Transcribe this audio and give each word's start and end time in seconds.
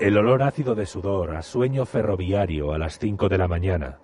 El 0.00 0.16
olor 0.16 0.42
ácido 0.42 0.74
de 0.74 0.86
sudor 0.86 1.36
a 1.36 1.42
sueño 1.42 1.84
ferroviario 1.84 2.72
a 2.72 2.78
las 2.78 2.98
cinco 2.98 3.28
de 3.28 3.38
la 3.38 3.48
mañana, 3.48 3.98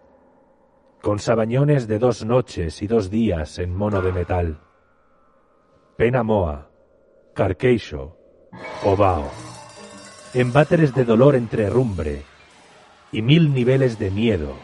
con 1.00 1.18
sabañones 1.18 1.86
de 1.86 1.98
dos 1.98 2.24
noches 2.24 2.82
y 2.82 2.86
dos 2.86 3.10
días 3.10 3.58
en 3.58 3.76
mono 3.76 4.02
de 4.02 4.10
metal. 4.10 4.60
Pena 5.96 6.22
Moa, 6.22 6.70
Carqueixo, 7.34 8.16
Ovao. 8.84 9.30
Embateres 10.34 10.94
de 10.94 11.04
dolor 11.04 11.36
entre 11.36 11.70
rumbre 11.70 12.22
y 13.12 13.22
mil 13.22 13.54
niveles 13.54 13.98
de 13.98 14.10
miedo, 14.10 14.54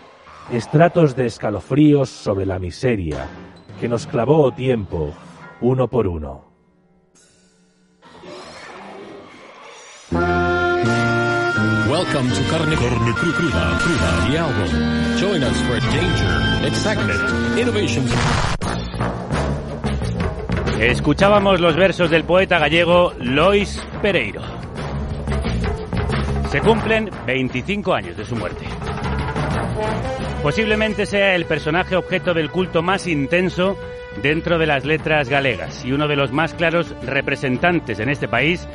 estratos 0.51 1.15
de 1.15 1.27
escalofríos 1.27 2.09
sobre 2.09 2.47
la 2.47 2.59
miseria 2.59 3.29
que 3.79 3.89
nos 3.89 4.07
clavó 4.07 4.51
tiempo 4.53 5.15
uno 5.61 5.89
por 5.89 6.09
uno. 6.09 6.50
Welcome 12.01 12.31
to 12.31 12.43
Carne, 12.51 12.75
Carne 12.77 13.13
Cru- 13.13 13.33
Cruda, 13.33 13.79
Cruda, 13.79 14.31
the 14.31 14.39
album. 14.39 15.19
Join 15.19 15.43
us 15.43 15.61
for 15.61 15.79
danger, 15.93 16.67
excitement, 16.67 17.59
innovation. 17.59 18.07
Escuchábamos 20.81 21.61
los 21.61 21.77
versos 21.77 22.09
del 22.09 22.25
poeta 22.25 22.59
gallego 22.59 23.13
Lois 23.19 23.87
Pereiro. 24.01 24.41
Se 26.51 26.63
cumplen 26.63 27.11
25 27.27 27.93
años 27.93 28.17
de 28.17 28.25
su 28.25 28.35
muerte. 28.35 28.65
Posiblemente 30.43 31.05
sea 31.05 31.35
el 31.35 31.45
personaje 31.45 31.97
objeto 31.97 32.33
del 32.33 32.51
culto 32.51 32.81
más 32.83 33.07
intenso 33.07 33.77
dentro 34.23 34.59
de 34.59 34.67
las 34.67 34.87
letras 34.87 35.29
galegas 35.29 35.85
y 35.85 35.93
uno 35.93 36.09
de 36.09 36.17
los 36.17 36.33
más 36.33 36.55
claros 36.55 36.95
representantes 37.03 38.01
en 38.01 38.09
este 38.09 38.27
país 38.27 38.67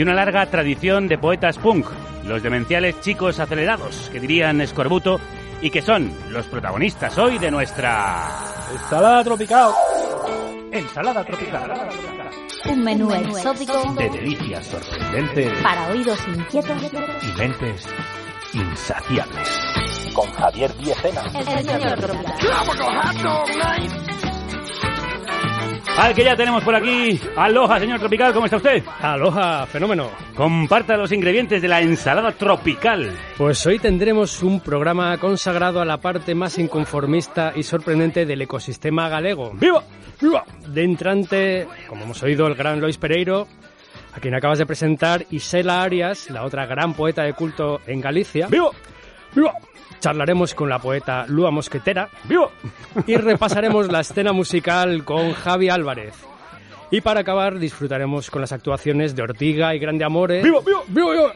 de 0.00 0.04
una 0.04 0.14
larga 0.14 0.46
tradición 0.46 1.08
de 1.08 1.18
poetas 1.18 1.58
punk, 1.58 1.86
los 2.24 2.42
demenciales 2.42 2.98
chicos 3.02 3.38
acelerados, 3.38 4.08
que 4.10 4.18
dirían 4.18 4.62
Escorbuto, 4.62 5.20
y 5.60 5.68
que 5.68 5.82
son 5.82 6.10
los 6.30 6.46
protagonistas 6.46 7.18
hoy 7.18 7.36
de 7.36 7.50
nuestra... 7.50 8.26
Ensalada 8.72 9.22
tropical. 9.22 9.72
Ensalada 10.72 11.22
tropical. 11.22 11.90
Un 12.70 12.82
menú 12.82 13.12
exótico 13.12 13.94
De 13.98 14.08
delicias 14.08 14.68
sorprendentes 14.68 15.52
para 15.62 15.88
oídos 15.88 16.18
inquietos. 16.28 16.82
y 17.22 17.38
mentes 17.38 17.86
insaciables. 18.54 20.12
Con 20.14 20.32
Javier 20.32 20.74
Diecena. 20.78 21.24
El 21.34 21.44
señor 21.44 22.00
tropical. 22.00 22.40
Al 25.96 26.14
que 26.14 26.24
ya 26.24 26.36
tenemos 26.36 26.62
por 26.62 26.74
aquí. 26.74 27.20
Aloha, 27.36 27.78
señor 27.78 27.98
tropical, 27.98 28.32
¿cómo 28.32 28.46
está 28.46 28.56
usted? 28.56 28.82
Aloha, 29.00 29.66
fenómeno. 29.66 30.10
Comparta 30.34 30.96
los 30.96 31.12
ingredientes 31.12 31.60
de 31.60 31.68
la 31.68 31.80
ensalada 31.80 32.32
tropical. 32.32 33.10
Pues 33.36 33.66
hoy 33.66 33.78
tendremos 33.78 34.42
un 34.42 34.60
programa 34.60 35.18
consagrado 35.18 35.80
a 35.80 35.84
la 35.84 35.98
parte 35.98 36.34
más 36.34 36.58
inconformista 36.58 37.52
y 37.54 37.62
sorprendente 37.62 38.24
del 38.24 38.42
ecosistema 38.42 39.08
galego. 39.08 39.52
¡Viva! 39.54 39.82
¡Viva! 40.20 40.44
De 40.66 40.84
entrante, 40.84 41.68
como 41.88 42.04
hemos 42.04 42.22
oído, 42.22 42.46
el 42.46 42.54
gran 42.54 42.80
Lois 42.80 42.98
Pereiro, 42.98 43.46
a 44.14 44.20
quien 44.20 44.34
acabas 44.34 44.58
de 44.58 44.66
presentar, 44.66 45.26
y 45.30 45.40
Sela 45.40 45.82
Arias, 45.82 46.30
la 46.30 46.44
otra 46.44 46.66
gran 46.66 46.94
poeta 46.94 47.22
de 47.22 47.34
culto 47.34 47.80
en 47.86 48.00
Galicia. 48.00 48.46
¡Viva! 48.48 48.70
¡Viva! 49.34 49.52
Charlaremos 50.00 50.54
con 50.54 50.68
la 50.68 50.78
poeta 50.78 51.26
Lua 51.28 51.50
Mosquetera 51.50 52.08
¡Viva! 52.24 52.48
y 53.06 53.16
repasaremos 53.16 53.90
la 53.92 54.00
escena 54.00 54.32
musical 54.32 55.04
con 55.04 55.32
Javi 55.32 55.68
Álvarez. 55.68 56.14
Y 56.92 57.02
para 57.02 57.20
acabar, 57.20 57.58
disfrutaremos 57.58 58.30
con 58.30 58.40
las 58.40 58.50
actuaciones 58.50 59.14
de 59.14 59.22
Ortiga 59.22 59.74
y 59.74 59.78
Grande 59.78 60.04
Amore. 60.04 60.42
¡Viva, 60.42 60.58
viva! 60.66 60.80
¡Viva, 60.88 61.12
viva! 61.12 61.32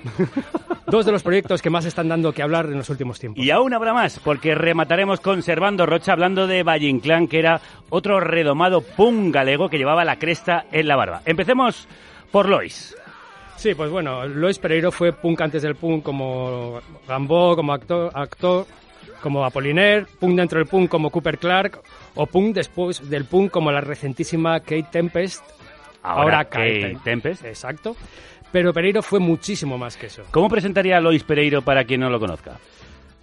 Dos 0.87 1.07
de 1.07 1.13
los 1.13 1.23
proyectos 1.23 1.63
que 1.63 1.71
más 1.71 1.85
están 1.85 2.09
dando 2.09 2.33
que 2.33 2.43
hablar 2.43 2.67
en 2.67 2.77
los 2.77 2.91
últimos 2.91 3.21
tiempos. 3.21 3.45
Y 3.45 3.51
aún 3.51 3.73
habrá 3.73 3.93
más, 3.93 4.19
porque 4.19 4.55
remataremos 4.55 5.21
con 5.21 5.43
Servando 5.43 5.87
Rocha 5.87 6.13
hablando 6.13 6.47
de 6.49 6.65
Valle 6.65 6.89
Inclán, 6.89 7.29
que 7.29 7.39
era 7.39 7.61
otro 7.89 8.19
redomado 8.19 8.81
punk 8.81 9.33
galego 9.33 9.69
que 9.69 9.79
llevaba 9.79 10.05
la 10.05 10.19
cresta 10.19 10.67
en 10.73 10.89
la 10.89 10.97
barba. 10.97 11.23
Empecemos 11.25 11.87
por 12.33 12.49
Lois. 12.49 12.97
Sí, 13.57 13.75
pues 13.75 13.91
bueno, 13.91 14.27
Lois 14.27 14.59
Pereiro 14.59 14.93
fue 14.93 15.13
punk 15.13 15.41
antes 15.41 15.63
del 15.63 15.75
punk 15.75 16.03
como 16.03 16.81
Gambó, 17.09 17.57
como 17.57 17.73
actor, 17.73 18.11
actor 18.15 18.67
como 19.23 19.45
Apollinaire, 19.45 20.07
punk 20.21 20.37
dentro 20.37 20.59
del 20.59 20.69
punk 20.69 20.91
como 20.91 21.11
Cooper 21.11 21.39
Clark, 21.39 21.81
o 22.15 22.27
punk 22.27 22.55
después 22.55 23.09
del 23.09 23.25
punk 23.25 23.51
como 23.51 23.73
la 23.73 23.81
recentísima 23.81 24.61
Kate 24.61 24.89
Tempest. 24.91 25.43
Ahora 26.03 26.45
Kate 26.45 26.81
Kate 26.81 26.99
Tempest. 27.03 27.45
Exacto. 27.45 27.97
Pero 28.53 28.73
Pereiro 28.73 29.03
fue 29.03 29.21
muchísimo 29.21 29.79
más 29.79 29.97
que 29.97 30.07
eso. 30.07 30.23
¿Cómo 30.31 30.49
presentaría 30.49 30.99
a 30.99 31.01
Lois 31.01 31.25
Pereiro 31.25 31.63
para 31.63 31.85
quien 31.85 32.01
no 32.01 32.11
lo 32.11 32.21
conozca? 32.21 32.59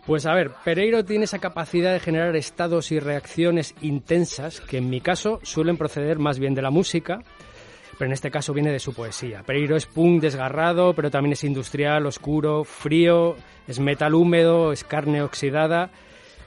Pues 0.05 0.25
a 0.25 0.33
ver, 0.33 0.51
Pereiro 0.65 1.05
tiene 1.05 1.25
esa 1.25 1.39
capacidad 1.39 1.93
de 1.93 1.99
generar 1.99 2.35
estados 2.35 2.91
y 2.91 2.99
reacciones 2.99 3.75
intensas 3.81 4.59
que 4.59 4.79
en 4.79 4.89
mi 4.89 4.99
caso 4.99 5.39
suelen 5.43 5.77
proceder 5.77 6.17
más 6.17 6.39
bien 6.39 6.55
de 6.55 6.63
la 6.63 6.71
música, 6.71 7.21
pero 7.97 8.07
en 8.07 8.13
este 8.13 8.31
caso 8.31 8.53
viene 8.53 8.71
de 8.71 8.79
su 8.79 8.93
poesía. 8.93 9.43
Pereiro 9.43 9.75
es 9.75 9.85
punk 9.85 10.21
desgarrado, 10.21 10.93
pero 10.93 11.11
también 11.11 11.33
es 11.33 11.43
industrial, 11.43 12.05
oscuro, 12.05 12.63
frío, 12.63 13.35
es 13.67 13.79
metal 13.79 14.15
húmedo, 14.15 14.71
es 14.71 14.83
carne 14.83 15.21
oxidada. 15.21 15.91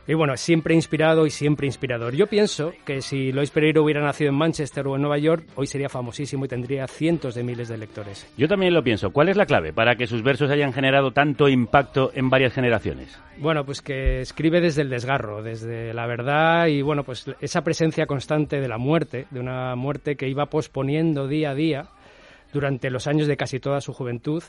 Y 0.06 0.12
bueno, 0.12 0.37
siempre 0.37 0.75
inspirado 0.75 1.25
y 1.25 1.31
siempre 1.31 1.66
inspirador. 1.66 2.15
Yo 2.15 2.26
pienso 2.26 2.75
que 2.84 3.00
si 3.00 3.32
Lois 3.32 3.50
Pereiro 3.50 3.82
hubiera 3.82 4.03
nacido 4.03 4.31
en 4.31 4.37
Manchester 4.37 4.87
o 4.87 4.97
en 4.97 5.03
Nueva 5.03 5.16
York, 5.16 5.47
hoy 5.54 5.66
sería 5.66 5.88
famosísimo 5.88 6.44
y 6.44 6.48
tendría 6.48 6.87
cientos 6.87 7.34
de 7.34 7.42
miles 7.42 7.69
de 7.69 7.78
lectores. 7.78 8.26
Yo 8.37 8.47
también 8.47 8.75
lo 8.75 8.84
pienso. 8.84 9.10
¿Cuál 9.12 9.31
es 9.31 9.37
la 9.38 9.47
clave 9.47 9.72
para 9.72 9.97
que 9.97 10.06
sus 10.06 10.22
versos 10.22 10.50
hayan 10.50 10.75
generado 10.75 11.12
tanto 11.12 11.48
impacto 11.48 12.10
en 12.14 12.28
varias 12.28 12.53
generaciones? 12.53 13.19
Bueno, 13.38 13.64
pues 13.64 13.81
que 13.81 14.20
escribe 14.20 14.60
desde 14.60 14.82
el 14.82 14.91
desgarro, 14.91 15.43
desde 15.43 15.94
la 15.94 16.06
verdad 16.06 16.66
y 16.66 16.82
bueno, 16.82 17.03
pues 17.03 17.25
esa 17.41 17.64
presencia 17.64 18.06
constante 18.06 18.60
de 18.60 18.69
la 18.69 18.76
muerte, 18.76 19.26
de 19.31 19.41
una 19.41 19.75
muerte 19.75 20.16
que 20.16 20.28
iba 20.28 20.47
posponiendo 20.47 21.28
día 21.28 21.50
a 21.50 21.54
día 21.54 21.88
durante 22.53 22.91
los 22.91 23.06
años 23.06 23.26
de 23.26 23.38
casi 23.38 23.59
toda 23.59 23.81
su 23.81 23.94
juventud. 23.94 24.43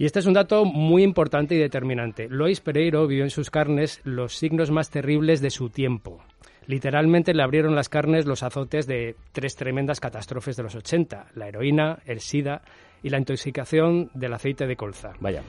Y 0.00 0.06
este 0.06 0.20
es 0.20 0.24
un 0.24 0.32
dato 0.32 0.64
muy 0.64 1.02
importante 1.02 1.54
y 1.54 1.58
determinante. 1.58 2.26
Lois 2.30 2.62
Pereiro 2.62 3.06
vio 3.06 3.22
en 3.22 3.28
sus 3.28 3.50
carnes 3.50 4.00
los 4.02 4.34
signos 4.34 4.70
más 4.70 4.88
terribles 4.88 5.42
de 5.42 5.50
su 5.50 5.68
tiempo. 5.68 6.22
Literalmente 6.66 7.34
le 7.34 7.42
abrieron 7.42 7.74
las 7.74 7.90
carnes 7.90 8.24
los 8.24 8.42
azotes 8.42 8.86
de 8.86 9.16
tres 9.32 9.56
tremendas 9.56 10.00
catástrofes 10.00 10.56
de 10.56 10.62
los 10.62 10.74
80, 10.74 11.26
la 11.34 11.48
heroína, 11.48 11.98
el 12.06 12.20
SIDA 12.20 12.62
y 13.02 13.10
la 13.10 13.18
intoxicación 13.18 14.10
del 14.14 14.32
aceite 14.32 14.66
de 14.66 14.74
colza 14.74 15.12
Vaya. 15.20 15.42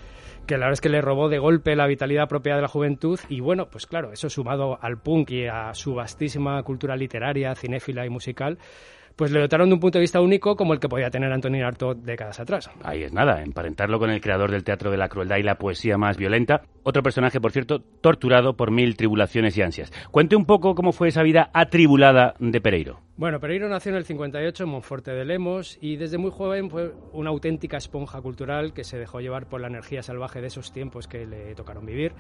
que 0.46 0.56
la 0.56 0.66
verdad 0.66 0.74
es 0.74 0.82
que 0.82 0.90
le 0.90 1.00
robó 1.00 1.30
de 1.30 1.40
golpe 1.40 1.74
la 1.78 1.88
vitalidad 1.88 2.28
propia 2.28 2.56
de 2.56 2.62
la 2.62 2.68
juventud 2.68 3.22
y 3.30 3.40
bueno, 3.40 3.70
pues 3.72 3.88
claro, 3.88 4.12
eso 4.12 4.30
sumado 4.30 4.78
al 4.82 4.98
punk 4.98 5.32
y 5.32 5.48
a 5.48 5.74
su 5.74 5.94
vastísima 5.94 6.62
cultura 6.64 6.98
literaria, 6.98 7.56
cinéfila 7.56 8.06
y 8.06 8.10
musical, 8.10 8.58
pues 9.16 9.32
le 9.32 9.40
dotaron 9.40 9.70
de 9.70 9.76
un 9.76 9.80
punto 9.80 9.98
de 9.98 10.02
vista 10.02 10.22
único 10.22 10.56
como 10.56 10.74
el 10.74 10.80
que 10.80 10.90
podía 10.90 11.10
tener 11.10 11.32
Antonin 11.32 11.64
Artaud 11.64 11.98
décadas 11.98 12.40
atrás. 12.40 12.70
Ahí 12.84 13.04
es 13.04 13.14
nada, 13.14 13.42
emparentarlo 13.42 14.00
con 14.00 14.10
el 14.10 14.22
creador 14.22 14.52
del 14.52 14.64
teatro 14.64 14.92
de 14.92 14.98
la 14.98 15.10
crueldad 15.10 15.38
y 15.38 15.44
la 15.44 15.56
poesía 15.56 15.98
más 15.98 16.18
violenta. 16.18 16.64
Otro 16.84 17.04
personaje, 17.04 17.40
por 17.40 17.52
cierto, 17.52 17.80
torturado 17.80 18.56
por 18.56 18.72
mil 18.72 18.96
tribulaciones 18.96 19.58
y 19.58 19.62
ansias. 19.62 19.92
Cuente 20.12 20.36
un 20.36 20.46
poco 20.46 20.76
cómo 20.76 20.92
fue 20.92 21.10
esa 21.10 21.24
vida 21.24 21.50
atribulada 21.54 22.34
de 22.40 22.62
Pereiro. 22.62 23.00
Bueno, 23.18 23.40
Pereiro 23.40 23.70
nació 23.70 23.92
en 23.92 23.98
el 23.98 24.06
58 24.06 24.64
en 24.64 24.70
Monforte 24.70 25.12
de 25.12 25.26
Lemos 25.26 25.78
y 25.80 25.98
desde 25.98 26.18
muy 26.18 26.32
joven 26.32 26.70
fue 26.70 26.92
una 27.14 27.30
auténtica 27.30 27.78
esponja 27.78 28.22
cultural 28.22 28.74
que 28.74 28.84
se 28.84 28.98
dejó 28.98 29.20
llevar 29.20 29.48
por 29.48 29.62
la 29.62 29.68
energía 29.68 30.02
salvaje 30.02 30.42
de 30.42 30.48
esos 30.48 30.74
tiempos 30.74 31.08
que 31.08 31.28
le 31.28 31.54
tocaron 31.54 31.86
vivir. 31.86 32.14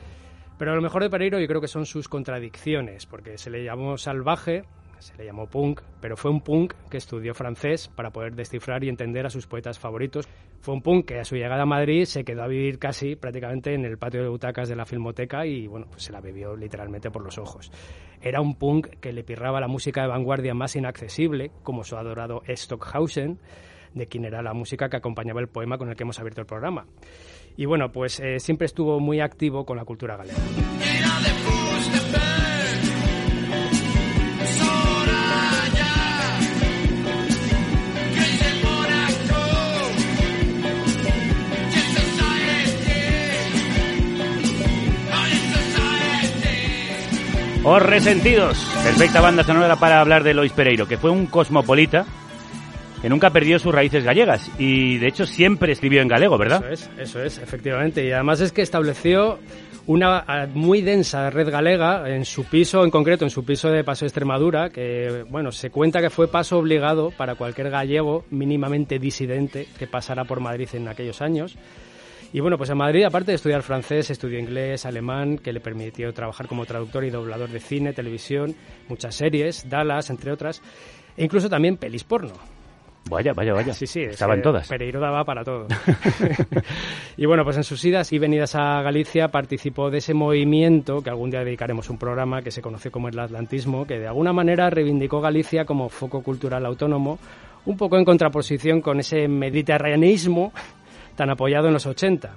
Pero 0.60 0.76
lo 0.76 0.82
mejor 0.82 1.02
de 1.02 1.10
Pereiro 1.10 1.40
yo 1.40 1.48
creo 1.48 1.60
que 1.60 1.68
son 1.68 1.88
sus 1.88 2.08
contradicciones, 2.08 3.08
porque 3.08 3.40
se 3.40 3.50
le 3.50 3.64
llamó 3.64 3.98
salvaje, 3.98 4.64
se 5.02 5.16
le 5.18 5.26
llamó 5.26 5.48
punk, 5.48 5.82
pero 6.00 6.16
fue 6.16 6.32
un 6.32 6.42
punk 6.42 6.74
que 6.90 6.98
estudió 6.98 7.34
francés 7.34 7.88
para 7.88 8.12
poder 8.12 8.36
descifrar 8.36 8.84
y 8.84 8.90
entender 8.90 9.26
a 9.26 9.30
sus 9.30 9.48
poetas 9.48 9.80
favoritos. 9.80 10.28
Fue 10.62 10.74
un 10.74 10.82
punk 10.82 11.06
que 11.06 11.20
a 11.20 11.26
su 11.26 11.36
llegada 11.36 11.64
a 11.64 11.66
Madrid 11.66 12.06
se 12.06 12.24
quedó 12.24 12.44
a 12.44 12.48
vivir 12.48 12.80
casi 12.80 13.16
prácticamente 13.16 13.74
en 13.74 13.84
el 13.86 13.98
patio 13.98 14.22
de 14.22 14.30
butacas 14.30 14.70
de 14.70 14.76
la 14.76 14.86
filmoteca 14.86 15.46
y 15.46 15.68
bueno, 15.68 15.88
pues 15.90 16.04
se 16.04 16.12
la 16.12 16.22
bebió 16.22 16.56
literalmente 16.56 17.10
por 17.10 17.24
los 17.24 17.38
ojos. 17.38 17.72
Era 18.22 18.42
un 18.42 18.56
punk 18.56 18.88
que 19.00 19.12
le 19.12 19.24
pirraba 19.24 19.60
la 19.60 19.68
música 19.68 20.04
de 20.04 20.08
vanguardia 20.08 20.54
más 20.54 20.76
inaccesible, 20.76 21.52
como 21.64 21.84
su 21.84 21.98
adorado 21.98 22.44
Stockhausen, 22.48 23.40
de 23.94 24.06
quien 24.06 24.26
era 24.26 24.42
la 24.42 24.54
música 24.54 24.90
que 24.90 24.98
acompañaba 24.98 25.42
el 25.42 25.48
poema 25.48 25.78
con 25.78 25.90
el 25.90 25.96
que 25.96 26.04
hemos 26.04 26.20
abierto 26.20 26.42
el 26.42 26.48
programa. 26.48 26.86
Y 27.58 27.66
bueno, 27.66 27.92
pues 27.92 28.20
eh, 28.20 28.40
siempre 28.40 28.66
estuvo 28.66 29.00
muy 29.00 29.20
activo 29.20 29.66
con 29.66 29.78
la 29.78 29.86
cultura 29.86 30.16
galega. 30.16 30.38
Os 47.64 47.80
resentidos. 47.80 48.58
Perfecta 48.84 49.22
banda 49.22 49.44
sonora 49.44 49.76
para 49.76 50.02
hablar 50.02 50.24
de 50.24 50.34
Lois 50.34 50.52
Pereiro, 50.52 50.88
que 50.88 50.98
fue 50.98 51.12
un 51.12 51.28
cosmopolita 51.28 52.08
que 53.04 53.10
nunca 53.10 53.30
perdió 53.30 53.60
sus 53.60 53.74
raíces 53.74 54.04
gallegas 54.04 54.50
y 54.58 54.98
de 54.98 55.08
hecho 55.08 55.28
siempre 55.28 55.72
escribió 55.72 56.02
en 56.02 56.08
galego, 56.08 56.40
¿verdad? 56.40 56.64
Eso 56.72 56.90
es, 56.98 57.00
eso 57.00 57.24
es, 57.24 57.38
efectivamente. 57.38 58.04
Y 58.04 58.12
además 58.12 58.42
es 58.42 58.52
que 58.52 58.64
estableció 58.64 59.38
una 59.86 60.48
muy 60.56 60.82
densa 60.82 61.30
red 61.30 61.52
galega 61.52 62.10
en 62.10 62.26
su 62.26 62.46
piso, 62.46 62.84
en 62.84 62.90
concreto 62.90 63.26
en 63.26 63.32
su 63.32 63.46
piso 63.46 63.70
de 63.70 63.84
Paso 63.84 64.06
de 64.06 64.08
Extremadura, 64.08 64.72
que 64.72 65.24
bueno, 65.30 65.52
se 65.52 65.70
cuenta 65.70 66.02
que 66.02 66.10
fue 66.10 66.28
paso 66.28 66.58
obligado 66.58 67.12
para 67.12 67.36
cualquier 67.36 67.70
gallego 67.70 68.26
mínimamente 68.32 68.98
disidente 68.98 69.68
que 69.78 69.86
pasara 69.86 70.26
por 70.26 70.40
Madrid 70.40 70.70
en 70.74 70.88
aquellos 70.88 71.22
años. 71.22 71.58
Y 72.34 72.40
bueno, 72.40 72.58
pues 72.58 72.70
en 72.70 72.78
Madrid, 72.78 73.04
aparte 73.04 73.32
de 73.32 73.36
estudiar 73.36 73.62
francés, 73.62 74.10
estudió 74.10 74.40
inglés, 74.40 74.86
alemán, 74.86 75.38
que 75.38 75.52
le 75.52 75.60
permitió 75.60 76.14
trabajar 76.14 76.48
como 76.48 76.66
traductor 76.66 77.04
y 77.04 77.10
doblador 77.10 77.50
de 77.50 77.60
cine, 77.60 77.92
televisión, 77.92 78.56
muchas 78.88 79.16
series, 79.16 79.70
Dallas, 79.70 80.10
entre 80.10 80.32
otras, 80.32 80.62
e 81.18 81.26
incluso 81.26 81.50
también 81.50 81.76
pelis 81.76 82.06
porno. 82.06 82.34
Vaya, 83.10 83.34
vaya, 83.34 83.54
vaya. 83.54 83.74
Sí, 83.74 83.88
sí. 83.88 84.02
Estaban 84.02 84.42
todas. 84.42 84.68
Pereiro 84.68 85.00
daba 85.00 85.26
para 85.26 85.44
todo. 85.44 85.68
y 87.18 87.26
bueno, 87.26 87.44
pues 87.44 87.58
en 87.58 87.64
sus 87.64 87.84
idas 87.84 88.14
y 88.14 88.20
venidas 88.20 88.56
a 88.56 88.82
Galicia 88.82 89.30
participó 89.30 89.90
de 89.90 89.98
ese 89.98 90.14
movimiento 90.14 91.02
que 91.02 91.10
algún 91.10 91.32
día 91.32 91.44
dedicaremos 91.44 91.90
un 91.90 91.98
programa 91.98 92.42
que 92.42 92.52
se 92.52 92.62
conoció 92.62 92.92
como 92.92 93.10
el 93.10 93.20
atlantismo, 93.20 93.86
que 93.86 94.00
de 94.00 94.08
alguna 94.08 94.32
manera 94.32 94.70
reivindicó 94.70 95.20
Galicia 95.20 95.66
como 95.66 95.90
foco 95.90 96.22
cultural 96.22 96.66
autónomo, 96.66 97.20
un 97.66 97.78
poco 97.78 97.98
en 97.98 98.06
contraposición 98.06 98.82
con 98.82 99.00
ese 99.00 99.28
mediterraneismo 99.28 100.54
tan 101.16 101.30
apoyado 101.30 101.68
en 101.68 101.74
los 101.74 101.86
80. 101.86 102.36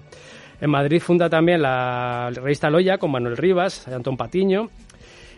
En 0.60 0.70
Madrid 0.70 1.00
funda 1.00 1.28
también 1.28 1.62
la 1.62 2.30
revista 2.34 2.70
Loya 2.70 2.98
con 2.98 3.10
Manuel 3.10 3.36
Rivas, 3.36 3.86
Antón 3.88 4.16
Patiño 4.16 4.70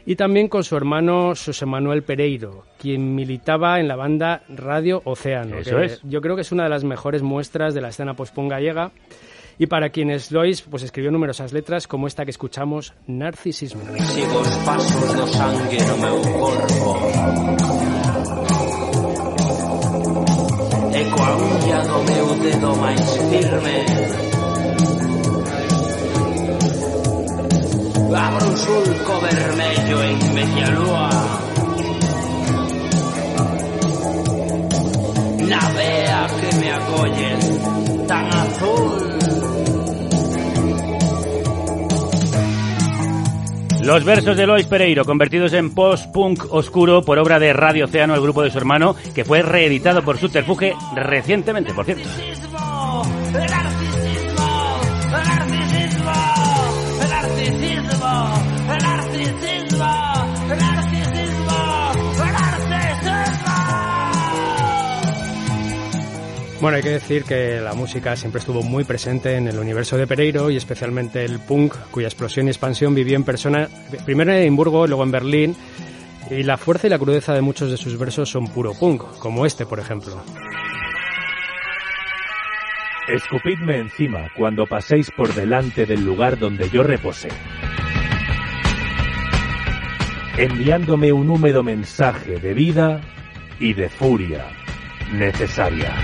y 0.04 0.14
también 0.14 0.48
con 0.48 0.62
su 0.62 0.76
hermano 0.76 1.30
José 1.30 1.66
Manuel 1.66 2.04
Pereiro, 2.04 2.64
quien 2.78 3.14
militaba 3.14 3.80
en 3.80 3.88
la 3.88 3.96
banda 3.96 4.42
Radio 4.48 5.02
Océano. 5.04 5.58
Eso 5.58 5.80
es. 5.80 6.00
Yo 6.04 6.20
creo 6.20 6.36
que 6.36 6.42
es 6.42 6.52
una 6.52 6.62
de 6.62 6.70
las 6.70 6.84
mejores 6.84 7.22
muestras 7.22 7.74
de 7.74 7.80
la 7.80 7.88
escena 7.88 8.14
post-punk 8.14 8.52
gallega. 8.52 8.92
Y 9.58 9.66
para 9.66 9.88
quienes 9.88 10.30
Lois 10.30 10.62
pues 10.62 10.82
escribió 10.82 11.10
numerosas 11.10 11.52
letras 11.52 11.88
como 11.88 12.06
esta 12.06 12.24
que 12.24 12.30
escuchamos, 12.30 12.92
Narcisismo. 13.06 13.82
Sigo 13.96 14.38
os 14.38 14.56
pasos 14.58 15.16
do 15.16 15.26
sangue 15.26 15.78
no 15.88 15.96
meu 15.96 16.20
corpo 16.20 17.06
E 20.98 21.04
coa 21.10 21.36
uña 21.36 21.78
do 21.82 21.98
meu 22.08 22.26
dedo 22.40 22.74
máis 22.76 23.04
firme 23.28 23.78
Abro 28.26 28.46
un 28.48 28.56
sulco 28.56 29.20
vermello 29.20 29.98
en 30.08 30.18
media 30.32 30.68
lúa 30.70 31.10
Na 35.50 35.64
vea 35.76 36.26
que 36.38 36.56
me 36.60 36.68
acollen 36.72 37.40
tan 38.08 38.26
azul 38.32 39.15
Los 43.86 44.04
versos 44.04 44.36
de 44.36 44.48
Lois 44.48 44.66
Pereiro, 44.66 45.04
convertidos 45.04 45.52
en 45.52 45.72
post-punk 45.72 46.52
oscuro 46.52 47.02
por 47.02 47.20
obra 47.20 47.38
de 47.38 47.52
Radio 47.52 47.84
Océano, 47.84 48.16
el 48.16 48.20
grupo 48.20 48.42
de 48.42 48.50
su 48.50 48.58
hermano, 48.58 48.96
que 49.14 49.24
fue 49.24 49.42
reeditado 49.42 50.02
por 50.02 50.18
Subterfuge 50.18 50.74
recientemente, 50.96 51.72
por 51.72 51.84
cierto. 51.84 52.08
Bueno, 66.66 66.78
hay 66.78 66.82
que 66.82 66.90
decir 66.90 67.22
que 67.22 67.60
la 67.60 67.74
música 67.74 68.16
siempre 68.16 68.40
estuvo 68.40 68.60
muy 68.60 68.82
presente 68.82 69.36
en 69.36 69.46
el 69.46 69.56
universo 69.56 69.96
de 69.96 70.08
Pereiro 70.08 70.50
y 70.50 70.56
especialmente 70.56 71.24
el 71.24 71.38
punk, 71.38 71.76
cuya 71.92 72.08
explosión 72.08 72.48
y 72.48 72.50
expansión 72.50 72.92
vivió 72.92 73.14
en 73.14 73.22
persona, 73.22 73.68
primero 74.04 74.32
en 74.32 74.38
Edimburgo, 74.38 74.84
luego 74.88 75.04
en 75.04 75.12
Berlín. 75.12 75.56
Y 76.28 76.42
la 76.42 76.56
fuerza 76.56 76.88
y 76.88 76.90
la 76.90 76.98
crudeza 76.98 77.34
de 77.34 77.40
muchos 77.40 77.70
de 77.70 77.76
sus 77.76 77.96
versos 77.96 78.28
son 78.30 78.48
puro 78.48 78.74
punk, 78.74 79.00
como 79.20 79.46
este, 79.46 79.64
por 79.64 79.78
ejemplo. 79.78 80.20
Escupidme 83.06 83.78
encima 83.78 84.26
cuando 84.36 84.66
paséis 84.66 85.12
por 85.16 85.32
delante 85.34 85.86
del 85.86 86.04
lugar 86.04 86.36
donde 86.36 86.68
yo 86.68 86.82
reposé, 86.82 87.28
enviándome 90.36 91.12
un 91.12 91.30
húmedo 91.30 91.62
mensaje 91.62 92.40
de 92.40 92.54
vida 92.54 93.00
y 93.60 93.72
de 93.72 93.88
furia 93.88 94.46
necesaria. 95.12 95.94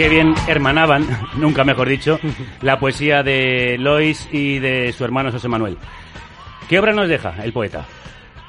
Qué 0.00 0.08
bien 0.08 0.32
hermanaban, 0.48 1.06
nunca 1.36 1.62
mejor 1.62 1.86
dicho, 1.86 2.18
la 2.62 2.80
poesía 2.80 3.22
de 3.22 3.76
Lois 3.78 4.26
y 4.32 4.58
de 4.58 4.94
su 4.94 5.04
hermano 5.04 5.30
José 5.30 5.46
Manuel. 5.46 5.76
¿Qué 6.70 6.78
obra 6.78 6.94
nos 6.94 7.06
deja 7.06 7.34
el 7.44 7.52
poeta? 7.52 7.86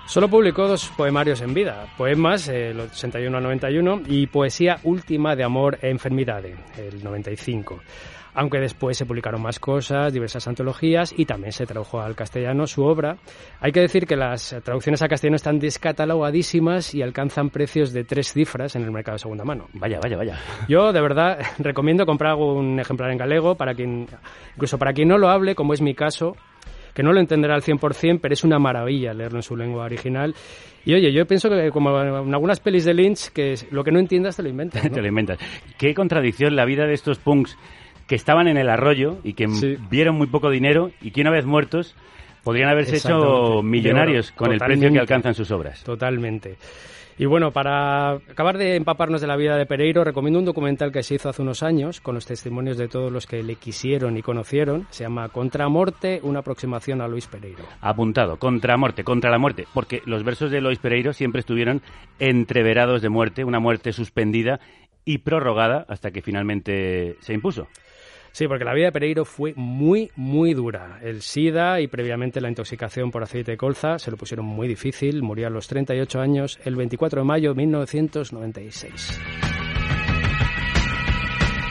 Solo 0.07 0.29
publicó 0.29 0.69
dos 0.69 0.87
poemarios 0.95 1.41
en 1.41 1.53
vida, 1.53 1.87
poemas, 1.97 2.47
el 2.47 2.79
81 2.79 3.35
al 3.35 3.43
91, 3.43 4.03
y 4.07 4.27
poesía 4.27 4.79
última 4.83 5.35
de 5.35 5.43
amor 5.43 5.77
e 5.81 5.89
enfermedad, 5.89 6.41
el 6.45 7.03
95. 7.03 7.81
Aunque 8.33 8.59
después 8.59 8.97
se 8.97 9.05
publicaron 9.05 9.41
más 9.41 9.59
cosas, 9.59 10.13
diversas 10.13 10.47
antologías 10.47 11.13
y 11.17 11.25
también 11.25 11.51
se 11.51 11.65
tradujo 11.65 11.99
al 11.99 12.15
castellano 12.15 12.65
su 12.65 12.83
obra. 12.83 13.17
Hay 13.59 13.71
que 13.71 13.81
decir 13.81 14.05
que 14.05 14.15
las 14.15 14.55
traducciones 14.63 15.01
al 15.01 15.09
castellano 15.09 15.35
están 15.35 15.59
descatalogadísimas 15.59 16.95
y 16.95 17.01
alcanzan 17.01 17.49
precios 17.49 17.91
de 17.91 18.03
tres 18.03 18.31
cifras 18.31 18.75
en 18.75 18.83
el 18.83 18.91
mercado 18.91 19.15
de 19.15 19.19
segunda 19.19 19.43
mano. 19.43 19.67
Vaya, 19.73 19.99
vaya, 20.01 20.17
vaya. 20.17 20.39
Yo 20.67 20.93
de 20.93 21.01
verdad 21.01 21.39
recomiendo 21.59 22.05
comprar 22.05 22.35
un 22.35 22.79
ejemplar 22.79 23.11
en 23.11 23.17
galego 23.17 23.55
para 23.55 23.73
quien, 23.73 24.07
incluso 24.55 24.77
para 24.77 24.93
quien 24.93 25.09
no 25.09 25.17
lo 25.17 25.29
hable, 25.29 25.55
como 25.55 25.73
es 25.73 25.81
mi 25.81 25.93
caso, 25.93 26.35
que 26.93 27.03
no 27.03 27.13
lo 27.13 27.19
entenderá 27.19 27.55
al 27.55 27.61
100%, 27.61 28.19
pero 28.21 28.33
es 28.33 28.43
una 28.43 28.59
maravilla 28.59 29.13
leerlo 29.13 29.39
en 29.39 29.43
su 29.43 29.55
lengua 29.55 29.85
original. 29.85 30.35
Y 30.83 30.93
oye, 30.93 31.11
yo 31.11 31.25
pienso 31.25 31.49
que 31.49 31.69
como 31.71 32.01
en 32.01 32.33
algunas 32.33 32.59
pelis 32.59 32.85
de 32.85 32.93
Lynch, 32.93 33.29
que 33.29 33.55
lo 33.71 33.83
que 33.83 33.91
no 33.91 33.99
entiendas 33.99 34.35
te 34.35 34.43
lo 34.43 34.49
inventas. 34.49 34.83
¿no? 34.89 34.91
Te 34.91 35.01
lo 35.01 35.07
inventas. 35.07 35.39
Qué 35.77 35.93
contradicción 35.93 36.55
la 36.55 36.65
vida 36.65 36.85
de 36.85 36.93
estos 36.93 37.19
punks 37.19 37.57
que 38.11 38.15
estaban 38.15 38.49
en 38.49 38.57
el 38.57 38.67
arroyo 38.69 39.19
y 39.23 39.35
que 39.35 39.47
Sí. 39.47 39.77
vieron 39.89 40.15
muy 40.17 40.27
poco 40.27 40.49
dinero 40.49 40.91
y 41.01 41.11
que 41.11 41.21
una 41.21 41.31
vez 41.31 41.45
muertos 41.45 41.95
podrían 42.43 42.67
haberse 42.67 42.97
hecho 42.97 43.63
millonarios 43.63 44.33
con 44.33 44.51
el 44.51 44.59
precio 44.59 44.91
que 44.91 44.99
alcanzan 44.99 45.33
sus 45.33 45.49
obras. 45.49 45.81
Totalmente. 45.85 46.57
Y 47.17 47.25
bueno, 47.25 47.51
para 47.51 48.11
acabar 48.11 48.57
de 48.57 48.75
empaparnos 48.75 49.21
de 49.21 49.27
la 49.27 49.37
vida 49.37 49.55
de 49.55 49.65
Pereiro, 49.65 50.03
recomiendo 50.03 50.39
un 50.39 50.43
documental 50.45 50.91
que 50.91 51.03
se 51.03 51.15
hizo 51.15 51.29
hace 51.29 51.41
unos 51.41 51.63
años 51.63 52.01
con 52.01 52.13
los 52.13 52.25
testimonios 52.25 52.77
de 52.77 52.89
todos 52.89 53.13
los 53.13 53.25
que 53.27 53.43
le 53.43 53.55
quisieron 53.55 54.17
y 54.17 54.21
conocieron. 54.21 54.87
Se 54.89 55.05
llama 55.05 55.29
Contra 55.29 55.69
Morte, 55.69 56.19
una 56.21 56.39
aproximación 56.39 56.99
a 56.99 57.07
Luis 57.07 57.27
Pereiro. 57.27 57.63
Apuntado, 57.79 58.35
contra 58.39 58.75
muerte, 58.75 59.05
contra 59.05 59.31
la 59.31 59.37
muerte, 59.37 59.67
porque 59.73 60.01
los 60.05 60.25
versos 60.25 60.51
de 60.51 60.59
Lois 60.59 60.79
Pereiro 60.79 61.13
siempre 61.13 61.39
estuvieron 61.39 61.81
entreverados 62.19 63.01
de 63.01 63.07
muerte, 63.07 63.45
una 63.45 63.61
muerte 63.61 63.93
suspendida 63.93 64.59
y 65.05 65.19
prorrogada 65.19 65.85
hasta 65.87 66.11
que 66.11 66.21
finalmente 66.21 67.15
se 67.21 67.33
impuso. 67.33 67.69
Sí, 68.31 68.47
porque 68.47 68.63
la 68.63 68.73
vida 68.73 68.85
de 68.85 68.91
Pereiro 68.93 69.25
fue 69.25 69.53
muy, 69.55 70.09
muy 70.15 70.53
dura. 70.53 70.99
El 71.01 71.21
SIDA 71.21 71.81
y 71.81 71.87
previamente 71.87 72.39
la 72.39 72.49
intoxicación 72.49 73.11
por 73.11 73.23
aceite 73.23 73.51
de 73.51 73.57
colza 73.57 73.99
se 73.99 74.09
lo 74.09 74.17
pusieron 74.17 74.45
muy 74.45 74.67
difícil. 74.67 75.21
Murió 75.21 75.47
a 75.47 75.49
los 75.49 75.67
38 75.67 76.19
años 76.19 76.59
el 76.63 76.75
24 76.75 77.21
de 77.21 77.25
mayo 77.25 77.49
de 77.49 77.55
1996. 77.55 79.19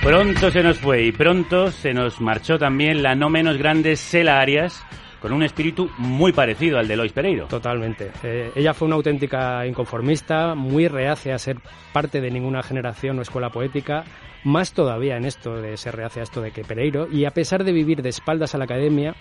Pronto 0.03 0.51
se 0.51 0.63
nos 0.63 0.79
fue 0.79 1.05
y 1.05 1.13
pronto 1.13 1.71
se 1.71 1.93
nos 1.93 2.21
marchó 2.23 2.59
también 2.59 3.03
la 3.03 3.15
no 3.15 3.29
menos 3.29 3.59
grande 3.59 3.97
Sela 3.97 4.41
Arias, 4.41 4.83
con 5.21 5.33
un 5.33 5.43
espíritu 5.43 5.91
muy 5.99 6.33
parecido 6.33 6.79
al 6.79 6.89
de 6.89 6.97
Lois 6.97 7.13
Pereiro. 7.13 7.47
Totalmente. 7.47 8.11
Eh, 8.23 8.51
ella 8.55 8.75
fue 8.75 8.87
una 8.87 8.97
auténtica 8.97 9.67
inconformista, 9.67 10.55
muy 10.55 10.89
reacia 10.89 11.35
a 11.35 11.39
ser 11.39 11.59
parte 11.93 12.21
de 12.21 12.31
ninguna 12.31 12.63
generación 12.63 13.19
o 13.19 13.23
escuela 13.23 13.51
poética, 13.51 14.05
más 14.45 14.73
todavía 14.73 15.17
en 15.17 15.27
esto 15.27 15.61
de 15.61 15.77
ser 15.77 15.97
reacia 15.97 16.23
a 16.23 16.25
esto 16.25 16.41
de 16.41 16.51
que 16.51 16.65
Pereiro, 16.65 17.09
y 17.11 17.27
a 17.27 17.33
pesar 17.33 17.65
de 17.65 17.73
vivir 17.73 18.03
de 18.03 18.09
espaldas 18.09 18.55
a 18.55 18.59
la 18.59 18.65
academia, 18.65 19.15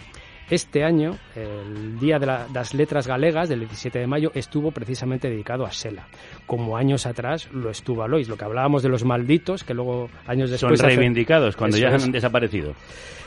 este 0.49 0.83
año, 0.83 1.17
el 1.35 1.99
Día 1.99 2.17
de 2.19 2.25
la- 2.25 2.47
las 2.53 2.73
Letras 2.73 3.07
Galegas, 3.07 3.49
del 3.49 3.59
17 3.59 3.99
de 3.99 4.07
mayo, 4.07 4.31
estuvo 4.33 4.71
precisamente 4.71 5.29
dedicado 5.29 5.65
a 5.65 5.71
Sela, 5.71 6.07
como 6.47 6.75
años 6.77 7.05
atrás 7.05 7.49
lo 7.51 7.69
estuvo 7.69 8.03
a 8.03 8.07
Lois, 8.07 8.27
lo 8.29 8.37
que 8.37 8.45
hablábamos 8.45 8.83
de 8.83 8.89
los 8.89 9.03
malditos, 9.05 9.63
que 9.63 9.73
luego 9.73 10.09
años 10.27 10.49
Son 10.49 10.69
después... 10.71 10.79
hace- 10.81 10.87
reivindicados 10.95 11.55
cuando 11.55 11.77
Eso 11.77 11.87
ya 11.87 11.95
es. 11.95 12.03
han 12.03 12.11
desaparecido. 12.11 12.73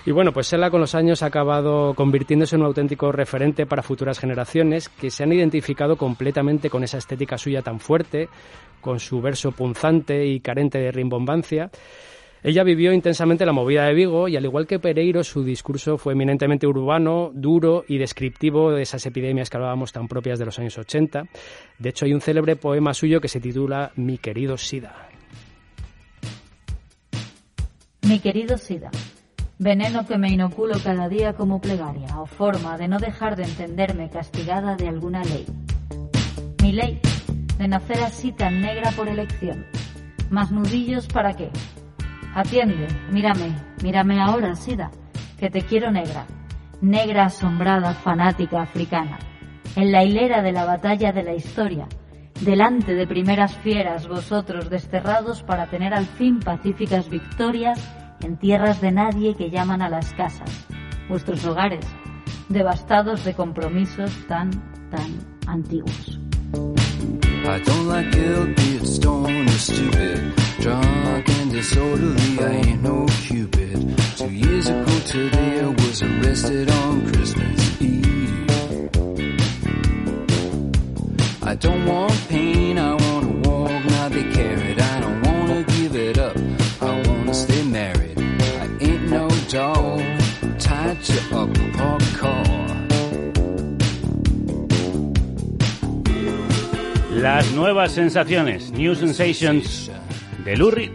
y 0.04 0.10
bueno, 0.10 0.32
pues 0.32 0.48
Sela 0.48 0.70
con 0.70 0.80
los 0.80 0.94
años 0.96 1.22
ha 1.22 1.26
acabado 1.26 1.94
convirtiéndose 1.94 2.56
en 2.56 2.62
un 2.62 2.66
auténtico 2.66 3.12
referente 3.12 3.66
para 3.66 3.82
futuras 3.82 4.18
generaciones 4.18 4.88
que 4.88 5.10
se 5.10 5.22
han 5.22 5.32
identificado 5.32 5.96
completamente 5.96 6.68
con 6.70 6.82
esa 6.82 6.98
estética 6.98 7.38
suya 7.38 7.62
tan 7.62 7.78
fuerte, 7.78 8.28
con 8.80 8.98
su 8.98 9.20
verso 9.20 9.52
punzante 9.52 10.26
y 10.26 10.40
carente 10.40 10.78
de 10.78 10.90
rimbombancia. 10.90 11.70
Ella 12.44 12.64
vivió 12.64 12.92
intensamente 12.92 13.46
la 13.46 13.52
movida 13.52 13.84
de 13.84 13.94
Vigo 13.94 14.26
y 14.26 14.36
al 14.36 14.44
igual 14.44 14.66
que 14.66 14.80
Pereiro, 14.80 15.22
su 15.22 15.44
discurso 15.44 15.96
fue 15.96 16.14
eminentemente 16.14 16.66
urbano, 16.66 17.30
duro 17.32 17.84
y 17.86 17.98
descriptivo 17.98 18.72
de 18.72 18.82
esas 18.82 19.06
epidemias 19.06 19.48
que 19.48 19.58
hablábamos 19.58 19.92
tan 19.92 20.08
propias 20.08 20.40
de 20.40 20.46
los 20.46 20.58
años 20.58 20.76
80. 20.76 21.22
De 21.78 21.88
hecho, 21.88 22.04
hay 22.04 22.14
un 22.14 22.20
célebre 22.20 22.56
poema 22.56 22.94
suyo 22.94 23.20
que 23.20 23.28
se 23.28 23.38
titula 23.38 23.92
Mi 23.94 24.18
querido 24.18 24.56
Sida. 24.56 25.08
Mi 28.08 28.18
querido 28.18 28.58
Sida, 28.58 28.90
veneno 29.60 30.04
que 30.04 30.18
me 30.18 30.32
inoculo 30.32 30.74
cada 30.82 31.08
día 31.08 31.34
como 31.34 31.60
plegaria 31.60 32.20
o 32.20 32.26
forma 32.26 32.76
de 32.76 32.88
no 32.88 32.98
dejar 32.98 33.36
de 33.36 33.44
entenderme 33.44 34.10
castigada 34.10 34.74
de 34.74 34.88
alguna 34.88 35.22
ley. 35.22 35.46
Mi 36.60 36.72
ley, 36.72 37.00
de 37.56 37.68
nacer 37.68 38.00
así 38.00 38.32
tan 38.32 38.60
negra 38.60 38.90
por 38.96 39.06
elección. 39.06 39.64
Más 40.28 40.50
nudillos 40.50 41.06
para 41.06 41.34
qué? 41.34 41.48
Atiende, 42.34 42.88
mírame, 43.10 43.54
mírame 43.82 44.20
ahora, 44.20 44.54
Sida, 44.54 44.90
que 45.38 45.50
te 45.50 45.62
quiero 45.62 45.90
negra, 45.90 46.26
negra 46.80 47.26
asombrada, 47.26 47.92
fanática 47.92 48.62
africana, 48.62 49.18
en 49.76 49.92
la 49.92 50.02
hilera 50.02 50.40
de 50.40 50.52
la 50.52 50.64
batalla 50.64 51.12
de 51.12 51.24
la 51.24 51.34
historia, 51.34 51.88
delante 52.40 52.94
de 52.94 53.06
primeras 53.06 53.54
fieras 53.58 54.08
vosotros 54.08 54.70
desterrados 54.70 55.42
para 55.42 55.66
tener 55.66 55.92
al 55.92 56.06
fin 56.06 56.40
pacíficas 56.40 57.10
victorias 57.10 57.78
en 58.22 58.38
tierras 58.38 58.80
de 58.80 58.92
nadie 58.92 59.34
que 59.36 59.50
llaman 59.50 59.82
a 59.82 59.90
las 59.90 60.14
casas, 60.14 60.66
vuestros 61.08 61.44
hogares, 61.44 61.84
devastados 62.48 63.24
de 63.24 63.34
compromisos 63.34 64.10
tan, 64.26 64.50
tan 64.90 65.18
antiguos. 65.46 66.18
Drunk 70.62 71.28
and 71.28 71.50
disorderly, 71.50 72.38
I 72.38 72.50
ain't 72.52 72.82
no 72.84 73.04
cupid. 73.26 73.98
Two 74.16 74.30
years 74.30 74.68
ago 74.68 74.96
today, 75.00 75.58
I 75.58 75.66
was 75.66 76.00
arrested 76.04 76.70
on 76.70 77.04
Christmas 77.10 77.82
Eve. 77.82 78.48
I 81.42 81.56
don't 81.56 81.84
want 81.84 82.14
pain, 82.28 82.78
I 82.78 82.94
wanna 82.94 83.48
walk, 83.48 83.84
not 83.86 84.12
be 84.12 84.22
carried. 84.32 84.80
I 84.80 85.00
don't 85.00 85.20
wanna 85.26 85.64
give 85.64 85.96
it 85.96 86.18
up, 86.18 86.36
I 86.80 87.08
wanna 87.08 87.34
stay 87.34 87.64
married. 87.64 88.16
I 88.60 88.68
ain't 88.80 89.10
no 89.10 89.28
dog, 89.48 90.00
tied 90.60 91.02
to 91.02 91.18
a 91.40 91.46
parked 91.76 92.14
car. 92.14 92.44
Las 97.10 97.50
nuevas 97.50 97.90
sensaciones, 97.90 98.70
New 98.70 98.94
Sensations 98.94 99.90
de 100.44 100.56
Lou 100.56 100.70
Reed. 100.70 100.92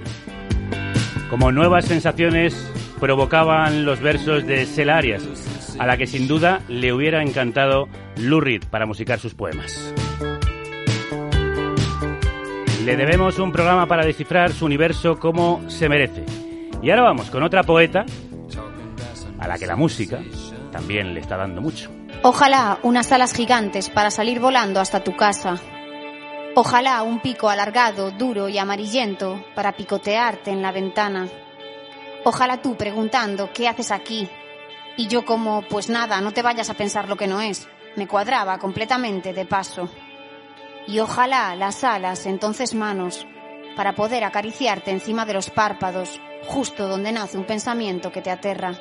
Como 1.29 1.51
nuevas 1.51 1.85
sensaciones 1.85 2.55
provocaban 2.99 3.85
los 3.85 3.99
versos 3.99 4.45
de 4.45 4.65
Celarias, 4.65 5.23
a 5.79 5.85
la 5.85 5.97
que 5.97 6.07
sin 6.07 6.27
duda 6.27 6.61
le 6.67 6.93
hubiera 6.93 7.21
encantado 7.21 7.87
Lou 8.17 8.39
Reed 8.39 8.63
para 8.69 8.85
musicar 8.85 9.19
sus 9.19 9.33
poemas. 9.33 9.93
Le 12.85 12.95
debemos 12.95 13.37
un 13.39 13.51
programa 13.51 13.85
para 13.85 14.05
descifrar 14.05 14.53
su 14.53 14.65
universo 14.65 15.19
como 15.19 15.69
se 15.69 15.89
merece. 15.89 16.23
Y 16.81 16.89
ahora 16.89 17.03
vamos 17.03 17.29
con 17.29 17.43
otra 17.43 17.63
poeta 17.63 18.05
a 19.39 19.47
la 19.47 19.57
que 19.57 19.67
la 19.67 19.75
música 19.75 20.19
también 20.71 21.13
le 21.13 21.19
está 21.19 21.37
dando 21.37 21.61
mucho. 21.61 21.91
Ojalá 22.23 22.79
unas 22.83 23.11
alas 23.11 23.33
gigantes 23.33 23.89
para 23.89 24.09
salir 24.09 24.39
volando 24.39 24.79
hasta 24.79 25.03
tu 25.03 25.15
casa. 25.15 25.59
Ojalá 26.59 27.03
un 27.03 27.19
pico 27.19 27.51
alargado, 27.51 28.09
duro 28.09 28.49
y 28.49 28.57
amarillento 28.57 29.45
para 29.53 29.73
picotearte 29.73 30.49
en 30.49 30.63
la 30.63 30.71
ventana. 30.71 31.27
Ojalá 32.23 32.63
tú 32.63 32.75
preguntando 32.75 33.53
¿qué 33.53 33.67
haces 33.67 33.91
aquí? 33.91 34.27
Y 34.95 35.05
yo 35.05 35.23
como 35.23 35.61
pues 35.61 35.87
nada, 35.87 36.19
no 36.19 36.31
te 36.31 36.41
vayas 36.41 36.71
a 36.71 36.73
pensar 36.73 37.09
lo 37.09 37.15
que 37.15 37.27
no 37.27 37.41
es. 37.41 37.69
Me 37.95 38.07
cuadraba 38.07 38.57
completamente 38.57 39.33
de 39.33 39.45
paso. 39.45 39.87
Y 40.87 40.97
ojalá 40.97 41.55
las 41.55 41.83
alas, 41.83 42.25
entonces 42.25 42.73
manos, 42.73 43.27
para 43.75 43.93
poder 43.93 44.23
acariciarte 44.23 44.89
encima 44.89 45.27
de 45.27 45.35
los 45.35 45.51
párpados, 45.51 46.19
justo 46.47 46.87
donde 46.87 47.11
nace 47.11 47.37
un 47.37 47.45
pensamiento 47.45 48.11
que 48.11 48.23
te 48.23 48.31
aterra. 48.31 48.73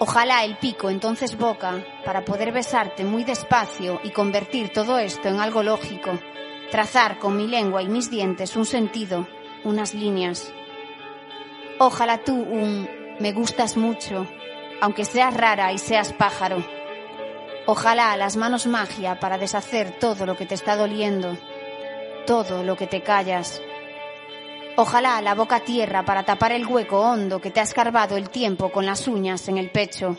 Ojalá 0.00 0.42
el 0.42 0.56
pico, 0.56 0.90
entonces 0.90 1.38
boca, 1.38 1.84
para 2.04 2.24
poder 2.24 2.50
besarte 2.50 3.04
muy 3.04 3.22
despacio 3.22 4.00
y 4.02 4.10
convertir 4.10 4.72
todo 4.72 4.98
esto 4.98 5.28
en 5.28 5.38
algo 5.38 5.62
lógico, 5.62 6.18
trazar 6.70 7.18
con 7.18 7.36
mi 7.36 7.46
lengua 7.46 7.82
y 7.82 7.88
mis 7.88 8.10
dientes 8.10 8.56
un 8.56 8.66
sentido, 8.66 9.26
unas 9.64 9.94
líneas. 9.94 10.52
Ojalá 11.78 12.18
tú 12.18 12.34
un 12.34 12.88
me 13.20 13.32
gustas 13.32 13.76
mucho, 13.76 14.26
aunque 14.80 15.04
seas 15.04 15.34
rara 15.34 15.72
y 15.72 15.78
seas 15.78 16.12
pájaro. 16.12 16.64
Ojalá 17.66 18.16
las 18.16 18.36
manos 18.36 18.66
magia 18.66 19.20
para 19.20 19.38
deshacer 19.38 19.98
todo 19.98 20.24
lo 20.24 20.36
que 20.36 20.46
te 20.46 20.54
está 20.54 20.76
doliendo, 20.76 21.36
todo 22.26 22.62
lo 22.62 22.76
que 22.76 22.86
te 22.86 23.02
callas. 23.02 23.60
Ojalá 24.76 25.20
la 25.20 25.34
boca 25.34 25.60
tierra 25.60 26.04
para 26.04 26.24
tapar 26.24 26.52
el 26.52 26.66
hueco 26.66 27.00
hondo 27.00 27.40
que 27.40 27.50
te 27.50 27.60
ha 27.60 27.64
escarbado 27.64 28.16
el 28.16 28.30
tiempo 28.30 28.70
con 28.70 28.86
las 28.86 29.08
uñas 29.08 29.48
en 29.48 29.58
el 29.58 29.70
pecho. 29.70 30.16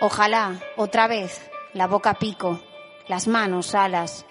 Ojalá, 0.00 0.60
otra 0.76 1.06
vez, 1.08 1.50
la 1.72 1.86
boca 1.86 2.14
pico, 2.14 2.60
las 3.08 3.26
manos 3.26 3.74
alas, 3.74 4.26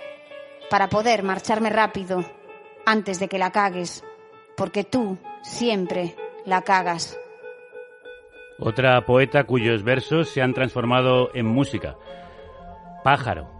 para 0.73 0.89
poder 0.89 1.21
marcharme 1.21 1.69
rápido 1.69 2.25
antes 2.83 3.19
de 3.19 3.27
que 3.27 3.37
la 3.37 3.51
cagues, 3.51 4.03
porque 4.57 4.83
tú 4.83 5.19
siempre 5.43 6.15
la 6.45 6.63
cagas. 6.63 7.15
Otra 8.57 9.05
poeta 9.05 9.43
cuyos 9.43 9.83
versos 9.83 10.29
se 10.29 10.41
han 10.41 10.55
transformado 10.55 11.29
en 11.35 11.45
música. 11.45 11.95
Pájaro. 13.03 13.51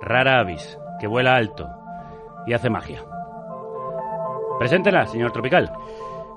Rara 0.00 0.40
avis, 0.40 0.78
que 0.98 1.06
vuela 1.06 1.36
alto 1.36 1.68
y 2.46 2.54
hace 2.54 2.70
magia. 2.70 3.04
Preséntela, 4.58 5.06
señor 5.06 5.32
Tropical. 5.32 5.70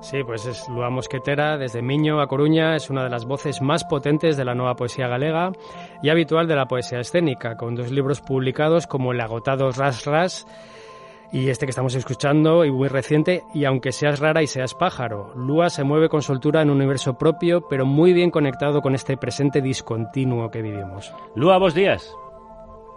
Sí, 0.03 0.22
pues 0.25 0.45
es 0.45 0.67
Lua 0.67 0.89
Mosquetera, 0.89 1.57
desde 1.57 1.81
Miño 1.81 2.19
a 2.19 2.27
Coruña, 2.27 2.75
es 2.75 2.89
una 2.89 3.05
de 3.05 3.10
las 3.10 3.25
voces 3.25 3.62
más 3.62 3.86
potentes 3.86 4.36
de 4.36 4.43
la 4.43 4.53
nueva 4.53 4.75
poesía 4.75 5.07
galega 5.07 5.53
y 6.01 6.10
habitual 6.10 6.45
de 6.45 6.57
la 6.57 6.65
poesía 6.65 7.00
escénica, 7.00 7.55
con 7.55 7.74
dos 7.74 7.89
libros 7.89 8.19
publicados 8.19 8.86
como 8.86 9.13
El 9.13 9.22
agotado 9.22 9.72
Ras 9.72 10.03
Ras 10.05 10.45
y 11.31 11.50
este 11.50 11.65
que 11.65 11.69
estamos 11.69 11.95
escuchando 11.95 12.65
y 12.65 12.72
muy 12.72 12.89
reciente, 12.89 13.45
y 13.53 13.63
aunque 13.63 13.93
seas 13.93 14.19
rara 14.19 14.43
y 14.43 14.48
seas 14.48 14.74
pájaro, 14.74 15.31
Lua 15.36 15.69
se 15.69 15.86
mueve 15.86 16.10
con 16.10 16.22
soltura 16.22 16.62
en 16.62 16.69
un 16.69 16.75
universo 16.75 17.17
propio, 17.17 17.69
pero 17.69 17.86
muy 17.86 18.12
bien 18.12 18.29
conectado 18.29 18.81
con 18.81 18.95
este 18.95 19.15
presente 19.15 19.62
discontinuo 19.62 20.51
que 20.51 20.62
vivimos. 20.62 21.13
Lua, 21.33 21.57
vos 21.57 21.74
días. 21.74 22.13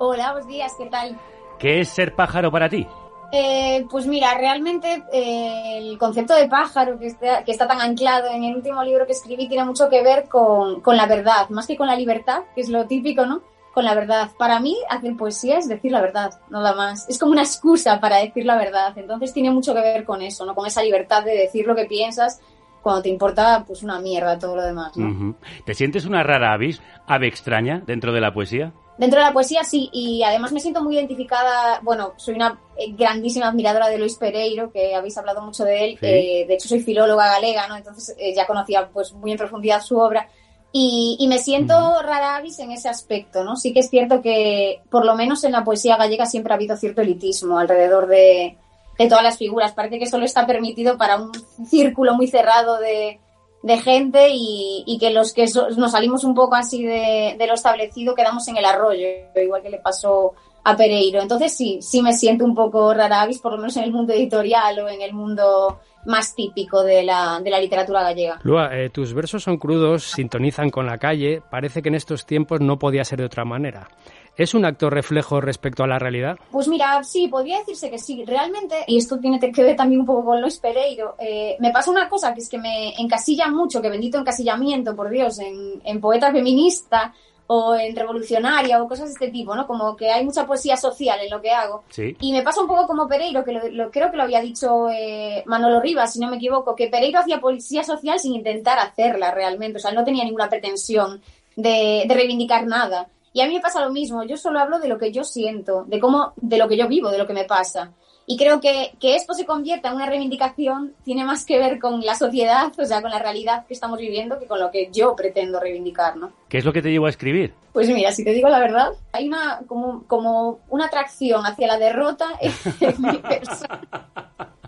Hola, 0.01 0.33
buenos 0.33 0.49
días, 0.49 0.75
¿qué 0.77 0.87
tal? 0.87 1.17
¿Qué 1.61 1.81
es 1.81 1.89
ser 1.89 2.17
pájaro 2.17 2.51
para 2.51 2.69
ti? 2.69 2.85
Eh, 3.33 3.87
pues 3.91 4.07
mira, 4.07 4.35
realmente 4.39 5.05
eh, 5.13 5.79
el 5.79 5.99
concepto 5.99 6.35
de 6.35 6.49
pájaro 6.49 6.99
que 6.99 7.07
está, 7.07 7.67
tan 7.67 7.81
anclado 7.81 8.29
en 8.31 8.45
el 8.45 8.57
último 8.57 8.83
libro 8.85 9.07
que 9.07 9.13
escribí 9.13 9.49
tiene 9.49 9.65
mucho 9.65 9.89
que 9.89 10.03
ver 10.03 10.29
con, 10.29 10.83
la 10.97 11.07
verdad, 11.07 11.49
más 11.51 11.67
que 11.67 11.77
con 11.77 11.87
la 11.87 11.97
libertad, 11.97 12.43
que 12.55 12.61
es 12.61 12.69
lo 12.69 12.87
típico, 12.87 13.27
¿no? 13.27 13.43
Con 13.75 13.85
la 13.85 13.95
verdad. 13.95 14.31
Para 14.39 14.59
mí, 14.61 14.77
hacer 14.89 15.17
poesía 15.17 15.59
es 15.59 15.69
decir 15.69 15.93
la 15.93 16.01
verdad, 16.01 16.31
nada 16.49 16.75
más. 16.75 17.09
Es 17.09 17.19
como 17.19 17.33
una 17.33 17.43
excusa 17.43 18.01
para 18.01 18.17
decir 18.17 18.47
la 18.47 18.57
verdad. 18.57 18.97
Entonces 18.97 19.33
tiene 19.33 19.51
mucho 19.51 19.75
que 19.75 19.81
ver 19.81 20.05
con 20.05 20.23
eso, 20.23 20.47
¿no? 20.47 20.55
Con 20.55 20.67
esa 20.67 20.83
libertad 20.83 21.25
de 21.25 21.37
decir 21.37 21.67
lo 21.67 21.75
que 21.75 21.85
piensas 21.85 22.41
cuando 22.81 23.03
te 23.03 23.09
importa, 23.09 23.65
pues 23.67 23.83
una 23.83 23.99
mierda 23.99 24.39
todo 24.39 24.55
lo 24.55 24.63
demás, 24.63 24.97
¿no? 24.97 25.35
¿Te 25.65 25.75
sientes 25.75 26.05
una 26.05 26.23
rara 26.23 26.53
avis, 26.53 26.81
ave 27.09 27.27
extraña 27.27 27.83
dentro 27.85 28.13
de 28.13 28.21
la 28.21 28.33
poesía? 28.33 28.73
Dentro 28.99 29.21
de 29.21 29.27
la 29.27 29.33
poesía 29.33 29.63
sí, 29.63 29.91
y 29.93 30.23
además 30.23 30.53
me 30.53 30.61
siento 30.61 30.83
muy 30.83 30.97
identificada, 30.97 31.81
bueno, 31.83 32.15
soy 32.17 32.35
una 32.35 32.59
eh, 32.79 32.93
grandísima 32.93 33.49
admiradora 33.49 33.89
de 33.89 33.99
Luis 33.99 34.15
Pereiro, 34.17 34.73
que 34.73 34.95
habéis 34.95 35.19
hablado 35.19 35.43
mucho 35.43 35.65
de 35.65 35.85
él, 35.85 35.99
Sí. 36.01 36.07
eh, 36.07 36.45
de 36.49 36.55
hecho 36.55 36.69
soy 36.69 36.81
filóloga 36.81 37.31
galega, 37.33 37.69
¿no? 37.69 37.77
Entonces 37.77 38.17
eh, 38.19 38.35
ya 38.35 38.47
conocía 38.47 38.89
pues 38.89 39.13
muy 39.13 39.33
en 39.33 39.39
profundidad 39.39 39.83
su 39.83 39.99
obra 39.99 40.29
y, 40.73 41.17
y 41.21 41.29
me 41.29 41.39
siento 41.39 41.75
rara 42.03 42.37
avis 42.37 42.59
en 42.59 42.71
ese 42.73 42.89
aspecto, 42.89 43.45
¿no? 43.45 43.57
Sí 43.57 43.73
que 43.75 43.81
es 43.81 43.91
cierto 43.91 44.23
que 44.23 44.81
por 44.91 45.05
lo 45.05 45.15
menos 45.15 45.45
en 45.45 45.53
la 45.53 45.63
poesía 45.65 45.97
gallega 45.97 46.25
siempre 46.27 46.53
ha 46.53 46.57
habido 46.57 46.77
cierto 46.77 47.03
elitismo 47.03 47.59
alrededor 47.59 48.07
de, 48.07 48.57
de 48.99 49.09
todas 49.09 49.23
las 49.25 49.37
figuras, 49.37 49.73
parece 49.73 49.99
que 49.99 50.07
solo 50.07 50.25
está 50.25 50.47
permitido 50.47 50.97
para 50.97 51.17
un 51.17 51.33
círculo 51.69 52.15
muy 52.15 52.29
cerrado 52.29 52.79
de, 52.79 53.21
de 53.67 53.79
gente 53.79 54.29
y, 54.31 54.97
que 55.01 55.11
los 55.11 55.33
que 55.33 55.47
nos 55.77 55.91
salimos 55.91 56.23
un 56.23 56.35
poco 56.35 56.55
así 56.55 56.85
de, 56.85 57.37
lo 57.47 57.55
establecido 57.55 58.15
quedamos 58.15 58.47
en 58.47 58.57
el 58.57 58.65
arroyo, 58.65 59.09
igual 59.35 59.61
que 59.61 59.71
le 59.71 59.79
pasó 59.79 60.35
a 60.63 60.77
Pereiro. 60.77 61.21
Entonces 61.21 61.57
sí, 61.57 61.81
sí 61.83 62.01
me 62.01 62.13
siento 62.13 62.45
un 62.45 62.55
poco 62.55 62.95
rara 62.95 63.27
por 63.43 63.53
lo 63.53 63.59
menos 63.59 63.77
en 63.77 63.83
el 63.83 63.93
mundo 63.93 64.13
editorial 64.13 64.79
o 64.79 64.89
en 64.89 65.03
el 65.03 65.13
mundo 65.13 65.81
más 66.05 66.37
típico 66.37 66.85
de 66.85 67.03
la, 67.03 67.41
de 67.43 67.51
la 67.51 67.59
literatura 67.59 68.05
gallega. 68.05 68.39
Lua, 68.45 68.71
eh, 68.73 68.89
tus 68.91 69.13
versos 69.13 69.43
son 69.43 69.57
crudos, 69.57 70.05
sintonizan 70.05 70.71
con 70.71 70.87
la 70.87 70.99
calle, 70.99 71.43
parece 71.51 71.83
que 71.83 71.89
en 71.89 71.97
estos 71.97 72.25
tiempos 72.25 72.61
no 72.61 72.79
podía 72.79 73.05
ser 73.05 73.19
de 73.19 73.25
otra 73.25 73.45
manera. 73.45 73.89
¿Es 74.37 74.53
un 74.55 74.65
acto 74.67 74.91
reflejo 74.91 75.41
respecto 75.41 75.83
a 75.83 75.87
la 75.87 75.99
realidad? 75.99 76.39
Pues 76.51 76.69
mira, 76.69 77.03
sí, 77.05 77.27
podría 77.29 77.59
decirse 77.61 77.91
que 77.91 77.99
sí. 77.99 78.25
Realmente, 78.25 78.77
y 78.87 78.99
esto 78.99 79.19
tiene 79.19 79.41
que 79.41 79.63
ver 79.63 79.77
también 79.77 80.01
un 80.01 80.07
poco 80.07 80.25
con 80.27 80.41
Luis 80.43 80.59
Pereiro, 80.59 81.15
eh, 81.19 81.57
me 81.59 81.71
pasa 81.71 81.91
una 81.91 82.09
cosa 82.09 82.35
que 82.35 82.41
es 82.41 82.49
que 82.49 82.59
me 82.59 82.93
encasilla 83.01 83.49
mucho, 83.49 83.81
que 83.81 83.89
bendito 83.89 84.19
encasillamiento, 84.19 84.95
por 84.95 85.09
Dios, 85.09 85.39
en, 85.39 85.81
en 85.85 86.01
poeta 86.01 86.31
feminista 86.33 87.15
o 87.49 87.77
en 87.77 87.95
revolucionaria 87.95 88.83
o 88.83 88.89
cosas 88.89 89.07
de 89.07 89.13
este 89.13 89.29
tipo, 89.29 89.55
¿no? 89.55 89.67
Como 89.69 89.97
que 89.97 90.11
hay 90.11 90.25
mucha 90.25 90.45
poesía 90.47 90.77
social 90.77 91.21
en 91.23 91.31
lo 91.31 91.41
que 91.41 91.53
hago. 91.53 91.85
Sí. 91.91 92.17
Y 92.21 92.33
me 92.33 92.43
pasa 92.43 92.61
un 92.61 92.67
poco 92.67 92.87
como 92.89 93.07
Pereiro, 93.07 93.45
que 93.45 93.53
lo, 93.53 93.69
lo- 93.69 93.91
creo 93.91 94.11
que 94.11 94.17
lo 94.17 94.25
había 94.25 94.41
dicho 94.41 94.89
eh, 94.91 95.45
Manolo 95.47 95.81
Rivas, 95.81 96.13
si 96.13 96.19
no 96.19 96.29
me 96.29 96.37
equivoco, 96.37 96.75
que 96.75 96.89
Pereiro 96.89 97.21
hacía 97.21 97.41
poesía 97.41 97.85
social 97.85 98.19
sin 98.19 98.35
intentar 98.35 98.79
hacerla 98.81 99.31
realmente. 99.31 99.79
O 99.79 99.81
sea, 99.81 99.91
él 99.91 99.97
no 99.97 100.05
tenía 100.05 100.25
ninguna 100.25 100.49
pretensión 100.49 101.23
de, 101.55 102.05
de 102.07 102.15
reivindicar 102.15 102.67
nada. 102.67 103.07
Y 103.37 103.43
a 103.43 103.47
mí 103.47 103.53
me 103.53 103.61
pasa 103.61 103.83
lo 103.83 103.93
mismo, 103.93 104.25
yo 104.25 104.39
solo 104.39 104.59
hablo 104.59 104.79
de 104.79 104.89
lo 104.89 104.97
que 104.97 105.13
yo 105.13 105.23
siento, 105.23 105.85
de 105.85 106.01
cómo, 106.01 106.33
de 106.37 106.57
lo 106.57 106.67
que 106.69 106.79
yo 106.79 106.89
vivo, 106.89 107.11
de 107.11 107.19
lo 107.19 107.27
que 107.27 107.35
me 107.35 107.45
pasa. 107.45 107.93
Y 108.25 108.39
creo 108.39 108.63
que, 108.63 108.93
que 108.99 109.15
esto 109.15 109.35
se 109.35 109.45
convierta 109.45 109.91
en 109.91 109.97
una 109.97 110.07
reivindicación 110.07 110.95
tiene 111.05 111.23
más 111.23 111.45
que 111.45 111.59
ver 111.59 111.79
con 111.79 112.01
la 112.01 112.15
sociedad, 112.15 112.73
o 112.79 112.85
sea, 112.87 113.03
con 113.03 113.11
la 113.11 113.19
realidad 113.19 113.67
que 113.67 113.75
estamos 113.75 113.99
viviendo, 113.99 114.39
que 114.39 114.47
con 114.47 114.59
lo 114.59 114.71
que 114.71 114.89
yo 114.91 115.15
pretendo 115.15 115.61
reivindicar, 115.61 116.17
¿no? 116.17 116.33
¿Qué 116.49 116.57
es 116.57 116.65
lo 116.65 116.73
que 116.73 116.81
te 116.81 116.91
llevó 116.91 117.05
a 117.05 117.11
escribir? 117.11 117.53
Pues 117.75 117.91
mira, 117.91 118.11
si 118.11 118.25
te 118.25 118.33
digo 118.33 118.49
la 118.49 118.59
verdad, 118.59 118.93
hay 119.13 119.29
una 119.29 119.61
como, 119.67 120.05
como 120.07 120.61
una 120.71 120.87
atracción 120.87 121.45
hacia 121.45 121.67
la 121.67 121.77
derrota 121.77 122.29
en, 122.41 123.03
mi 123.03 123.19
persona. 123.19 123.83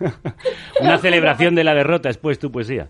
Una 0.80 0.98
celebración 0.98 1.54
de 1.54 1.64
la 1.64 1.74
derrota 1.74 2.08
es 2.08 2.18
pues 2.18 2.38
tu 2.38 2.50
poesía. 2.50 2.88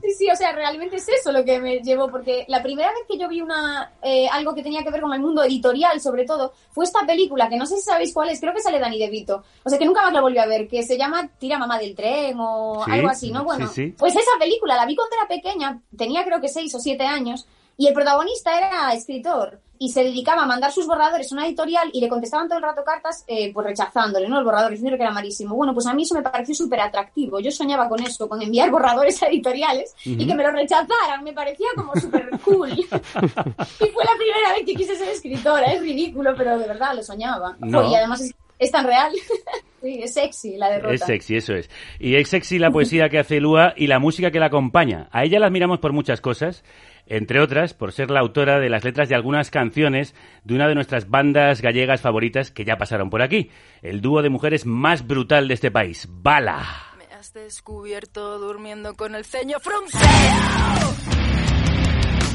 Sí, 0.00 0.10
sí, 0.18 0.30
o 0.30 0.36
sea, 0.36 0.52
realmente 0.52 0.96
es 0.96 1.08
eso 1.08 1.32
lo 1.32 1.44
que 1.44 1.60
me 1.60 1.80
llevó, 1.80 2.08
porque 2.10 2.44
la 2.48 2.62
primera 2.62 2.90
vez 2.90 3.00
que 3.08 3.18
yo 3.18 3.28
vi 3.28 3.40
una 3.40 3.92
eh, 4.02 4.28
algo 4.30 4.54
que 4.54 4.62
tenía 4.62 4.82
que 4.82 4.90
ver 4.90 5.00
con 5.00 5.12
el 5.12 5.20
mundo 5.20 5.42
editorial, 5.42 6.00
sobre 6.00 6.24
todo, 6.24 6.52
fue 6.70 6.84
esta 6.84 7.04
película, 7.06 7.48
que 7.48 7.56
no 7.56 7.66
sé 7.66 7.76
si 7.76 7.82
sabéis 7.82 8.12
cuál 8.12 8.30
es, 8.30 8.40
creo 8.40 8.54
que 8.54 8.60
sale 8.60 8.78
Dani 8.78 8.98
De 8.98 9.10
Vito, 9.10 9.42
o 9.64 9.68
sea, 9.68 9.78
que 9.78 9.84
nunca 9.86 10.02
más 10.02 10.12
la 10.12 10.20
volví 10.20 10.38
a 10.38 10.46
ver, 10.46 10.68
que 10.68 10.82
se 10.82 10.96
llama 10.96 11.28
Tira 11.38 11.58
mamá 11.58 11.78
del 11.78 11.94
tren 11.94 12.36
o 12.38 12.82
Sí, 12.84 12.90
algo 12.90 13.08
así, 13.08 13.30
¿no? 13.32 13.44
Bueno, 13.44 13.66
sí, 13.68 13.86
sí. 13.86 13.94
pues 13.98 14.14
esa 14.14 14.38
película 14.38 14.76
la 14.76 14.86
vi 14.86 14.96
cuando 14.96 15.16
era 15.16 15.28
pequeña, 15.28 15.80
tenía 15.96 16.24
creo 16.24 16.40
que 16.40 16.48
seis 16.48 16.74
o 16.74 16.78
siete 16.78 17.04
años, 17.04 17.46
y 17.76 17.86
el 17.86 17.94
protagonista 17.94 18.56
era 18.56 18.92
escritor 18.92 19.60
y 19.82 19.88
se 19.88 20.04
dedicaba 20.04 20.44
a 20.44 20.46
mandar 20.46 20.70
sus 20.70 20.86
borradores 20.86 21.32
a 21.32 21.34
una 21.34 21.44
editorial 21.44 21.90
y 21.92 22.00
le 22.00 22.08
contestaban 22.08 22.46
todo 22.46 22.58
el 22.58 22.62
rato 22.62 22.84
cartas 22.84 23.24
pues 23.26 23.50
pues 23.52 23.66
rechazándole, 23.66 24.28
¿no? 24.28 24.38
El 24.38 24.44
borrador, 24.44 24.70
diciendo 24.70 24.96
que 24.96 25.02
era 25.02 25.10
malísimo. 25.10 25.56
Bueno, 25.56 25.74
pues 25.74 25.86
a 25.86 25.92
mí 25.92 26.04
eso 26.04 26.14
me 26.14 26.22
pareció 26.22 26.54
súper 26.54 26.78
atractivo. 26.78 27.40
Yo 27.40 27.50
soñaba 27.50 27.88
con 27.88 28.00
eso, 28.00 28.28
con 28.28 28.40
enviar 28.40 28.70
borradores 28.70 29.20
a 29.24 29.26
editoriales 29.26 29.92
y 30.04 30.24
que 30.24 30.34
me 30.36 30.44
lo 30.44 30.52
rechazaran. 30.52 31.24
Me 31.24 31.32
parecía 31.32 31.66
como 31.74 31.96
súper 31.96 32.30
cool. 32.44 32.70
y 32.78 32.84
fue 32.84 32.94
la 32.94 34.16
primera 34.16 34.52
vez 34.54 34.64
que 34.64 34.76
quise 34.76 34.94
ser 34.94 35.08
escritora. 35.08 35.72
Es 35.72 35.80
ridículo, 35.80 36.32
pero 36.36 36.56
de 36.60 36.68
verdad 36.68 36.94
lo 36.94 37.02
soñaba. 37.02 37.56
No. 37.58 37.90
Y 37.90 37.96
además 37.96 38.20
es, 38.20 38.36
es 38.60 38.70
tan 38.70 38.86
real. 38.86 39.12
sí, 39.82 40.00
es 40.00 40.14
sexy 40.14 40.58
la 40.58 40.70
derrota. 40.70 40.94
Es 40.94 41.00
sexy, 41.04 41.36
eso 41.38 41.54
es. 41.54 41.68
Y 41.98 42.14
es 42.14 42.28
sexy 42.28 42.60
la 42.60 42.70
poesía 42.70 43.08
que 43.08 43.18
hace 43.18 43.40
Lua 43.40 43.74
y 43.76 43.88
la 43.88 43.98
música 43.98 44.30
que 44.30 44.38
la 44.38 44.46
acompaña. 44.46 45.08
A 45.10 45.24
ella 45.24 45.40
la 45.40 45.46
admiramos 45.46 45.80
por 45.80 45.92
muchas 45.92 46.20
cosas, 46.20 46.62
entre 47.06 47.40
otras 47.40 47.74
por 47.74 47.92
ser 47.92 48.10
la 48.10 48.20
autora 48.20 48.60
de 48.60 48.68
las 48.68 48.84
letras 48.84 49.08
de 49.08 49.14
algunas 49.14 49.50
canciones 49.50 50.14
de 50.44 50.54
una 50.54 50.68
de 50.68 50.74
nuestras 50.74 51.08
bandas 51.08 51.60
gallegas 51.60 52.00
favoritas 52.00 52.50
que 52.50 52.64
ya 52.64 52.76
pasaron 52.76 53.10
por 53.10 53.22
aquí, 53.22 53.50
el 53.82 54.00
dúo 54.00 54.22
de 54.22 54.30
mujeres 54.30 54.66
más 54.66 55.06
brutal 55.06 55.48
de 55.48 55.54
este 55.54 55.70
país, 55.70 56.08
Bala. 56.10 56.64
Me 56.98 57.14
has 57.14 57.32
descubierto 57.32 58.38
durmiendo 58.38 58.94
con 58.94 59.14
el 59.14 59.24
ceño 59.24 59.58
fruncido. 59.60 60.02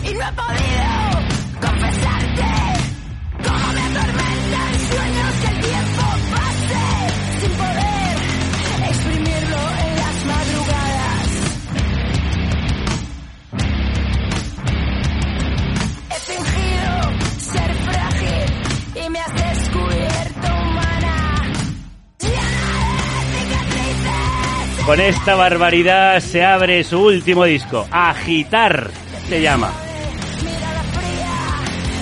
Y 0.03 0.13
no 0.13 0.21
he 0.21 0.33
podido 0.33 1.61
confesarte 1.61 2.66
Con 24.87 25.01
esta 25.01 25.35
barbaridad 25.35 26.17
se 26.21 26.45
abre 26.45 26.81
su 26.85 27.01
último 27.01 27.43
disco, 27.43 27.85
Agitar 27.91 28.89
se 29.27 29.41
llama. 29.41 29.69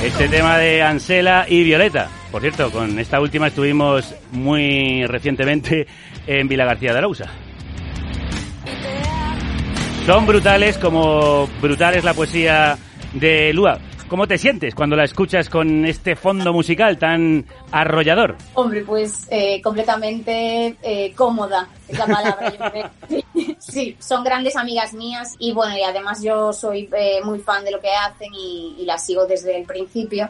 Este 0.04 0.28
tema 0.28 0.60
de 0.60 0.84
Ansela 0.84 1.48
y 1.50 1.64
Violeta. 1.64 2.12
Por 2.32 2.44
cierto, 2.44 2.70
con 2.70 3.00
esta 3.00 3.20
última 3.20 3.48
estuvimos 3.48 4.14
muy 4.34 5.04
recientemente 5.08 5.88
en 6.28 6.48
Vila 6.48 6.66
García 6.66 6.92
de 6.92 7.00
Arauza. 7.00 7.26
Son 10.06 10.28
brutales 10.28 10.78
como 10.78 11.48
brutal 11.60 11.96
es 11.96 12.04
la 12.04 12.14
poesía 12.14 12.78
de 13.14 13.52
Lua. 13.52 13.80
¿Cómo 14.08 14.28
te 14.28 14.38
sientes 14.38 14.76
cuando 14.76 14.96
la 14.96 15.04
escuchas 15.04 15.50
con 15.50 15.84
este 15.84 16.16
fondo 16.16 16.54
musical 16.54 17.00
tan 17.00 17.44
arrollador? 17.72 18.36
Hombre, 18.54 18.84
pues 18.84 19.26
eh, 19.32 19.60
completamente 19.64 20.78
eh, 20.84 21.12
cómoda, 21.16 21.68
es 21.88 21.98
la 21.98 22.06
palabra. 22.06 22.92
sí, 23.58 23.98
son 24.00 24.24
grandes 24.24 24.56
amigas 24.58 24.94
mías 24.94 25.34
y 25.40 25.54
bueno, 25.54 25.76
y 25.76 25.82
además 25.82 26.22
yo 26.22 26.54
soy 26.54 26.88
eh, 26.96 27.20
muy 27.24 27.40
fan 27.40 27.66
de 27.66 27.72
lo 27.72 27.82
que 27.82 27.90
hacen 27.90 28.32
y, 28.32 28.76
y 28.78 28.86
las 28.86 29.04
sigo 29.04 29.26
desde 29.26 29.58
el 29.58 29.66
principio. 29.66 30.30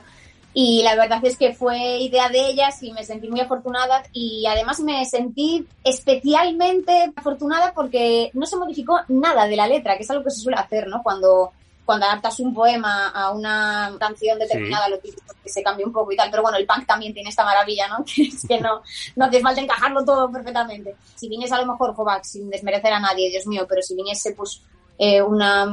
Y 0.54 0.82
la 0.84 0.96
verdad 0.96 1.20
es 1.26 1.38
que 1.38 1.54
fue 1.54 1.98
idea 1.98 2.30
de 2.30 2.48
ellas 2.48 2.82
y 2.82 2.94
me 2.94 3.04
sentí 3.04 3.28
muy 3.28 3.42
afortunada 3.42 4.04
y 4.14 4.46
además 4.46 4.80
me 4.80 5.04
sentí 5.04 5.68
especialmente 5.84 7.12
afortunada 7.14 7.74
porque 7.74 8.32
no 8.34 8.46
se 8.46 8.56
modificó 8.56 9.02
nada 9.10 9.48
de 9.48 9.58
la 9.58 9.68
letra, 9.68 9.98
que 9.98 10.04
es 10.04 10.10
algo 10.12 10.24
que 10.24 10.32
se 10.32 10.40
suele 10.40 10.58
hacer, 10.58 10.88
¿no? 10.88 11.04
Cuando, 11.04 11.52
cuando 11.86 12.06
adaptas 12.08 12.40
un 12.40 12.54
poema 12.54 13.10
a 13.10 13.32
una 13.32 13.94
canción 14.00 14.40
determinada, 14.40 14.86
Sí. 14.86 14.92
lo 14.92 15.00
típico 15.00 15.34
que 15.44 15.50
se 15.50 15.62
cambia 15.64 15.86
un 15.86 15.94
poco 15.94 16.12
y 16.12 16.16
tal. 16.16 16.30
Pero 16.32 16.42
bueno, 16.42 16.58
el 16.58 16.66
punk 16.66 16.86
también 16.88 17.14
tiene 17.14 17.30
esta 17.30 17.46
maravilla, 17.46 17.88
¿no? 17.88 18.04
Que 18.16 18.24
es 18.24 18.48
que 18.48 18.60
no, 18.60 18.82
no 19.16 19.26
hace 19.26 19.40
falta 19.42 19.62
encajarlo 19.62 20.04
todo 20.04 20.32
perfectamente. 20.32 20.96
Si 21.16 21.30
viniese 21.30 21.54
a 21.56 21.62
lo 21.62 21.72
mejor 21.72 21.94
Jovac, 21.94 22.24
sin 22.24 22.50
desmerecer 22.50 22.92
a 22.94 23.00
nadie, 23.00 23.30
Dios 23.30 23.46
mío, 23.48 23.66
pero 23.70 23.82
si 23.82 23.96
viniese 23.96 24.32
pues 24.34 24.62
eh, 24.98 25.22
una 25.22 25.68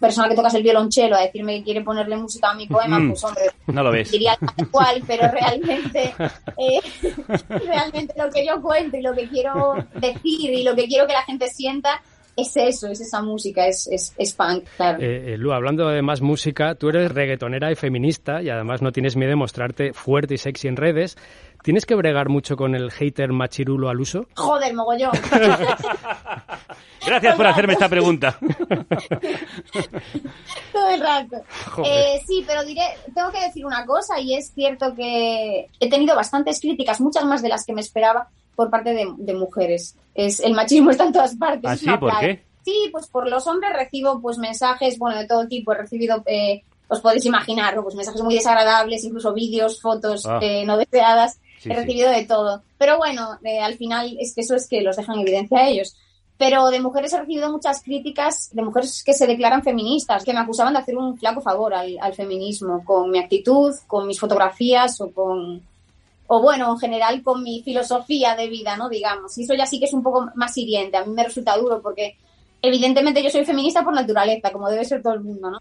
persona 0.00 0.28
que 0.28 0.36
tocas 0.36 0.54
el 0.54 0.62
violonchelo 0.62 1.16
a 1.16 1.20
decirme 1.20 1.58
que 1.58 1.64
quiere 1.64 1.80
ponerle 1.82 2.16
música 2.16 2.50
a 2.50 2.54
mi 2.54 2.68
poema, 2.68 2.98
Mm, 3.00 3.08
pues 3.10 3.24
hombre, 3.24 3.50
no 3.66 3.82
lo 3.82 3.90
ves. 3.90 4.08
diría 4.12 4.38
tal 4.56 4.70
cual, 4.70 5.02
pero 5.06 5.28
realmente, 5.32 6.14
eh, 6.56 6.80
realmente 7.48 8.14
lo 8.16 8.30
que 8.30 8.46
yo 8.46 8.60
cuento 8.62 8.96
y 8.96 9.02
lo 9.02 9.14
que 9.14 9.28
quiero 9.28 9.74
decir 9.94 10.52
y 10.54 10.62
lo 10.62 10.74
que 10.76 10.86
quiero 10.86 11.06
que 11.06 11.12
la 11.12 11.24
gente 11.24 11.48
sienta 11.48 12.00
es 12.38 12.56
eso, 12.56 12.86
es 12.86 13.00
esa 13.00 13.20
música, 13.20 13.66
es, 13.66 13.88
es, 13.88 14.14
es 14.16 14.32
punk, 14.32 14.64
claro. 14.76 15.02
Eh, 15.02 15.34
eh, 15.34 15.36
Lu, 15.36 15.52
hablando 15.52 15.88
de 15.88 16.02
más 16.02 16.20
música, 16.20 16.76
tú 16.76 16.88
eres 16.88 17.10
reggaetonera 17.10 17.72
y 17.72 17.74
feminista 17.74 18.40
y 18.40 18.48
además 18.48 18.80
no 18.80 18.92
tienes 18.92 19.16
miedo 19.16 19.30
de 19.30 19.36
mostrarte 19.36 19.92
fuerte 19.92 20.34
y 20.34 20.38
sexy 20.38 20.68
en 20.68 20.76
redes. 20.76 21.16
¿Tienes 21.64 21.84
que 21.84 21.96
bregar 21.96 22.28
mucho 22.28 22.56
con 22.56 22.76
el 22.76 22.92
hater 22.92 23.32
machirulo 23.32 23.88
al 23.88 24.00
uso? 24.00 24.28
Joder, 24.36 24.72
mogollón. 24.72 25.10
Gracias 27.04 27.34
por 27.34 27.46
hacerme 27.48 27.72
esta 27.72 27.88
pregunta. 27.88 28.38
Todo 30.72 30.88
el 30.90 31.00
rato. 31.00 31.38
Eh, 31.84 32.20
sí, 32.24 32.44
pero 32.46 32.64
diré, 32.64 32.84
tengo 33.12 33.32
que 33.32 33.40
decir 33.40 33.66
una 33.66 33.84
cosa 33.84 34.20
y 34.20 34.34
es 34.34 34.52
cierto 34.54 34.94
que 34.94 35.68
he 35.80 35.90
tenido 35.90 36.14
bastantes 36.14 36.60
críticas, 36.60 37.00
muchas 37.00 37.24
más 37.24 37.42
de 37.42 37.48
las 37.48 37.64
que 37.66 37.72
me 37.72 37.80
esperaba 37.80 38.28
por 38.58 38.70
parte 38.70 38.92
de, 38.92 39.06
de 39.16 39.34
mujeres. 39.34 39.94
Es, 40.16 40.40
el 40.40 40.52
machismo 40.52 40.90
está 40.90 41.04
en 41.04 41.12
todas 41.12 41.36
partes. 41.36 41.70
¿Ah, 41.70 41.76
sí? 41.76 41.86
¿Por 42.00 42.18
qué? 42.18 42.42
Sí, 42.64 42.88
pues 42.90 43.06
por 43.06 43.30
los 43.30 43.46
hombres 43.46 43.72
recibo 43.72 44.20
pues 44.20 44.36
mensajes, 44.36 44.98
bueno, 44.98 45.16
de 45.16 45.28
todo 45.28 45.46
tipo. 45.46 45.70
He 45.72 45.76
recibido, 45.76 46.24
eh, 46.26 46.64
os 46.88 46.98
podéis 47.00 47.24
imaginar, 47.24 47.76
¿no? 47.76 47.84
pues 47.84 47.94
mensajes 47.94 48.20
muy 48.20 48.34
desagradables, 48.34 49.04
incluso 49.04 49.32
vídeos, 49.32 49.80
fotos 49.80 50.26
Ah. 50.26 50.40
eh, 50.42 50.64
no 50.66 50.76
deseadas. 50.76 51.38
Sí, 51.60 51.70
He 51.70 51.74
sí. 51.74 51.80
recibido 51.82 52.10
de 52.10 52.24
todo. 52.24 52.62
Pero 52.78 52.98
bueno, 52.98 53.38
eh, 53.44 53.60
al 53.60 53.74
final 53.76 54.16
es 54.18 54.34
que 54.34 54.40
eso 54.40 54.56
es 54.56 54.66
que 54.66 54.82
los 54.82 54.96
dejan 54.96 55.14
en 55.14 55.20
evidencia 55.22 55.58
a 55.58 55.68
ellos. 55.68 55.94
Pero 56.36 56.66
de 56.70 56.80
mujeres 56.80 57.12
he 57.12 57.18
recibido 57.20 57.52
muchas 57.52 57.80
críticas 57.80 58.50
de 58.52 58.62
mujeres 58.62 59.04
que 59.04 59.12
se 59.12 59.28
declaran 59.28 59.62
feministas, 59.62 60.24
que 60.24 60.32
me 60.32 60.40
acusaban 60.40 60.72
de 60.72 60.80
hacer 60.80 60.96
un 60.96 61.16
flaco 61.16 61.40
favor 61.40 61.74
al, 61.74 61.96
al 62.00 62.12
feminismo, 62.14 62.84
con 62.84 63.08
mi 63.08 63.20
actitud, 63.20 63.72
con 63.86 64.08
mis 64.08 64.18
fotografías 64.18 65.00
o 65.00 65.12
con, 65.12 65.62
o 66.28 66.40
bueno, 66.40 66.70
en 66.70 66.78
general 66.78 67.22
con 67.22 67.42
mi 67.42 67.62
filosofía 67.62 68.36
de 68.36 68.48
vida, 68.48 68.76
¿no? 68.76 68.88
Digamos. 68.88 69.36
Y 69.36 69.42
eso 69.44 69.54
ya 69.54 69.66
sí 69.66 69.78
que 69.78 69.86
es 69.86 69.92
un 69.92 70.02
poco 70.02 70.28
más 70.34 70.56
hiriente. 70.56 70.96
A 70.96 71.04
mí 71.04 71.12
me 71.12 71.24
resulta 71.24 71.56
duro 71.56 71.82
porque 71.82 72.16
evidentemente 72.62 73.22
yo 73.22 73.30
soy 73.30 73.44
feminista 73.44 73.82
por 73.82 73.94
naturaleza, 73.94 74.52
como 74.52 74.68
debe 74.68 74.84
ser 74.84 75.02
todo 75.02 75.14
el 75.14 75.20
mundo, 75.20 75.50
¿no? 75.50 75.58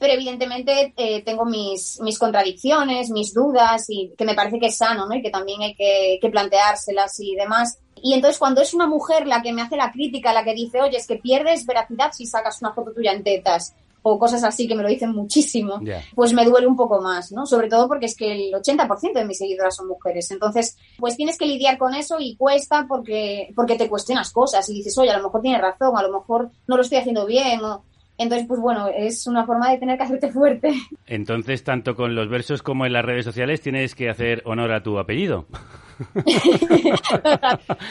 pero 0.00 0.14
evidentemente 0.14 0.94
eh, 0.96 1.22
tengo 1.22 1.44
mis, 1.44 2.00
mis 2.00 2.18
contradicciones, 2.18 3.10
mis 3.10 3.34
dudas 3.34 3.84
y 3.90 4.14
que 4.16 4.24
me 4.24 4.34
parece 4.34 4.58
que 4.58 4.68
es 4.68 4.78
sano, 4.78 5.06
¿no? 5.06 5.14
Y 5.14 5.20
que 5.20 5.28
también 5.28 5.60
hay 5.60 5.74
que, 5.74 6.18
que 6.22 6.30
planteárselas 6.30 7.20
y 7.20 7.34
demás. 7.34 7.78
Y 8.02 8.14
entonces 8.14 8.38
cuando 8.38 8.62
es 8.62 8.72
una 8.72 8.86
mujer 8.86 9.26
la 9.26 9.42
que 9.42 9.52
me 9.52 9.60
hace 9.60 9.76
la 9.76 9.92
crítica, 9.92 10.32
la 10.32 10.42
que 10.42 10.54
dice, 10.54 10.80
oye, 10.80 10.96
es 10.96 11.06
que 11.06 11.16
pierdes 11.16 11.66
veracidad 11.66 12.12
si 12.12 12.24
sacas 12.24 12.62
una 12.62 12.72
foto 12.72 12.94
tuya 12.94 13.12
en 13.12 13.22
tetas 13.22 13.74
o 14.02 14.18
cosas 14.18 14.42
así 14.44 14.66
que 14.66 14.74
me 14.74 14.82
lo 14.82 14.88
dicen 14.88 15.12
muchísimo, 15.12 15.80
pues 16.14 16.32
me 16.32 16.44
duele 16.44 16.66
un 16.66 16.76
poco 16.76 17.00
más, 17.00 17.32
¿no? 17.32 17.44
Sobre 17.46 17.68
todo 17.68 17.86
porque 17.88 18.06
es 18.06 18.16
que 18.16 18.32
el 18.32 18.52
80% 18.54 19.12
de 19.14 19.24
mis 19.24 19.38
seguidoras 19.38 19.76
son 19.76 19.88
mujeres. 19.88 20.30
Entonces, 20.30 20.76
pues 20.98 21.16
tienes 21.16 21.36
que 21.38 21.46
lidiar 21.46 21.76
con 21.78 21.94
eso 21.94 22.16
y 22.18 22.36
cuesta 22.36 22.86
porque, 22.88 23.52
porque 23.54 23.76
te 23.76 23.88
cuestionas 23.88 24.30
cosas 24.32 24.68
y 24.70 24.74
dices, 24.74 24.96
oye, 24.98 25.10
a 25.10 25.18
lo 25.18 25.24
mejor 25.24 25.42
tienes 25.42 25.60
razón, 25.60 25.96
a 25.96 26.02
lo 26.02 26.12
mejor 26.12 26.50
no 26.66 26.76
lo 26.76 26.82
estoy 26.82 26.98
haciendo 26.98 27.26
bien. 27.26 27.62
o- 27.64 27.84
Entonces, 28.18 28.46
pues 28.48 28.60
bueno, 28.60 28.88
es 28.88 29.26
una 29.26 29.44
forma 29.46 29.70
de 29.70 29.78
tener 29.78 29.96
que 29.96 30.04
hacerte 30.04 30.30
fuerte. 30.30 30.72
Entonces, 31.06 31.64
tanto 31.64 31.94
con 31.96 32.14
los 32.14 32.28
versos 32.28 32.62
como 32.62 32.84
en 32.86 32.92
las 32.92 33.04
redes 33.04 33.24
sociales 33.24 33.60
tienes 33.62 33.94
que 33.94 34.08
hacer 34.10 34.42
honor 34.46 34.72
a 34.72 34.82
tu 34.82 34.98
apellido. 34.98 35.46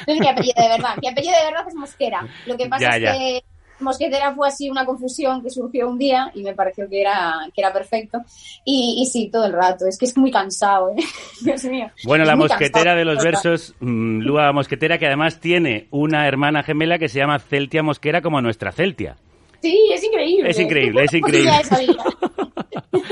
No 0.08 0.16
mi 0.16 0.28
apellido 0.28 0.62
de 0.62 0.68
verdad. 0.70 0.96
Mi 1.02 1.08
apellido 1.08 1.34
de 1.38 1.46
verdad 1.52 1.68
es 1.68 1.76
Mosquera. 1.76 2.28
Lo 2.46 2.58
que 2.58 2.68
pasa 2.68 2.90
Ya, 2.92 2.98
es 2.98 3.04
ya. 3.04 3.14
que 3.14 3.44
Mosquetera 3.80 4.34
fue 4.34 4.48
así 4.48 4.70
una 4.70 4.86
confusión 4.86 5.42
que 5.42 5.50
surgió 5.50 5.90
un 5.90 5.98
día 5.98 6.32
y 6.34 6.44
me 6.44 6.54
pareció 6.54 6.88
que 6.90 7.02
era, 7.02 7.34
que 7.54 7.62
era 7.62 7.72
perfecto. 7.74 8.20
Y, 8.66 9.02
y 9.02 9.06
sí, 9.06 9.30
todo 9.32 9.46
el 9.46 9.54
rato. 9.54 9.86
Es 9.88 9.98
que 9.98 10.06
es 10.06 10.18
muy 10.18 10.32
cansado, 10.32 10.90
¿eh? 10.90 11.04
Dios 11.42 11.64
mío. 11.66 11.88
Bueno, 12.06 12.24
Es 12.24 12.28
la 12.28 12.36
mosquetera 12.36 12.72
cansado, 12.72 12.98
de 12.98 13.06
los 13.06 13.24
versos, 13.24 13.76
mm, 13.80 14.20
Lua 14.22 14.52
Mosquetera, 14.52 14.98
que 14.98 15.08
además 15.08 15.40
tiene 15.40 15.88
una 15.92 16.28
hermana 16.28 16.64
gemela 16.64 16.98
que 16.98 17.10
se 17.10 17.20
llama 17.20 17.40
Celtia 17.40 17.84
Mosquera 17.84 18.22
como 18.22 18.42
nuestra 18.42 18.72
Celtia. 18.72 19.18
Sí, 19.62 19.90
es 19.94 20.04
increíble. 20.04 20.50
Es 20.50 20.60
increíble, 20.60 21.04
es 21.04 21.12
Pues 21.20 21.22
increíble. 21.22 21.52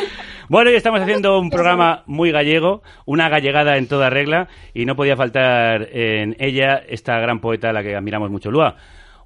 Bueno, 0.50 0.70
hoy 0.70 0.78
estamos 0.78 1.02
haciendo 1.02 1.38
un 1.42 1.50
programa 1.50 2.04
muy 2.06 2.32
gallego, 2.32 2.82
una 3.06 3.28
gallegada 3.28 3.76
en 3.76 3.90
toda 3.90 4.10
regla, 4.10 4.48
y 4.74 4.86
no 4.86 4.96
podía 4.96 5.18
faltar 5.18 5.90
en 5.92 6.38
ella 6.40 6.82
esta 6.88 7.20
gran 7.20 7.42
poeta 7.42 7.72
a 7.72 7.74
la 7.74 7.84
que 7.84 7.98
admiramos 7.98 8.32
mucho. 8.32 8.50
Lua, 8.50 8.78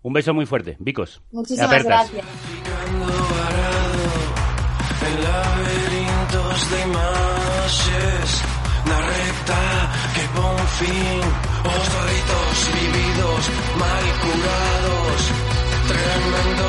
un 0.04 0.14
beso 0.14 0.34
muy 0.34 0.46
fuerte. 0.46 0.78
Vicos. 0.80 1.22
Muchísimas 1.32 1.68
apertas. 1.70 2.12
gracias. 2.12 2.26
En 5.02 5.24
laberintos 5.24 6.72
de 6.72 6.82
imaxes 6.82 8.30
Na 8.86 8.98
recta 9.02 9.62
que 10.14 10.26
pon 10.36 10.58
fin 10.80 11.22
Os 11.74 11.86
ritos 12.10 12.58
vividos 12.78 13.42
mal 13.82 14.06
curados 14.22 15.22
Tremendo 15.90 16.68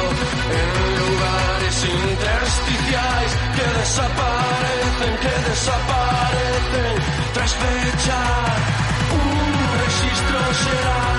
en 0.58 0.68
lugares 1.02 1.76
intersticiais 1.84 3.32
Que 3.56 3.66
desaparecen, 3.80 5.14
que 5.22 5.34
desaparecen 5.50 6.94
Tras 7.34 7.52
fechar 7.62 8.56
un 9.12 9.44
registro 9.84 10.40
xeral 10.62 11.11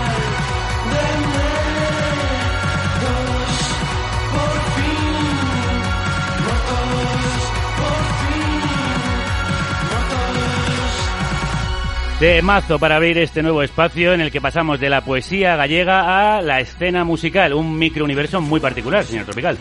De 12.19 12.41
mazo 12.41 12.79
para 12.79 12.95
abrir 12.95 13.17
este 13.17 13.43
nuevo 13.43 13.63
espacio 13.63 14.13
en 14.13 14.21
el 14.21 14.31
que 14.31 14.39
pasamos 14.39 14.79
de 14.79 14.89
la 14.89 15.01
poesía 15.01 15.55
gallega 15.57 16.37
a 16.37 16.41
la 16.41 16.61
escena 16.61 17.03
musical, 17.03 17.53
un 17.53 17.77
microuniverso 17.77 18.39
muy 18.39 18.61
particular, 18.61 19.03
señor 19.03 19.25
Tropical. 19.25 19.57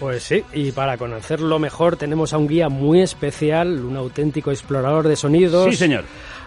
Pues 0.00 0.22
sí, 0.22 0.42
y 0.52 0.72
para 0.72 0.96
conocerlo 0.96 1.58
mejor 1.58 1.96
tenemos 1.96 2.32
a 2.32 2.38
un 2.38 2.48
guía 2.48 2.68
muy 2.68 3.02
especial, 3.02 3.84
un 3.84 3.96
auténtico 3.96 4.50
explorador 4.50 5.08
de 5.08 5.16
sonidos. 5.16 5.70
Sí, 5.70 5.76
señor. 5.76 6.04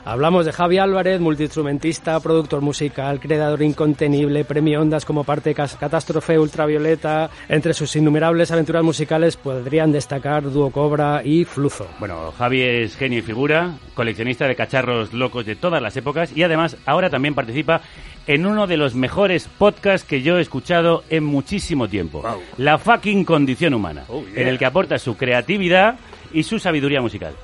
Hablamos 0.10 0.44
de 0.44 0.52
Javi 0.52 0.80
Álvarez, 0.80 1.22
multiinstrumentista, 1.22 2.20
productor 2.20 2.62
musical, 2.62 3.20
creador 3.20 3.62
incontenible, 3.62 4.44
premio 4.44 4.82
Ondas 4.82 5.06
como 5.06 5.24
parte 5.24 5.50
de 5.50 5.56
Catástrofe 5.56 6.40
Ultravioleta. 6.40 7.30
Entre 7.48 7.76
sus 7.76 7.96
innumerables 7.96 8.50
aventuras 8.50 8.84
musicales 8.84 9.38
podrían 9.38 9.92
destacar 9.92 10.50
Dúo 10.50 10.72
Cobra 10.72 11.22
y 11.24 11.46
Fluzo. 11.46 11.86
Bueno, 12.00 12.34
Javi 12.36 12.64
es 12.64 12.98
genio 12.98 13.20
y 13.20 13.22
figura, 13.22 13.76
coleccionista 13.94 14.48
de 14.48 14.56
cacharros 14.56 15.14
locos 15.14 15.46
de 15.46 15.56
todas 15.56 15.80
las 15.80 15.96
épocas 15.96 16.36
y 16.36 16.42
además 16.42 16.76
ahora 16.88 17.12
también 17.12 17.36
participa 17.36 17.82
en 18.26 18.48
uno 18.48 18.66
de 18.66 18.78
los 18.78 18.96
mejores 18.96 19.48
podcasts 19.60 20.08
que 20.08 20.24
yo 20.24 20.40
he 20.40 20.42
escuchado 20.42 21.04
en 21.12 21.24
muchísimo 21.24 21.88
tiempo. 21.88 22.24
La 22.58 22.80
fucking 22.80 23.26
condición 23.26 23.76
humana, 23.76 24.06
en 24.36 24.48
el 24.48 24.58
que 24.58 24.66
aporta 24.66 24.98
su 24.98 25.16
creatividad 25.16 26.00
y 26.34 26.42
su 26.42 26.58
sabiduría 26.58 27.00
musical. 27.00 27.36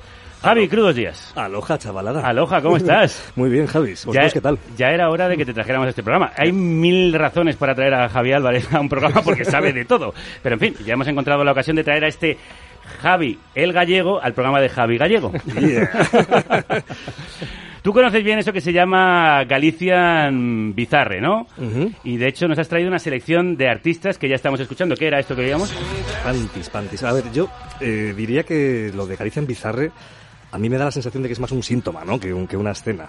Javi, 0.46 0.68
crudos 0.68 0.94
días. 0.94 1.32
Aloha, 1.34 1.76
chavalada. 1.76 2.20
Aloha, 2.20 2.62
¿cómo 2.62 2.76
estás? 2.76 3.32
Muy 3.34 3.50
bien, 3.50 3.66
Javi. 3.66 3.90
¿Vosotros 3.90 4.32
qué 4.32 4.40
tal? 4.40 4.56
ya 4.76 4.90
era 4.90 5.10
hora 5.10 5.26
de 5.28 5.36
que 5.36 5.44
te 5.44 5.52
trajéramos 5.52 5.86
a 5.86 5.88
este 5.88 6.04
programa. 6.04 6.30
Hay 6.36 6.52
mil 6.52 7.12
razones 7.14 7.56
para 7.56 7.74
traer 7.74 7.94
a 7.94 8.08
Javi 8.08 8.32
Álvarez 8.32 8.72
a 8.72 8.78
un 8.78 8.88
programa 8.88 9.22
porque 9.22 9.44
sabe 9.50 9.72
de 9.72 9.84
todo. 9.84 10.14
Pero 10.44 10.54
en 10.54 10.60
fin, 10.60 10.76
ya 10.86 10.94
hemos 10.94 11.08
encontrado 11.08 11.42
la 11.42 11.50
ocasión 11.50 11.74
de 11.74 11.82
traer 11.82 12.04
a 12.04 12.06
este 12.06 12.38
Javi 13.02 13.40
el 13.56 13.72
Gallego 13.72 14.22
al 14.22 14.34
programa 14.34 14.60
de 14.60 14.68
Javi 14.68 14.98
Gallego. 14.98 15.32
Tú 17.82 17.92
conoces 17.92 18.22
bien 18.22 18.38
eso 18.38 18.52
que 18.52 18.60
se 18.60 18.72
llama 18.72 19.42
Galician 19.46 20.76
Bizarre, 20.76 21.20
¿no? 21.20 21.48
Y 22.04 22.18
de 22.18 22.28
hecho 22.28 22.46
nos 22.46 22.60
has 22.60 22.68
traído 22.68 22.88
una 22.88 23.00
selección 23.00 23.56
de 23.56 23.68
artistas 23.68 24.16
que 24.16 24.28
ya 24.28 24.36
estamos 24.36 24.60
escuchando. 24.60 24.94
¿Qué 24.94 25.08
era 25.08 25.18
esto 25.18 25.34
que 25.34 25.42
veíamos? 25.42 25.72
Pantis, 26.22 26.70
pantis. 26.70 27.02
A 27.02 27.12
ver, 27.12 27.24
yo 27.32 27.48
eh, 27.80 28.14
diría 28.16 28.44
que 28.44 28.92
lo 28.94 29.06
de 29.06 29.16
Galicia 29.16 29.40
en 29.40 29.46
Bizarre 29.46 29.90
a 30.52 30.58
mí 30.58 30.68
me 30.68 30.78
da 30.78 30.86
la 30.86 30.90
sensación 30.90 31.22
de 31.22 31.28
que 31.28 31.32
es 31.34 31.40
más 31.40 31.52
un 31.52 31.62
síntoma, 31.62 32.04
¿no? 32.04 32.18
Que, 32.20 32.32
un- 32.32 32.46
que 32.46 32.56
una 32.56 32.70
escena. 32.72 33.08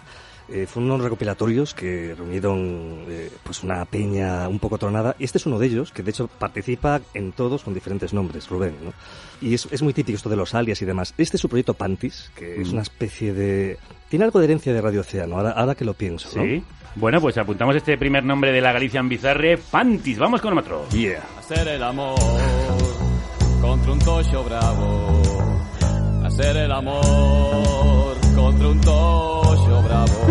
Eh, 0.50 0.65
fueron 0.65 0.89
unos 0.91 1.04
recopilatorios 1.04 1.73
que 1.73 2.15
reunieron 2.17 3.04
eh, 3.10 3.30
pues 3.43 3.63
una 3.65 3.84
peña 3.84 4.47
un 4.47 4.60
poco 4.60 4.78
tronada 4.78 5.13
y 5.19 5.26
este 5.26 5.39
es 5.39 5.45
uno 5.45 5.60
de 5.60 5.65
ellos 5.67 5.91
que 5.91 6.04
de 6.04 6.12
hecho 6.12 6.30
participa 6.30 7.02
en 7.13 7.34
todos 7.34 7.63
con 7.65 7.73
diferentes 7.73 8.13
nombres, 8.13 8.47
Rubén, 8.47 8.76
¿no? 8.82 8.93
Y 9.41 9.54
es, 9.56 9.67
es 9.71 9.82
muy 9.82 9.91
típico 9.91 10.15
esto 10.15 10.30
de 10.30 10.38
los 10.38 10.56
alias 10.56 10.82
y 10.82 10.86
demás. 10.86 11.13
Este 11.17 11.36
es 11.36 11.41
su 11.41 11.50
proyecto 11.50 11.73
Pantis, 11.73 12.32
que 12.34 12.62
es 12.62 12.69
Mm. 12.69 12.73
una 12.73 12.82
especie 12.84 13.34
de... 13.34 13.78
Tiene 14.08 14.23
algo 14.23 14.39
de 14.39 14.45
herencia 14.45 14.71
de 14.73 14.80
Radio 14.80 15.02
Océano, 15.02 15.36
ahora, 15.36 15.52
ahora 15.52 15.76
que 15.76 15.84
lo 15.84 15.93
pienso, 15.95 16.30
¿no? 16.38 16.43
Sí. 16.45 16.63
Bueno, 16.95 17.19
pues 17.19 17.38
apuntamos 17.38 17.76
este 17.76 17.97
primer 17.97 18.23
nombre 18.23 18.54
de 18.54 18.62
la 18.62 18.71
Galician 18.71 19.10
Bizarre, 19.10 19.58
Pantis. 19.58 20.17
Vamos 20.17 20.39
con 20.39 20.58
otro. 20.58 20.88
Yeah. 20.91 21.23
Hacer 21.39 21.67
el 21.67 21.84
amor 21.84 22.15
contra 23.62 23.91
un 23.91 24.00
tocho 24.00 24.43
bravo. 24.45 25.07
Hacer 26.28 26.58
el 26.58 26.72
amor 26.74 28.18
contra 28.36 28.68
un 28.68 28.82
tocho 28.82 29.82
bravo. 29.82 30.27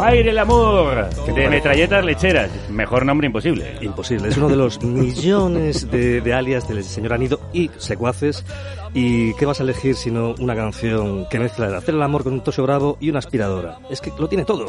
Hacer 0.00 0.28
el 0.28 0.38
amor. 0.38 0.98
Aire 0.98 1.10
el 1.10 1.34
amor 1.34 1.34
de 1.34 1.48
metralletas 1.48 2.04
lecheras. 2.04 2.50
Mejor 2.70 3.04
nombre 3.04 3.26
imposible. 3.26 3.76
Imposible. 3.80 4.28
Es 4.28 4.36
uno 4.36 4.48
de 4.48 4.56
los 4.56 4.82
millones 4.82 5.90
de, 5.90 6.20
de 6.20 6.32
alias 6.32 6.66
del 6.68 6.82
señor 6.84 7.12
Anido 7.12 7.40
y 7.52 7.70
secuaces. 7.76 8.44
¿Y 8.92 9.34
qué 9.34 9.46
vas 9.46 9.60
a 9.60 9.62
elegir 9.62 9.94
sino 9.94 10.34
una 10.40 10.56
canción 10.56 11.26
que 11.28 11.38
mezcla 11.38 11.68
el 11.68 11.74
hacer 11.74 11.94
el 11.94 12.02
amor 12.02 12.24
con 12.24 12.32
un 12.32 12.40
tosio 12.40 12.64
bravo 12.64 12.96
y 12.98 13.10
una 13.10 13.20
aspiradora? 13.20 13.78
Es 13.88 14.00
que 14.00 14.10
lo 14.18 14.28
tiene 14.28 14.44
todo. 14.44 14.66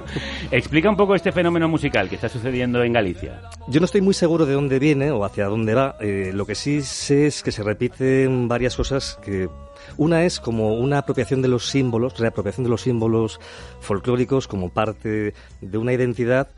Explica 0.50 0.90
un 0.90 0.96
poco 0.96 1.14
este 1.14 1.32
fenómeno 1.32 1.68
musical 1.68 2.08
que 2.08 2.16
está 2.16 2.28
sucediendo 2.28 2.82
en 2.82 2.92
Galicia. 2.92 3.40
Yo 3.68 3.80
no 3.80 3.86
estoy 3.86 4.00
muy 4.02 4.14
seguro 4.14 4.46
de 4.46 4.54
dónde 4.54 4.78
viene 4.78 5.10
o 5.10 5.24
hacia 5.24 5.46
dónde 5.46 5.74
va. 5.74 5.96
Eh, 6.00 6.32
lo 6.34 6.44
que 6.44 6.54
sí 6.54 6.82
sé 6.82 7.26
es 7.26 7.42
que 7.42 7.52
se 7.52 7.62
repiten 7.62 8.48
varias 8.48 8.76
cosas 8.76 9.18
que... 9.22 9.48
Una 9.96 10.24
es 10.24 10.40
como 10.40 10.74
una 10.74 10.98
apropiación 10.98 11.42
de 11.42 11.48
los 11.48 11.68
símbolos, 11.68 12.18
reapropiación 12.18 12.64
de 12.64 12.70
los 12.70 12.82
símbolos 12.82 13.40
folclóricos 13.80 14.48
como 14.48 14.68
parte 14.70 15.34
de 15.60 15.78
una 15.78 15.92
identidad 15.92 16.48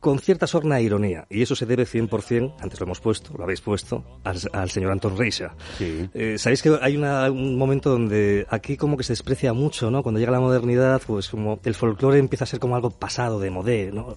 con 0.00 0.18
cierta 0.18 0.48
sorna 0.48 0.80
e 0.80 0.82
ironía. 0.82 1.26
Y 1.30 1.42
eso 1.42 1.54
se 1.54 1.64
debe 1.64 1.84
100%, 1.86 2.54
antes 2.60 2.80
lo 2.80 2.86
hemos 2.86 3.00
puesto, 3.00 3.34
lo 3.38 3.44
habéis 3.44 3.60
puesto, 3.60 4.02
al, 4.24 4.36
al 4.52 4.68
señor 4.68 4.90
Anton 4.90 5.16
Reixa. 5.16 5.54
Sí. 5.78 6.08
Eh, 6.12 6.38
Sabéis 6.38 6.60
que 6.60 6.76
hay 6.82 6.96
una- 6.96 7.30
un 7.30 7.56
momento 7.56 7.90
donde 7.90 8.44
aquí 8.50 8.76
como 8.76 8.96
que 8.96 9.04
se 9.04 9.12
desprecia 9.12 9.52
mucho, 9.52 9.92
¿no? 9.92 10.02
Cuando 10.02 10.18
llega 10.18 10.32
la 10.32 10.40
modernidad, 10.40 11.00
pues 11.06 11.28
como 11.28 11.60
el 11.64 11.74
folclore 11.76 12.18
empieza 12.18 12.42
a 12.42 12.46
ser 12.48 12.58
como 12.58 12.74
algo 12.74 12.90
pasado, 12.90 13.38
de 13.38 13.50
modé, 13.50 13.92
¿no? 13.92 14.16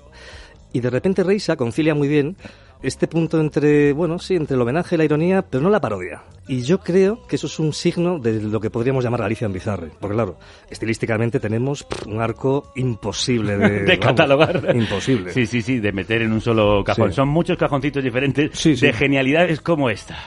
Y 0.73 0.79
de 0.79 0.89
repente 0.89 1.23
Reisa 1.23 1.55
concilia 1.55 1.93
muy 1.93 2.07
bien 2.07 2.35
este 2.81 3.07
punto 3.07 3.39
entre, 3.39 3.93
bueno, 3.93 4.19
sí, 4.19 4.35
entre 4.35 4.55
el 4.55 4.61
homenaje 4.61 4.95
y 4.95 4.97
la 4.97 5.05
ironía, 5.05 5.41
pero 5.41 5.63
no 5.63 5.69
la 5.69 5.81
parodia. 5.81 6.23
Y 6.47 6.61
yo 6.61 6.79
creo 6.79 7.25
que 7.27 7.37
eso 7.37 7.47
es 7.47 7.57
un 7.59 7.73
signo 7.73 8.19
de 8.19 8.41
lo 8.41 8.59
que 8.59 8.69
podríamos 8.69 9.03
llamar 9.03 9.21
Galicia 9.21 9.45
en 9.45 9.53
Bizarre. 9.53 9.91
Porque 9.99 10.15
claro, 10.15 10.37
estilísticamente 10.69 11.39
tenemos 11.39 11.87
un 12.05 12.21
arco 12.21 12.71
imposible 12.75 13.57
de, 13.57 13.69
de 13.83 13.97
vamos, 13.97 14.05
catalogar. 14.05 14.75
Imposible. 14.75 15.33
Sí, 15.33 15.47
sí, 15.47 15.61
sí, 15.61 15.79
de 15.79 15.91
meter 15.91 16.21
en 16.21 16.31
un 16.31 16.41
solo 16.41 16.83
cajón. 16.83 17.09
Sí. 17.09 17.15
Son 17.15 17.29
muchos 17.29 17.57
cajoncitos 17.57 18.03
diferentes 18.03 18.63
de 18.79 18.93
genialidades 18.93 19.61
como 19.61 19.89
esta. 19.89 20.17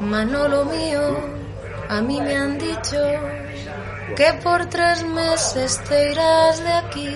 Manolo 0.00 0.64
mío, 0.64 1.00
a 1.88 2.02
mí 2.02 2.20
me 2.20 2.36
han 2.36 2.58
dicho 2.58 2.96
que 4.16 4.32
por 4.42 4.66
tres 4.66 5.06
meses 5.06 5.80
te 5.88 6.12
irás 6.12 6.62
de 6.62 6.72
aquí. 6.72 7.08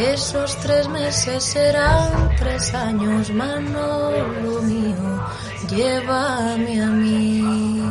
Esos 0.00 0.56
tres 0.58 0.88
meses 0.88 1.42
serán 1.44 2.30
tres 2.36 2.74
años, 2.74 3.30
Manolo 3.32 4.62
mío. 4.62 5.22
llévame 5.70 6.82
a 6.82 6.86
mí. 6.86 7.82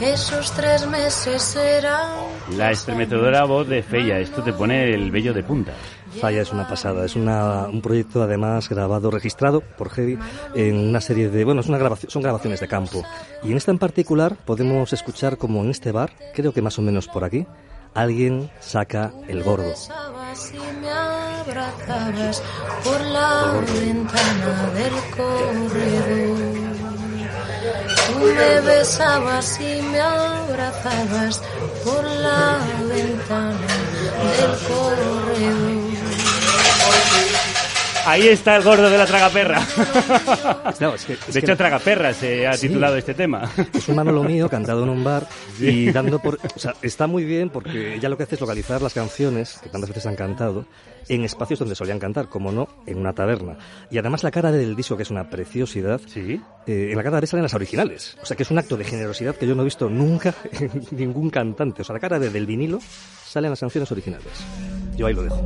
Esos 0.00 0.52
tres 0.52 0.86
meses 0.86 1.42
serán 1.42 2.28
La 2.56 2.70
estremecedora 2.70 3.44
voz 3.44 3.66
de 3.68 3.82
Feya, 3.82 4.18
esto 4.20 4.42
te 4.44 4.52
pone 4.52 4.94
el 4.94 5.10
vello 5.10 5.34
de 5.34 5.42
punta. 5.42 5.72
Falla 6.20 6.40
es 6.42 6.52
una 6.52 6.66
pasada, 6.68 7.04
es 7.04 7.16
una- 7.16 7.66
un 7.66 7.82
proyecto 7.82 8.22
además 8.22 8.68
grabado, 8.68 9.10
registrado 9.10 9.60
por 9.60 9.90
Heavy 9.90 10.16
en 10.54 10.88
una 10.88 11.00
serie 11.00 11.28
de, 11.30 11.44
bueno, 11.44 11.60
es 11.62 11.66
una 11.68 11.78
grabación, 11.78 12.10
son 12.10 12.22
grabaciones 12.22 12.60
de 12.60 12.68
campo. 12.68 13.02
Y 13.42 13.50
en 13.50 13.56
esta 13.56 13.72
en 13.72 13.78
particular 13.78 14.36
podemos 14.46 14.92
escuchar 14.92 15.36
como 15.36 15.62
en 15.62 15.70
este 15.70 15.90
bar, 15.92 16.10
creo 16.34 16.52
que 16.52 16.62
más 16.62 16.78
o 16.78 16.82
menos 16.82 17.08
por 17.08 17.24
aquí, 17.24 17.46
alguien 17.94 18.50
saca 18.60 19.12
el 19.28 19.42
gordo. 19.42 19.72
por 22.84 23.00
la 23.00 23.60
ventana 23.80 24.70
del 24.74 24.94
corredor. 25.16 26.58
Tú 28.06 28.18
me 28.20 28.60
besabas 28.60 29.60
y 29.60 29.82
me 29.82 30.00
abrazabas 30.00 31.42
por 31.84 32.04
la 32.04 32.58
ventana 32.88 33.66
del 34.36 34.52
corredor. 34.68 35.77
Ahí 38.10 38.28
está 38.28 38.56
el 38.56 38.62
gordo 38.62 38.88
de 38.88 38.96
la 38.98 39.06
tragaperra. 39.06 39.60
No, 40.80 40.94
es 40.94 41.04
que- 41.04 41.14
es 41.14 41.26
de 41.26 41.32
que- 41.32 41.38
hecho, 41.40 41.56
Tragaperra 41.56 42.12
se 42.14 42.46
ha 42.46 42.52
Sí. 42.54 42.68
titulado 42.68 42.96
este 42.96 43.14
tema. 43.14 43.50
Es 43.74 43.88
un 43.88 43.96
Manolo 43.96 44.22
mío 44.22 44.48
cantado 44.50 44.84
en 44.84 44.88
un 44.90 45.02
bar 45.04 45.26
y 45.58 45.90
dando 45.90 46.18
por... 46.20 46.38
O 46.54 46.58
sea, 46.58 46.74
está 46.82 47.06
muy 47.06 47.24
bien 47.24 47.50
porque 47.50 47.94
ella 47.94 48.08
lo 48.08 48.16
que 48.16 48.22
hace 48.24 48.36
es 48.36 48.40
localizar 48.40 48.80
las 48.80 48.94
canciones 48.94 49.58
que 49.62 49.68
tantas 49.68 49.90
veces 49.90 50.06
han 50.06 50.14
cantado 50.16 50.64
en 51.08 51.24
espacios 51.24 51.58
donde 51.58 51.74
solían 51.74 51.98
cantar, 51.98 52.28
como 52.28 52.52
no, 52.52 52.68
en 52.86 52.98
una 52.98 53.12
taberna. 53.14 53.56
Y 53.90 53.98
además 53.98 54.22
la 54.22 54.30
cara 54.30 54.52
del 54.52 54.76
disco, 54.76 54.96
que 54.96 55.02
es 55.02 55.10
una 55.10 55.28
preciosidad, 55.30 56.00
¿Sí? 56.06 56.40
eh, 56.66 56.88
en 56.90 56.96
la 56.96 57.02
cara 57.02 57.20
B 57.20 57.26
salen 57.26 57.42
las 57.44 57.54
originales. 57.54 58.16
O 58.22 58.26
sea, 58.26 58.36
que 58.36 58.42
es 58.44 58.50
un 58.50 58.58
acto 58.58 58.76
de 58.76 58.84
generosidad 58.84 59.34
que 59.36 59.46
yo 59.46 59.54
no 59.54 59.62
he 59.62 59.64
visto 59.64 59.88
nunca 59.88 60.34
en 60.60 60.70
ningún 60.92 61.30
cantante. 61.30 61.82
O 61.82 61.84
sea, 61.84 61.94
la 61.94 62.00
cara 62.00 62.18
del 62.18 62.46
vinilo 62.46 62.78
salen 63.26 63.50
las 63.50 63.60
canciones 63.60 63.90
originales. 63.90 64.26
Yo 64.98 65.06
ahí 65.06 65.14
lo 65.14 65.22
dejo. 65.22 65.40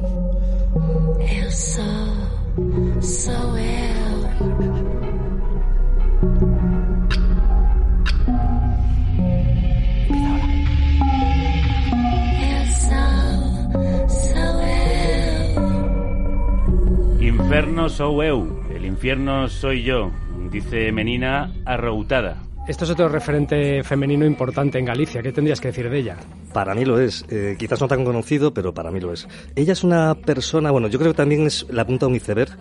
Inferno 17.21 17.91
sou 17.91 18.23
eu, 18.23 18.65
el 18.75 18.87
infierno 18.87 19.49
soy 19.49 19.83
yo, 19.83 20.11
dice 20.51 20.91
Menina 20.93 21.53
arroutada. 21.67 22.52
Esto 22.65 22.85
es 22.85 22.91
otro 22.93 23.09
referente 23.09 23.83
femenino 23.83 24.25
importante 24.25 24.79
en 24.79 24.85
Galicia. 24.85 25.21
¿Qué 25.21 25.33
tendrías 25.33 25.61
que 25.61 25.69
decir 25.69 25.91
de 25.91 25.99
ella? 25.99 26.17
Para 26.53 26.77
mí 26.77 26.85
lo 26.85 27.01
es. 27.01 27.25
Eh, 27.29 27.57
quizás 27.59 27.81
no 27.81 27.89
tan 27.89 28.05
conocido, 28.05 28.55
pero 28.55 28.73
para 28.73 28.93
mí 28.93 29.01
lo 29.01 29.13
es. 29.13 29.27
Ella 29.57 29.73
es 29.73 29.83
una 29.83 30.15
persona, 30.15 30.71
bueno, 30.71 30.87
yo 30.87 31.01
creo 31.01 31.11
que 31.11 31.17
también 31.17 31.45
es 31.45 31.67
la 31.71 31.85
punta 31.85 32.07
de 32.07 32.11
un 32.11 32.17
iceberg, 32.17 32.57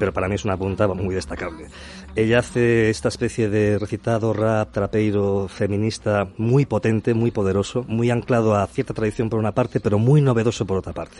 pero 0.00 0.12
para 0.12 0.26
mí 0.26 0.34
es 0.34 0.44
una 0.44 0.56
punta 0.56 0.88
muy 0.88 1.14
destacable. 1.14 1.68
Ella 2.16 2.40
hace 2.40 2.90
esta 2.90 3.06
especie 3.06 3.48
de 3.48 3.78
recitado 3.78 4.32
rap, 4.32 4.72
trapeiro, 4.72 5.46
feminista, 5.46 6.28
muy 6.38 6.66
potente, 6.66 7.14
muy 7.14 7.30
poderoso, 7.30 7.84
muy 7.86 8.10
anclado 8.10 8.56
a 8.56 8.66
cierta 8.66 8.94
tradición 8.94 9.30
por 9.30 9.38
una 9.38 9.52
parte, 9.52 9.78
pero 9.78 10.00
muy 10.00 10.22
novedoso 10.22 10.66
por 10.66 10.78
otra 10.78 10.92
parte. 10.92 11.18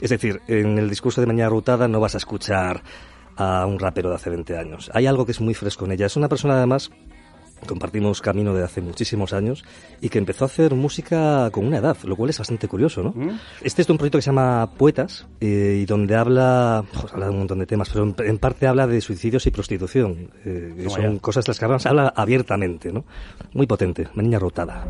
Es 0.00 0.10
decir, 0.10 0.40
en 0.48 0.78
el 0.78 0.90
discurso 0.90 1.20
de 1.20 1.28
Mañana 1.28 1.50
Rutada 1.50 1.86
no 1.86 2.00
vas 2.00 2.16
a 2.16 2.18
escuchar 2.18 2.82
a 3.36 3.64
un 3.66 3.78
rapero 3.78 4.08
de 4.08 4.16
hace 4.16 4.30
20 4.30 4.58
años. 4.58 4.90
Hay 4.92 5.06
algo 5.06 5.24
que 5.24 5.32
es 5.32 5.40
muy 5.40 5.54
fresco 5.54 5.84
en 5.84 5.92
ella. 5.92 6.06
Es 6.06 6.16
una 6.16 6.28
persona 6.28 6.54
además 6.54 6.90
compartimos 7.66 8.20
camino 8.20 8.54
de 8.54 8.64
hace 8.64 8.80
muchísimos 8.80 9.32
años 9.32 9.64
y 10.00 10.08
que 10.08 10.18
empezó 10.18 10.44
a 10.44 10.46
hacer 10.46 10.74
música 10.74 11.48
con 11.50 11.66
una 11.66 11.78
edad, 11.78 11.96
lo 12.04 12.16
cual 12.16 12.30
es 12.30 12.38
bastante 12.38 12.68
curioso, 12.68 13.02
¿no? 13.02 13.14
Este 13.62 13.82
es 13.82 13.86
de 13.88 13.92
un 13.92 13.98
proyecto 13.98 14.18
que 14.18 14.22
se 14.22 14.30
llama 14.30 14.68
Poetas 14.76 15.26
eh, 15.40 15.78
y 15.82 15.86
donde 15.86 16.16
habla, 16.16 16.84
pues, 16.92 17.12
habla 17.12 17.26
de 17.26 17.32
un 17.32 17.38
montón 17.38 17.58
de 17.58 17.66
temas, 17.66 17.88
pero 17.90 18.04
en, 18.04 18.14
en 18.18 18.38
parte 18.38 18.66
habla 18.66 18.86
de 18.86 19.00
suicidios 19.00 19.46
y 19.46 19.50
prostitución. 19.50 20.30
eh, 20.44 20.74
que 20.76 20.90
son 20.90 21.14
ya. 21.14 21.20
cosas 21.20 21.44
de 21.44 21.50
las 21.50 21.58
que 21.58 21.64
habla, 21.64 21.78
se 21.78 21.88
habla 21.88 22.12
abiertamente, 22.16 22.92
¿no? 22.92 23.04
Muy 23.52 23.66
potente, 23.66 24.08
una 24.14 24.22
niña 24.22 24.38
rotada. 24.38 24.86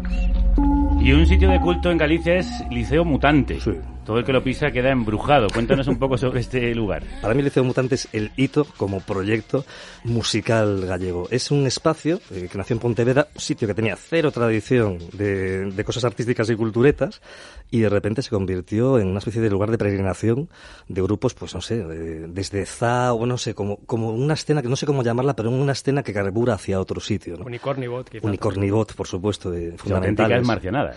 Y 1.01 1.13
un 1.13 1.27
sitio 1.27 1.49
de 1.51 1.61
culto 1.61 1.91
en 1.91 1.99
Galicia 1.99 2.37
es 2.37 2.47
Liceo 2.71 3.05
Mutante. 3.05 3.59
Todo 4.05 4.19
el 4.19 4.25
que 4.25 4.33
lo 4.33 4.43
pisa 4.43 4.73
queda 4.73 4.91
embrujado. 4.91 5.47
Cuéntanos 5.55 5.87
un 5.87 5.97
poco 5.97 6.19
sobre 6.19 6.41
este 6.41 6.75
lugar. 6.75 7.05
Para 7.23 7.35
mí 7.35 7.39
el 7.39 7.45
Liceo 7.45 7.63
Mutante 7.63 7.95
es 7.95 8.09
el 8.13 8.33
hito 8.37 8.65
como 8.77 8.99
proyecto 9.01 9.65
musical 10.03 10.85
gallego. 10.87 11.29
Es 11.31 11.53
un 11.53 11.67
espacio 11.69 12.21
eh, 12.33 12.49
que 12.51 12.59
nació 12.59 12.75
en 12.75 12.81
Pontevedra, 12.81 13.29
un 13.33 13.41
sitio 13.41 13.69
que 13.69 13.75
tenía 13.75 13.95
cero 13.97 14.33
tradición 14.33 14.99
de, 15.13 15.71
de 15.71 15.85
cosas 15.85 16.05
artísticas 16.05 16.51
y 16.51 16.57
culturetas 16.57 17.23
y 17.71 17.79
de 17.79 17.89
repente 17.89 18.23
se 18.23 18.31
convirtió 18.31 18.99
en 18.99 19.07
una 19.07 19.19
especie 19.21 19.41
de 19.41 19.49
lugar 19.51 19.71
de 19.71 19.79
peregrinación 19.79 20.49
de 20.89 21.01
grupos, 21.03 21.35
pues 21.35 21.55
no 21.55 21.61
sé, 21.61 21.77
de- 21.85 22.27
desde 22.27 22.67
ZA 22.67 23.13
o 23.13 23.25
no 23.25 23.39
sé, 23.39 23.55
como, 23.55 23.77
como 23.87 24.11
una 24.11 24.35
escena 24.35 24.63
que 24.63 24.69
no 24.69 24.75
sé 24.77 24.85
cómo 24.85 25.05
llamarla, 25.05 25.37
pero 25.37 25.49
una 25.51 25.73
escena 25.73 26.03
que 26.03 26.13
carbura 26.13 26.55
hacia 26.55 26.81
otro 26.81 27.01
sitio. 27.01 27.37
¿no? 27.37 27.45
Unicornibot, 27.47 28.09
quizás. 28.11 28.25
Unicornibot, 28.25 28.95
por 28.95 29.07
supuesto, 29.07 29.49
de 29.51 29.59
Auténticas 29.67 29.83
fundamentales. 29.83 30.47
marcianadas. 30.47 30.97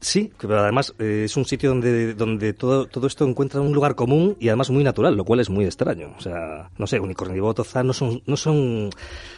Sí, 0.00 0.32
pero 0.38 0.60
además 0.60 0.94
eh, 0.98 1.22
es 1.24 1.36
un 1.36 1.46
sitio 1.46 1.70
donde, 1.70 2.14
donde 2.14 2.52
todo, 2.52 2.86
todo 2.86 3.06
esto 3.06 3.26
encuentra 3.26 3.60
un 3.60 3.72
lugar 3.72 3.94
común 3.94 4.36
y 4.38 4.48
además 4.48 4.70
muy 4.70 4.84
natural, 4.84 5.16
lo 5.16 5.24
cual 5.24 5.40
es 5.40 5.48
muy 5.48 5.64
extraño. 5.64 6.14
O 6.16 6.20
sea, 6.20 6.70
no 6.76 6.86
sé, 6.86 7.00
Unicornibot 7.00 7.58
o 7.58 7.64
Za 7.64 7.82
no 7.82 7.92
son, 7.92 8.22
no 8.26 8.36
son 8.36 8.90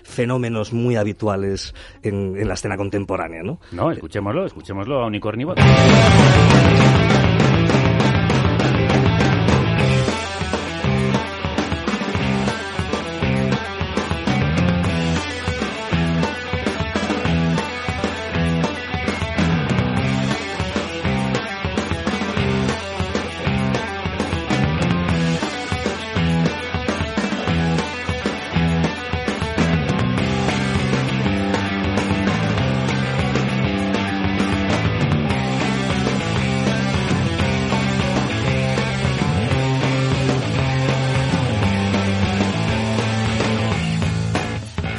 fenómenos 0.02 0.72
muy 0.72 0.96
habituales 0.96 1.74
en, 2.02 2.46
la 2.46 2.54
escena 2.54 2.76
contemporánea, 2.76 3.42
¿no? 3.42 3.60
No, 3.72 3.92
escuchémoslo, 3.92 4.46
escuchémoslo 4.46 5.02
a 5.02 5.06
Unicornibot. 5.06 5.58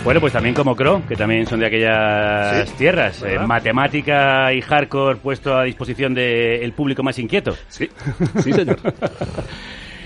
Bueno, 0.09 0.21
pues 0.21 0.33
también 0.33 0.55
como 0.55 0.75
Cro, 0.75 1.03
que 1.07 1.15
también 1.15 1.45
son 1.45 1.59
de 1.59 1.67
aquellas 1.67 2.67
Sí, 2.67 2.75
tierras. 2.79 3.21
Eh, 3.21 3.37
matemática 3.37 4.51
y 4.51 4.59
hardcore 4.59 5.17
puesto 5.17 5.55
a 5.55 5.65
disposición 5.65 6.15
del 6.15 6.73
público 6.73 7.03
más 7.03 7.19
inquieto. 7.19 7.55
Sí, 7.67 7.87
sí, 8.43 8.51
señor. 8.51 8.79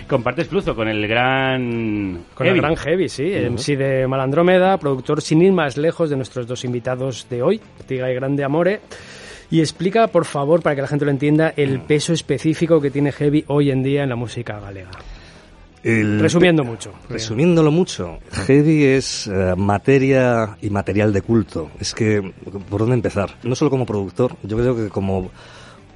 Compartes 0.10 0.50
flujo 0.50 0.76
con 0.76 0.90
el 0.90 1.08
gran... 1.08 2.26
Con 2.34 2.48
el 2.48 2.58
gran 2.58 2.76
Heavy, 2.76 3.08
sí. 3.08 3.32
MC 3.50 3.78
de 3.78 4.06
Malandrómeda, 4.06 4.78
productor 4.78 5.22
sin 5.22 5.42
ir 5.42 5.54
más 5.54 5.78
lejos 5.78 6.10
de 6.10 6.18
nuestros 6.18 6.48
dos 6.48 6.66
invitados 6.66 7.26
de 7.30 7.42
hoy, 7.42 7.62
Tiga 7.88 8.12
y 8.12 8.16
Grande 8.16 8.44
Amore. 8.44 8.82
Y 9.52 9.62
explica, 9.62 10.08
por 10.08 10.26
favor, 10.26 10.62
para 10.62 10.76
que 10.76 10.82
la 10.82 10.90
gente 10.90 11.06
lo 11.06 11.12
entienda, 11.12 11.54
el 11.56 11.80
peso 11.80 12.12
específico 12.12 12.82
que 12.82 12.92
tiene 12.92 13.14
Heavy 13.14 13.46
hoy 13.48 13.72
en 13.72 13.84
día 13.84 14.04
en 14.04 14.10
la 14.10 14.18
música 14.18 14.60
galega. 14.60 14.92
El- 15.84 16.20
Resumiendo 16.20 16.64
mucho. 16.64 16.94
Resumiéndolo 17.10 17.70
mucho, 17.72 18.20
Heavy 18.32 18.86
es 18.86 19.28
eh, 19.28 19.54
materia 19.58 20.58
y 20.62 20.70
material 20.70 21.12
de 21.12 21.22
culto. 21.22 21.72
Es 21.80 21.94
que, 21.94 22.34
¿por 22.70 22.80
dónde 22.82 22.96
empezar? 22.96 23.32
No 23.44 23.54
solo 23.56 23.70
como 23.70 23.86
productor, 23.86 24.36
yo 24.44 24.58
creo 24.58 24.76
que 24.76 24.88
como 24.90 25.30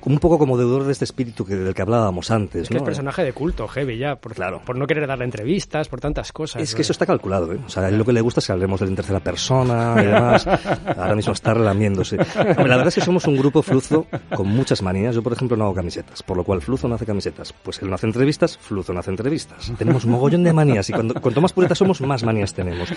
un 0.03 0.19
poco 0.19 0.38
como 0.39 0.57
deudor 0.57 0.86
de 0.86 0.91
este 0.93 1.03
espíritu 1.05 1.45
que, 1.45 1.55
del 1.55 1.73
que 1.73 1.81
hablábamos 1.81 2.31
antes. 2.31 2.63
Es 2.63 2.67
que 2.69 2.75
¿no? 2.75 2.79
es 2.81 2.86
personaje 2.86 3.23
de 3.23 3.33
culto, 3.33 3.67
Heavy, 3.67 3.97
ya. 3.97 4.15
Por, 4.15 4.36
por 4.63 4.77
no 4.77 4.88
querer 4.88 5.05
darle 5.07 5.25
entrevistas, 5.25 5.88
por 5.89 5.99
tantas 5.99 6.31
cosas. 6.31 6.62
Es 6.62 6.73
que 6.75 6.81
eso 6.83 6.91
está 6.91 7.05
calculado, 7.05 7.51
¿eh? 7.53 7.60
O 7.65 7.69
sea, 7.69 7.83
a 7.83 7.89
él 7.89 7.97
lo 7.97 8.05
que 8.05 8.13
le 8.13 8.21
gusta 8.21 8.39
es 8.39 8.45
que 8.47 8.53
hablemos 8.53 8.79
de 8.79 8.86
él 8.86 8.91
en 8.91 8.95
tercera 8.95 9.19
persona 9.19 9.95
y 10.01 10.05
demás. 10.05 10.47
Ahora 10.97 11.15
mismo 11.15 11.33
está 11.33 11.53
relamiéndose. 11.53 12.17
Hombre, 12.17 12.67
la 12.67 12.75
verdad 12.77 12.88
es 12.88 12.95
que 12.95 13.01
somos 13.01 13.25
un 13.27 13.36
grupo 13.38 13.62
Fluzo 13.62 14.07
con 14.36 14.47
muchas 14.47 14.81
manías. 14.81 15.15
Yo, 15.15 15.21
por 15.23 15.33
ejemplo, 15.33 15.57
no 15.57 15.65
hago 15.65 15.73
camisetas, 15.73 16.23
por 16.23 16.38
lo 16.38 16.43
cual 16.43 16.62
Fluzo 16.62 16.88
no 16.88 16.95
hace 16.95 17.05
camisetas. 17.05 17.53
Pues 17.53 17.81
él 17.81 17.89
no 17.89 17.95
hace 17.95 18.07
entrevistas, 18.07 18.57
Fluzo 18.57 18.93
no 18.93 18.99
hace 18.99 19.12
entrevistas. 19.12 19.71
Tenemos 19.77 20.05
mogollón 20.05 20.43
de 20.43 20.53
manías 20.53 20.89
y 20.89 20.93
cuando, 20.93 21.13
cuanto 21.15 21.41
más 21.41 21.53
puretas 21.53 21.77
somos, 21.77 21.99
más 22.01 22.23
manías 22.23 22.53
tenemos. 22.53 22.89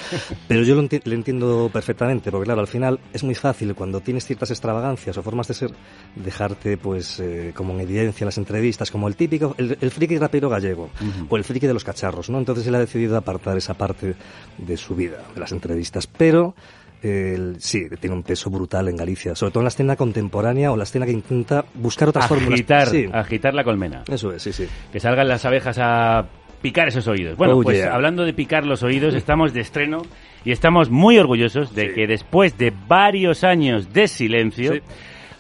Pero 0.47 0.63
yo 0.63 0.75
lo 0.77 0.83
enti- 0.83 1.01
entiendo 1.13 1.71
perfectamente, 1.73 2.31
porque 2.31 2.45
claro, 2.45 2.61
al 2.61 2.67
final 2.69 3.01
es 3.13 3.25
muy 3.25 3.35
fácil 3.35 3.75
cuando 3.75 4.01
tienes 4.01 4.25
ciertas 4.27 4.51
extravagancias 4.51 5.17
o 5.19 5.23
formas 5.23 5.49
de 5.49 5.55
ser, 5.55 5.71
dejarte 6.17 6.77
pues 6.77 6.90
eh, 6.97 7.53
como 7.55 7.73
en 7.75 7.81
evidencia 7.81 8.25
en 8.25 8.27
las 8.27 8.39
entrevistas, 8.39 8.91
como 8.91 9.09
el 9.09 9.17
típico, 9.17 9.55
el, 9.59 9.77
el 9.81 9.91
friki 9.91 10.19
rapero 10.19 10.49
gallego, 10.49 10.91
o 11.29 11.37
el 11.37 11.45
friki 11.45 11.67
de 11.67 11.75
los 11.75 11.85
cacharros, 11.85 12.31
¿no? 12.31 12.39
Entonces 12.39 12.67
él 12.67 12.75
ha 12.75 12.79
decidido 12.81 13.17
apartar 13.17 13.57
esa 13.57 13.75
parte 13.75 14.15
de 14.59 14.77
su 14.77 14.95
vida, 14.95 15.19
de 15.35 15.41
las 15.41 15.53
entrevistas, 15.53 16.07
pero 16.07 16.55
el- 17.03 17.57
sí, 17.61 17.85
tiene 18.01 18.15
un 18.17 18.23
peso 18.23 18.51
brutal 18.51 18.89
en 18.89 18.97
Galicia, 18.97 19.35
sobre 19.35 19.53
todo 19.53 19.61
en 19.63 19.65
la 19.65 19.69
escena 19.71 19.97
contemporánea 19.97 20.71
o 20.73 20.77
la 20.77 20.83
escena 20.85 21.07
que 21.07 21.13
intenta 21.13 21.65
buscar 21.75 22.09
otras 22.09 22.27
fórmulas. 22.29 22.55
Agitar, 22.55 22.89
Sí, 22.89 23.07
agitar 23.13 23.55
la 23.55 23.65
colmena. 23.65 24.03
eso 24.09 24.33
es, 24.33 24.43
sí, 24.43 24.53
sí. 24.53 24.67
Que 24.93 25.01
salgan 25.01 25.27
las 25.29 25.45
abejas 25.45 25.79
a 25.81 26.27
picar 26.61 26.89
esos 26.89 27.09
oídos. 27.09 27.39
Bueno, 27.39 27.57
Oh, 27.57 27.63
pues 27.63 27.79
yeah. 27.79 27.95
hablando 27.95 28.23
de 28.25 28.35
picar 28.35 28.67
los 28.67 28.83
oídos, 28.83 29.15
estamos 29.15 29.55
de 29.55 29.61
estreno 29.61 30.03
y 30.45 30.53
estamos 30.53 30.91
muy 30.91 31.17
orgullosos 31.17 31.75
de 31.75 31.95
que 31.95 32.07
después 32.07 32.59
de 32.59 32.71
varios 32.87 33.45
años 33.45 33.95
de 33.95 34.07
silencio 34.07 34.75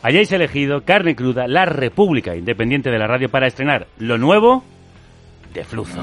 hayáis 0.03 0.33
elegido 0.33 0.83
Carne 0.83 1.15
Cruda, 1.15 1.47
la 1.47 1.65
República 1.65 2.37
Independiente 2.37 2.91
de 2.91 2.99
la 2.99 3.07
Radio, 3.07 3.29
para 3.29 3.47
estrenar 3.47 3.87
lo 3.99 4.19
nuevo 4.19 4.65
de 5.55 5.65
Fluzo. 5.65 6.03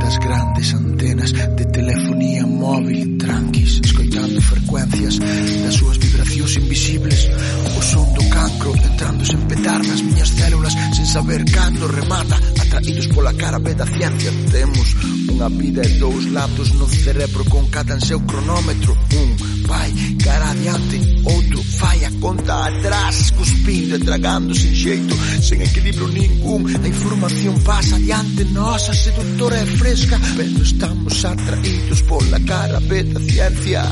Das 0.00 0.18
grandes 0.18 0.74
antenas 0.74 1.32
de 1.32 1.64
telefonía 1.66 2.44
móvil 2.44 3.16
tranquis, 3.16 3.80
escoitando 4.20 4.40
frecuencias 4.42 5.18
das 5.18 5.74
súas 5.74 5.98
vibracións 5.98 6.56
invisibles 6.56 7.28
o 7.76 7.82
son 7.82 8.12
do 8.14 8.22
cancro 8.28 8.74
entrándose 8.74 9.32
en 9.32 9.48
petar 9.48 9.80
nas 9.86 10.02
miñas 10.02 10.28
células 10.28 10.74
sen 10.92 11.06
saber 11.06 11.44
cando 11.50 11.88
remata 11.88 12.36
atraídos 12.60 13.06
pola 13.08 13.32
cara 13.34 13.58
ve 13.58 13.74
da 13.74 13.86
ciencia. 13.86 14.30
Temos 14.52 14.88
unha 15.30 15.48
vida 15.48 15.82
e 15.82 15.98
dous 15.98 16.26
latos 16.30 16.72
no 16.76 16.86
cerebro 16.86 17.44
con 17.48 17.66
cada 17.72 17.94
en 17.94 18.00
seu 18.00 18.20
cronómetro. 18.20 18.92
Un 19.16 19.28
vai 19.64 19.90
cara 20.22 20.50
adiante 20.50 21.00
outro 21.24 21.62
fai 21.62 22.04
a 22.04 22.10
conta 22.20 22.66
atrás 22.66 23.30
cuspindo 23.32 23.96
e 23.96 24.00
tragando 24.00 24.54
sen 24.54 24.74
xeito 24.74 25.14
sen 25.40 25.62
equilibrio 25.62 26.08
ningún. 26.08 26.68
A 26.68 26.86
información 26.86 27.58
pasa 27.62 27.96
adiante 27.96 28.44
nosa 28.52 28.92
seductora 28.92 29.56
e 29.62 29.66
fresca 29.66 30.20
pero 30.36 30.62
estamos 30.62 31.24
atraídos 31.24 32.02
pola 32.02 32.38
cara 32.46 32.78
ve 32.80 33.02
da 33.04 33.20
ciencia. 33.20 33.82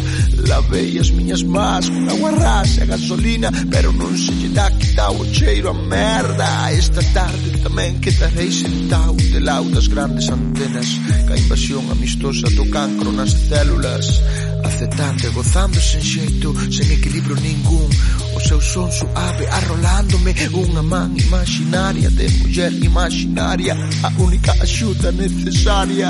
Lavei 0.49 0.99
as 0.99 1.11
miñas 1.11 1.43
más 1.43 1.89
con 1.89 2.09
agua 2.09 2.31
rasa 2.31 2.85
e 2.85 2.87
gasolina 2.87 3.51
Pero 3.71 3.93
non 3.93 4.17
se 4.17 4.33
lle 4.33 4.49
dá 4.49 4.71
que 4.71 4.89
o 4.99 5.25
cheiro 5.33 5.71
a 5.71 5.75
merda. 5.75 6.73
Esta 6.73 7.03
tarde 7.15 7.51
tamén 7.63 8.01
quedarei 8.01 8.51
sentado 8.51 9.15
de 9.15 9.41
lau 9.41 9.65
das 9.71 9.87
grandes 9.87 10.29
antenas 10.29 10.99
Ca 11.27 11.37
invasión 11.37 11.87
amistosa 11.91 12.49
do 12.51 12.67
cancro 12.67 13.13
nas 13.13 13.31
células. 13.31 14.23
Acetante, 14.65 15.29
gozando 15.31 15.79
sen 15.81 16.03
xeito, 16.03 16.51
sen 16.71 16.91
equilibrio 16.91 17.37
ningún. 17.37 17.89
O 18.35 18.41
seu 18.41 18.61
son 18.61 18.91
suave 18.91 19.47
arrolándome 19.47 20.35
Unha 20.55 20.83
man 20.83 21.15
imaginaria 21.19 22.11
de 22.11 22.27
muller 22.39 22.73
imaginaria 22.83 23.75
A 24.03 24.11
única 24.19 24.53
axuda 24.59 25.11
necesaria. 25.13 26.09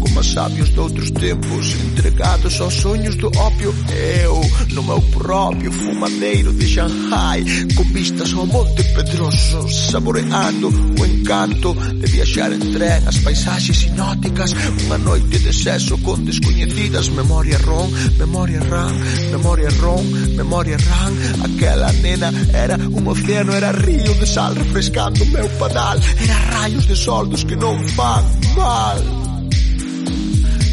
Como 0.00 0.22
sabios 0.22 0.70
doutros 0.70 1.10
tempos 1.12 1.72
Entregados 1.72 2.60
aos 2.60 2.74
soños 2.74 3.16
do 3.16 3.28
homem 3.36 3.49
próprio 3.50 3.74
eu 3.94 4.40
No 4.72 4.82
meu 4.82 5.00
próprio 5.02 5.72
fumadeiro 5.72 6.52
de 6.52 6.66
Shanghai 6.66 7.44
Com 7.76 7.84
vistas 7.84 8.32
ao 8.32 8.46
Monte 8.46 8.82
Pedroso 8.82 9.68
Saboreando 9.68 10.68
o 10.68 11.06
encanto 11.06 11.74
de 11.74 12.06
viaxar 12.06 12.52
en 12.52 12.72
tren 12.72 13.02
As 13.06 13.18
paisaxes 13.18 13.76
sinóticas 13.76 14.52
Unha 14.86 14.98
noite 14.98 15.38
de 15.38 15.52
sexo 15.52 15.98
con 15.98 16.24
descoñecidas 16.24 17.08
Memoria 17.10 17.58
ron, 17.58 17.90
memoria 18.18 18.60
ran 18.60 18.94
Memoria 19.30 19.68
ron, 19.80 20.04
memoria 20.36 20.76
ran. 20.76 21.12
Aquela 21.44 21.92
nena 21.92 22.32
era 22.52 22.76
un 22.76 23.06
océano 23.08 23.52
Era 23.52 23.72
río 23.72 24.14
de 24.14 24.26
sal 24.26 24.54
refrescando 24.54 25.22
o 25.24 25.26
meu 25.26 25.48
padal 25.58 25.98
Era 26.22 26.58
raios 26.58 26.86
de 26.86 26.96
sol 26.96 27.26
dos 27.26 27.44
que 27.44 27.56
non 27.56 27.78
fan 27.96 28.24
mal 28.56 29.29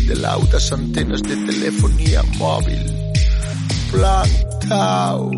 de 0.07 0.15
laudas 0.15 0.71
antenas 0.71 1.21
de 1.21 1.35
telefonía 1.35 2.23
móvil. 2.39 2.79
Plantao. 3.91 5.29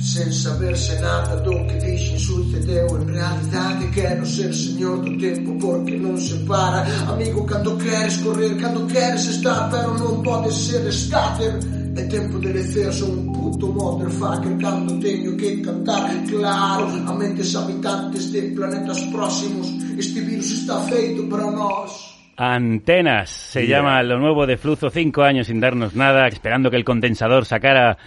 Sen 0.00 0.32
saberse 0.32 0.98
nada 1.00 1.36
do 1.42 1.50
que 1.66 1.76
dixen 1.84 2.18
sucedeu 2.18 2.86
En 2.96 3.08
realidade 3.08 3.90
quero 3.90 4.24
ser 4.24 4.54
señor 4.54 5.02
do 5.02 5.18
tempo 5.18 5.58
Porque 5.58 5.98
non 5.98 6.16
se 6.16 6.38
para 6.46 6.86
Amigo, 7.10 7.44
cando 7.44 7.76
queres 7.76 8.16
correr, 8.18 8.56
cando 8.62 8.86
queres 8.86 9.26
estar 9.26 9.68
Pero 9.74 9.98
non 9.98 10.22
podes 10.22 10.54
ser 10.54 10.86
starter 10.86 11.58
É 11.98 12.06
tempo 12.06 12.38
de 12.38 12.54
lecer, 12.54 12.94
son 12.94 13.10
un 13.10 13.32
puto 13.34 13.74
motherfucker 13.74 14.54
Cando 14.62 15.02
teño 15.02 15.36
que 15.36 15.60
cantar, 15.66 16.14
claro 16.30 16.86
A 16.86 17.12
mentes 17.18 17.58
habitantes 17.58 18.30
de 18.30 18.54
planetas 18.54 19.02
próximos 19.10 19.66
Este 19.98 20.22
virus 20.22 20.62
está 20.62 20.78
feito 20.86 21.26
para 21.26 21.50
nós 21.50 22.07
Antenas 22.38 23.30
se 23.30 23.66
Yeah. 23.66 23.78
llama 23.78 24.00
lo 24.04 24.18
nuevo 24.20 24.46
de 24.46 24.56
Fluzo, 24.56 24.90
cinco 24.90 25.22
años 25.24 25.48
sin 25.48 25.58
darnos 25.60 25.96
nada, 25.96 26.28
esperando 26.28 26.70
que 26.70 26.76
el 26.76 26.84
condensador 26.84 27.44
sacara 27.44 27.98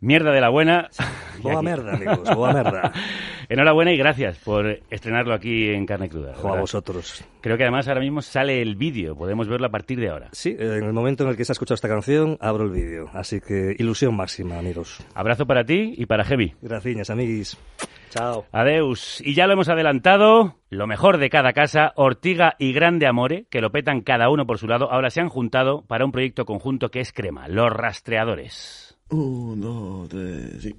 mierda 0.00 0.30
de 0.30 0.40
la 0.40 0.48
buena. 0.48 0.88
Boa 1.42 1.60
merda, 1.60 1.94
amigos, 1.94 2.34
boa 2.36 2.52
merda. 2.52 2.92
Enhorabuena 3.48 3.92
y 3.92 3.96
gracias 3.96 4.36
por 4.38 4.78
estrenarlo 4.90 5.34
aquí 5.34 5.70
en 5.70 5.86
Carne 5.86 6.08
Cruda. 6.08 6.34
Jo, 6.34 6.54
a 6.54 6.60
vosotros. 6.60 7.24
Creo 7.40 7.56
que 7.56 7.64
además 7.64 7.88
ahora 7.88 8.00
mismo 8.00 8.22
sale 8.22 8.62
el 8.62 8.76
vídeo, 8.76 9.16
podemos 9.16 9.48
verlo 9.48 9.66
a 9.66 9.70
partir 9.70 9.98
de 9.98 10.10
ahora. 10.10 10.28
Sí, 10.32 10.54
en 10.56 10.84
el 10.84 10.92
momento 10.92 11.24
en 11.24 11.30
el 11.30 11.36
que 11.36 11.44
se 11.44 11.50
ha 11.52 11.54
escuchado 11.54 11.74
esta 11.74 11.88
canción, 11.88 12.36
abro 12.40 12.64
el 12.64 12.70
vídeo. 12.70 13.10
Así 13.12 13.40
que 13.40 13.74
ilusión 13.78 14.14
máxima, 14.14 14.58
amigos. 14.58 14.98
Abrazo 15.14 15.46
para 15.46 15.64
ti 15.64 15.94
y 15.96 16.06
para 16.06 16.22
Heavy. 16.24 16.54
Gracias, 16.62 17.10
amiguis. 17.10 17.56
Chao. 18.10 18.44
Adeus. 18.52 19.22
Y 19.24 19.34
ya 19.34 19.46
lo 19.46 19.54
hemos 19.54 19.68
adelantado, 19.68 20.56
lo 20.68 20.86
mejor 20.86 21.18
de 21.18 21.30
cada 21.30 21.52
casa, 21.52 21.92
Ortiga 21.96 22.56
y 22.58 22.72
Grande 22.72 23.06
Amore, 23.06 23.46
que 23.50 23.60
lo 23.60 23.70
petan 23.70 24.02
cada 24.02 24.28
uno 24.28 24.46
por 24.46 24.58
su 24.58 24.66
lado, 24.66 24.92
ahora 24.92 25.10
se 25.10 25.20
han 25.20 25.28
juntado 25.28 25.82
para 25.86 26.04
un 26.04 26.12
proyecto 26.12 26.44
conjunto 26.44 26.90
que 26.90 27.00
es 27.00 27.12
Crema, 27.12 27.48
Los 27.48 27.72
Rastreadores. 27.72 28.98
Uno, 29.10 30.06
dos, 30.06 30.08
tres, 30.08 30.62
sí. 30.62 30.76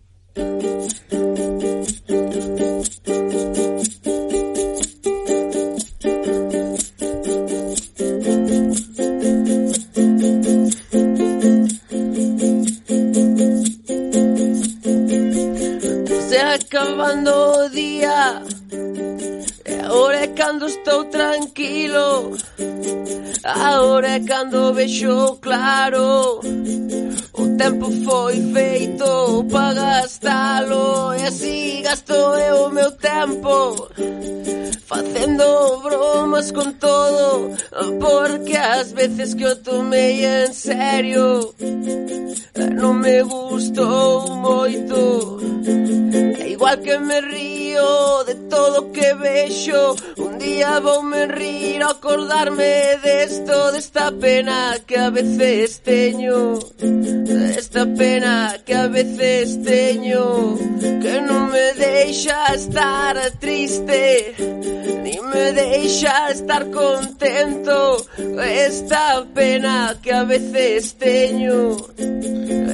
acabando 16.41 17.32
o 17.32 17.69
día 17.69 18.41
E 19.65 19.73
agora 19.86 20.23
é 20.23 20.27
cando 20.27 20.65
estou 20.65 21.06
tranquilo 21.06 22.36
Agora 23.43 24.10
é 24.10 24.19
cando 24.19 24.73
vexo 24.73 25.38
claro 25.41 26.41
O 27.34 27.48
tempo 27.58 27.89
foi 28.04 28.41
feito 28.52 29.46
para 29.52 29.74
gastalo 29.74 31.13
E 31.13 31.24
así 31.24 31.82
gasto 31.82 32.13
eu 32.13 32.65
o 32.65 32.70
meu 32.70 32.91
tempo 32.91 33.88
Facendo 34.86 35.82
bromas 35.82 36.52
con 36.52 36.74
todo 36.74 37.56
Porque 38.00 38.58
as 38.58 38.91
veces 38.91 39.34
que 39.34 39.46
o 39.46 39.56
tomei 39.56 40.26
en 40.26 40.54
serio 40.54 41.54
Non 42.82 43.00
me 43.00 43.24
gustou 43.24 44.36
moito. 44.36 45.39
É 46.39 46.50
igual 46.50 46.78
que 46.78 46.98
me 46.98 47.22
río 47.22 48.24
de 48.26 48.36
todo 48.50 48.91
que 48.91 49.13
vexo 49.15 49.96
Un 50.17 50.38
día 50.38 50.80
vou 50.80 51.02
me 51.04 51.26
rir 51.28 51.82
ao 51.82 51.91
acordarme 51.91 52.98
desto 53.02 53.72
Desta 53.72 54.12
pena 54.12 54.78
que 54.86 54.98
a 54.98 55.10
veces 55.10 55.80
teño. 55.80 56.60
Esta 57.27 57.86
pena 57.86 58.55
que 58.65 58.73
a 58.73 58.88
veces 58.88 59.62
teño 59.63 60.57
Que 61.01 61.21
non 61.21 61.51
me 61.51 61.73
deixa 61.77 62.53
estar 62.53 63.15
triste 63.39 64.36
Ni 65.03 65.17
me 65.31 65.51
deixa 65.53 66.31
estar 66.31 66.69
contento. 66.69 68.05
Esta 68.17 69.25
pena 69.34 69.97
que 70.01 70.12
a 70.13 70.23
veces 70.23 70.95
teño 70.95 71.77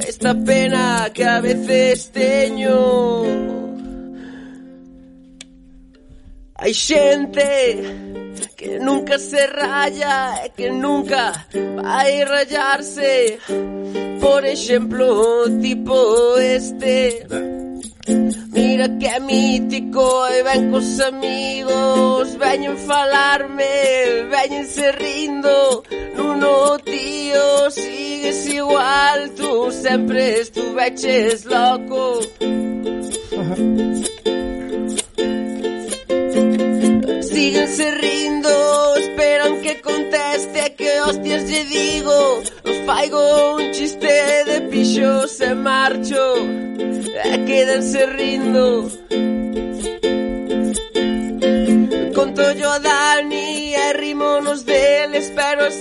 Esta 0.08 0.34
pena 0.34 1.10
que 1.12 1.24
a 1.24 1.40
veces 1.40 2.10
teño. 2.10 3.22
Hai 6.60 6.74
xente 6.74 8.07
que 8.58 8.80
nunca 8.80 9.20
se 9.20 9.46
raya 9.46 10.50
que 10.56 10.68
nunca 10.70 11.46
vai 11.76 12.24
rayarse. 12.24 13.38
Por 14.20 14.44
exemplo, 14.44 15.44
tipo 15.62 16.36
este. 16.38 17.24
Mira 18.52 18.88
que 18.98 19.20
mítico 19.20 20.26
e 20.28 20.42
ven 20.42 20.70
cos 20.72 20.98
amigos 21.00 22.36
Veñen 22.38 22.76
falarme, 22.78 23.64
veñen 24.30 24.66
se 24.66 24.90
rindo. 24.92 25.84
Nuno 26.16 26.78
tío, 26.78 27.70
sigues 27.70 28.46
igual 28.46 29.30
Tú 29.36 29.70
sempre 29.70 30.40
estuveches 30.40 31.44
loco 31.44 32.20
síguense 37.38 37.88
rindo 37.92 38.50
Esperan 38.96 39.60
que 39.62 39.76
conteste 39.76 40.58
e 40.66 40.70
que 40.70 40.90
hostias 41.02 41.44
lle 41.48 41.62
digo. 41.64 42.42
Faigo 42.84 43.20
un 43.58 43.72
chiste 43.72 44.12
de 44.48 44.60
pixos 44.70 45.40
e 45.40 45.54
marcho 45.54 46.24
E 47.32 47.38
quédense 47.46 48.06
rindo 48.18 48.90
Conto 52.16 52.42
yo 52.60 52.70
a 52.72 52.78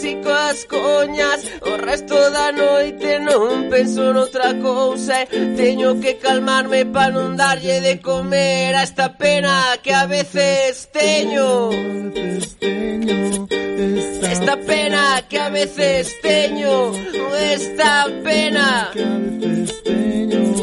así 0.08 0.16
coas 0.24 0.66
coñas. 0.66 1.41
O 1.62 1.78
resto 1.78 2.16
da 2.32 2.51
noite 2.51 3.20
non 3.20 3.70
penso 3.70 4.14
noutra 4.14 4.53
cousa. 4.55 5.28
E 5.32 5.55
teño 5.55 5.99
que 5.99 6.16
calmarme 6.24 6.86
pa 6.86 7.10
non 7.12 7.36
darlle 7.36 7.82
de 7.82 7.99
comer 7.99 8.76
A 8.76 8.84
esta 8.84 9.18
pena 9.18 9.78
que 9.84 9.93
a 9.93 10.05
veces 10.05 10.89
teño. 10.91 11.72
Esta 14.34 14.55
pena 14.58 15.24
que 15.30 15.39
a 15.39 15.49
veces 15.49 16.16
teño. 16.22 16.91
Esta 17.53 18.08
pena. 18.24 18.91
que 18.93 19.03
a 19.03 19.18
veces 19.18 19.84
teño 19.84 20.57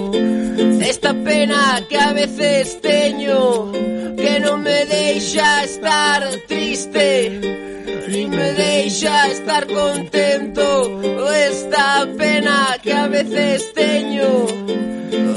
Esta 0.84 1.14
pena 1.14 1.82
que 1.88 1.96
a 1.96 2.12
veces 2.12 2.78
teño 2.82 3.72
Que 4.20 4.38
non 4.38 4.60
me 4.60 4.84
deixa 4.84 5.64
estar 5.64 6.20
triste 6.46 7.40
Ni 8.08 8.26
me 8.26 8.52
deixa 8.52 9.28
estar 9.28 9.66
contento. 9.66 11.00
Esta 11.32 12.06
pena 12.18 12.76
que 12.82 12.92
a 12.92 13.08
veces 13.08 13.72
teño 13.72 14.44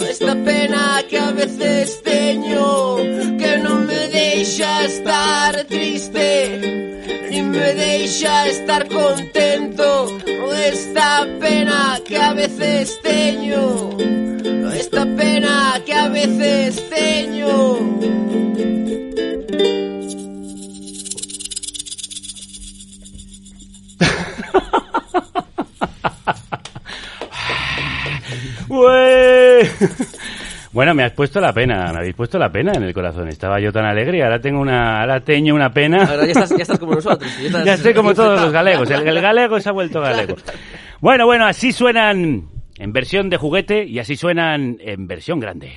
Esta 0.10 0.36
pena 0.36 1.02
que 1.10 1.18
a 1.18 1.32
veces 1.32 2.04
teño 2.04 2.98
Que 3.40 3.58
non 3.64 3.88
me 3.88 4.04
deixa 4.12 4.84
estar 4.84 5.64
triste 5.64 7.07
Ni 7.38 7.44
me 7.44 7.72
deixa 7.76 8.48
estar 8.48 8.88
contento 8.88 10.18
Esta 10.66 11.28
pena 11.40 12.00
que 12.04 12.18
a 12.18 12.34
veces 12.34 13.00
teño 13.04 13.96
Esta 14.74 15.06
pena 15.06 15.80
que 15.86 15.94
a 15.94 16.10
veces 16.10 16.90
teño. 16.90 17.48
Bueno, 30.78 30.94
me 30.94 31.04
has 31.04 31.12
puesto 31.14 31.42
la 31.42 31.52
pena, 31.54 31.92
me 31.92 31.98
habéis 31.98 32.14
puesto 32.14 32.38
la 32.38 32.52
pena 32.52 32.72
en 32.76 32.84
el 32.84 32.94
corazón. 32.94 33.28
Estaba 33.30 33.60
yo 33.60 33.72
tan 33.72 33.84
alegre 33.84 34.20
y 34.20 34.22
ahora 34.22 34.40
tengo 34.40 34.62
una, 34.62 35.02
ahora 35.02 35.20
teño 35.22 35.56
una 35.56 35.74
pena. 35.74 36.06
Ahora 36.06 36.24
ya 36.24 36.34
estás, 36.34 36.52
ya 36.52 36.62
estás 36.62 36.78
como 36.78 36.94
nosotros. 36.94 37.28
Ya, 37.40 37.48
estás 37.48 37.66
Ya 37.66 37.74
estoy 37.74 37.96
como 37.96 38.14
todos 38.14 38.40
los 38.40 38.52
galegos. 38.52 38.88
El, 38.92 39.08
el 39.08 39.20
galego 39.20 39.60
se 39.60 39.70
ha 39.70 39.72
vuelto 39.72 40.00
galego. 40.02 40.36
Bueno, 41.02 41.26
bueno, 41.26 41.48
así 41.48 41.72
suenan 41.72 42.50
en 42.78 42.94
versión 42.94 43.28
de 43.32 43.38
juguete 43.38 43.86
y 43.86 43.98
así 43.98 44.16
suenan 44.16 44.78
en 44.80 45.08
versión 45.08 45.40
grande. 45.40 45.72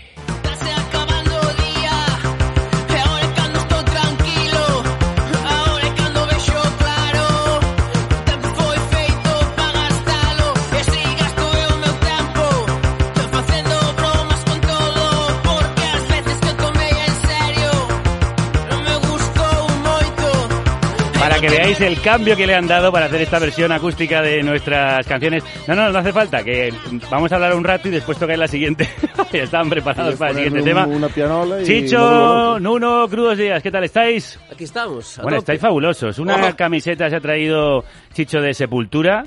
Veáis 21.81 21.97
el 21.97 22.03
cambio 22.03 22.37
que 22.37 22.47
le 22.47 22.55
han 22.55 22.67
dado 22.67 22.93
para 22.93 23.07
hacer 23.07 23.23
esta 23.23 23.39
versión 23.39 23.73
acústica 23.73 24.21
de 24.21 24.43
nuestras 24.43 25.07
canciones. 25.07 25.43
No, 25.67 25.75
no, 25.75 25.91
no 25.91 25.99
hace 25.99 26.13
falta, 26.13 26.45
que 26.45 26.73
vamos 27.11 27.33
a 27.33 27.37
hablar 27.37 27.55
un 27.55 27.65
rato 27.65 27.89
y 27.89 27.91
después 27.91 28.19
toca 28.19 28.37
la 28.37 28.47
siguiente. 28.49 28.87
están 29.33 29.71
preparados 29.71 30.17
para 30.17 30.33
el 30.33 30.37
siguiente 30.37 30.63
tema. 30.63 30.87
Una 30.87 31.09
pianola 31.09 31.63
y... 31.63 31.65
Chicho, 31.65 32.59
Nuno, 32.61 33.09
crudos 33.09 33.39
días, 33.39 33.63
¿qué 33.63 33.71
tal 33.71 33.85
estáis? 33.85 34.39
Aquí 34.53 34.65
estamos. 34.65 35.17
Bueno, 35.17 35.31
tope. 35.31 35.39
estáis 35.39 35.61
fabulosos. 35.61 36.19
Una 36.19 36.37
Oh. 36.37 36.57
camiseta 36.57 37.09
se 37.09 37.17
ha 37.17 37.21
traído 37.21 37.85
Chicho 38.13 38.41
de 38.41 38.53
Sepultura, 38.53 39.25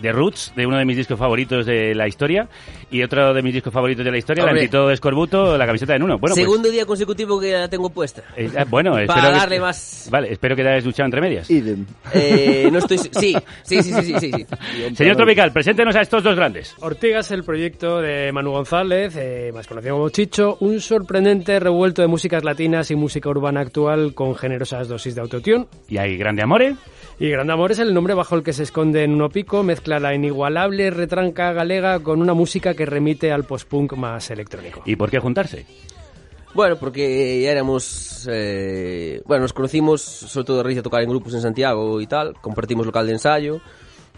de 0.00 0.12
Roots, 0.12 0.52
de 0.56 0.66
uno 0.66 0.76
de 0.78 0.84
mis 0.84 0.96
discos 0.96 1.18
favoritos 1.18 1.64
de 1.66 1.94
la 1.94 2.06
historia, 2.08 2.48
y 2.90 3.02
otro 3.02 3.32
de 3.32 3.42
mis 3.42 3.54
discos 3.54 3.72
favoritos 3.72 4.04
de 4.04 4.10
la 4.10 4.18
historia, 4.18 4.42
el 4.42 4.48
Hombre. 4.50 4.62
Antitodo 4.62 4.88
de 4.88 4.94
Escorbuto, 4.94 5.56
la 5.58 5.66
camiseta 5.66 5.92
de 5.94 5.98
Nuno. 6.00 6.18
Bueno, 6.18 6.34
pues, 6.34 6.44
Segundo 6.44 6.70
día 6.70 6.84
consecutivo 6.86 7.40
que 7.40 7.52
la 7.52 7.68
tengo 7.68 7.90
puesta. 7.90 8.22
eh, 8.36 8.50
ah, 8.56 8.64
bueno, 8.68 8.90
Para 8.92 9.04
espero 9.04 9.30
que- 9.32 9.38
darle 9.38 9.60
más- 9.60 10.08
Vale, 10.10 10.32
espero 10.32 10.56
que 10.56 10.62
te 10.62 10.68
hayas 10.68 10.84
duchado 10.84 11.06
entre 11.06 11.20
medias. 11.20 11.48
Eh, 11.50 12.68
no 12.70 12.78
estoy... 12.78 12.98
Sí, 13.14 13.34
sí, 13.62 13.82
sí, 13.82 13.82
sí, 13.82 14.02
sí, 14.02 14.14
sí, 14.20 14.30
sí. 14.32 14.46
Señor 14.96 15.16
Tropical, 15.16 15.52
preséntenos 15.52 15.94
a 15.96 16.00
estos 16.02 16.22
dos 16.22 16.34
grandes. 16.36 16.74
Ortiga 16.80 17.20
es 17.20 17.30
el 17.30 17.44
proyecto 17.44 18.00
de 18.00 18.32
Manu 18.32 18.50
González, 18.52 19.14
eh, 19.16 19.50
más 19.54 19.66
conocido 19.66 19.94
como 19.96 20.08
Chicho, 20.10 20.56
un 20.60 20.80
sorprendente 20.80 21.58
revuelto 21.60 22.02
de 22.02 22.08
músicas 22.08 22.44
latinas 22.44 22.90
y 22.90 22.96
música 22.96 23.28
urbana 23.28 23.60
actual 23.60 24.14
con 24.14 24.34
generosas 24.34 24.88
dosis 24.88 25.14
de 25.14 25.20
autotune. 25.20 25.66
Y 25.88 25.98
hay 25.98 26.16
Grande 26.16 26.42
Amore. 26.42 26.74
Y 27.18 27.30
Grande 27.30 27.52
Amor 27.52 27.70
es 27.70 27.78
el 27.78 27.94
nombre 27.94 28.14
bajo 28.14 28.34
el 28.34 28.42
que 28.42 28.52
se 28.52 28.64
esconde 28.64 29.04
en 29.04 29.12
Uno 29.12 29.28
Pico, 29.28 29.62
mezcla 29.62 30.00
la 30.00 30.14
inigualable 30.14 30.90
retranca 30.90 31.52
galega 31.52 32.00
con 32.00 32.20
una 32.20 32.34
música 32.34 32.74
que 32.74 32.86
remite 32.86 33.30
al 33.30 33.44
post-punk 33.44 33.92
más 33.94 34.30
electrónico. 34.30 34.82
¿Y 34.84 34.96
por 34.96 35.10
qué 35.10 35.20
juntarse? 35.20 35.64
Bueno, 36.54 36.76
porque 36.76 37.40
ya 37.40 37.52
éramos... 37.52 38.28
eh, 38.30 39.22
bueno, 39.26 39.42
nos 39.42 39.52
conocimos, 39.52 40.02
sobre 40.02 40.44
todo 40.44 40.60
a 40.60 40.62
raíz 40.64 40.76
de 40.76 40.82
tocar 40.82 41.02
en 41.02 41.10
grupos 41.10 41.34
en 41.34 41.40
Santiago 41.40 42.00
y 42.00 42.06
tal, 42.06 42.34
compartimos 42.40 42.84
local 42.84 43.06
de 43.06 43.12
ensayo 43.12 43.60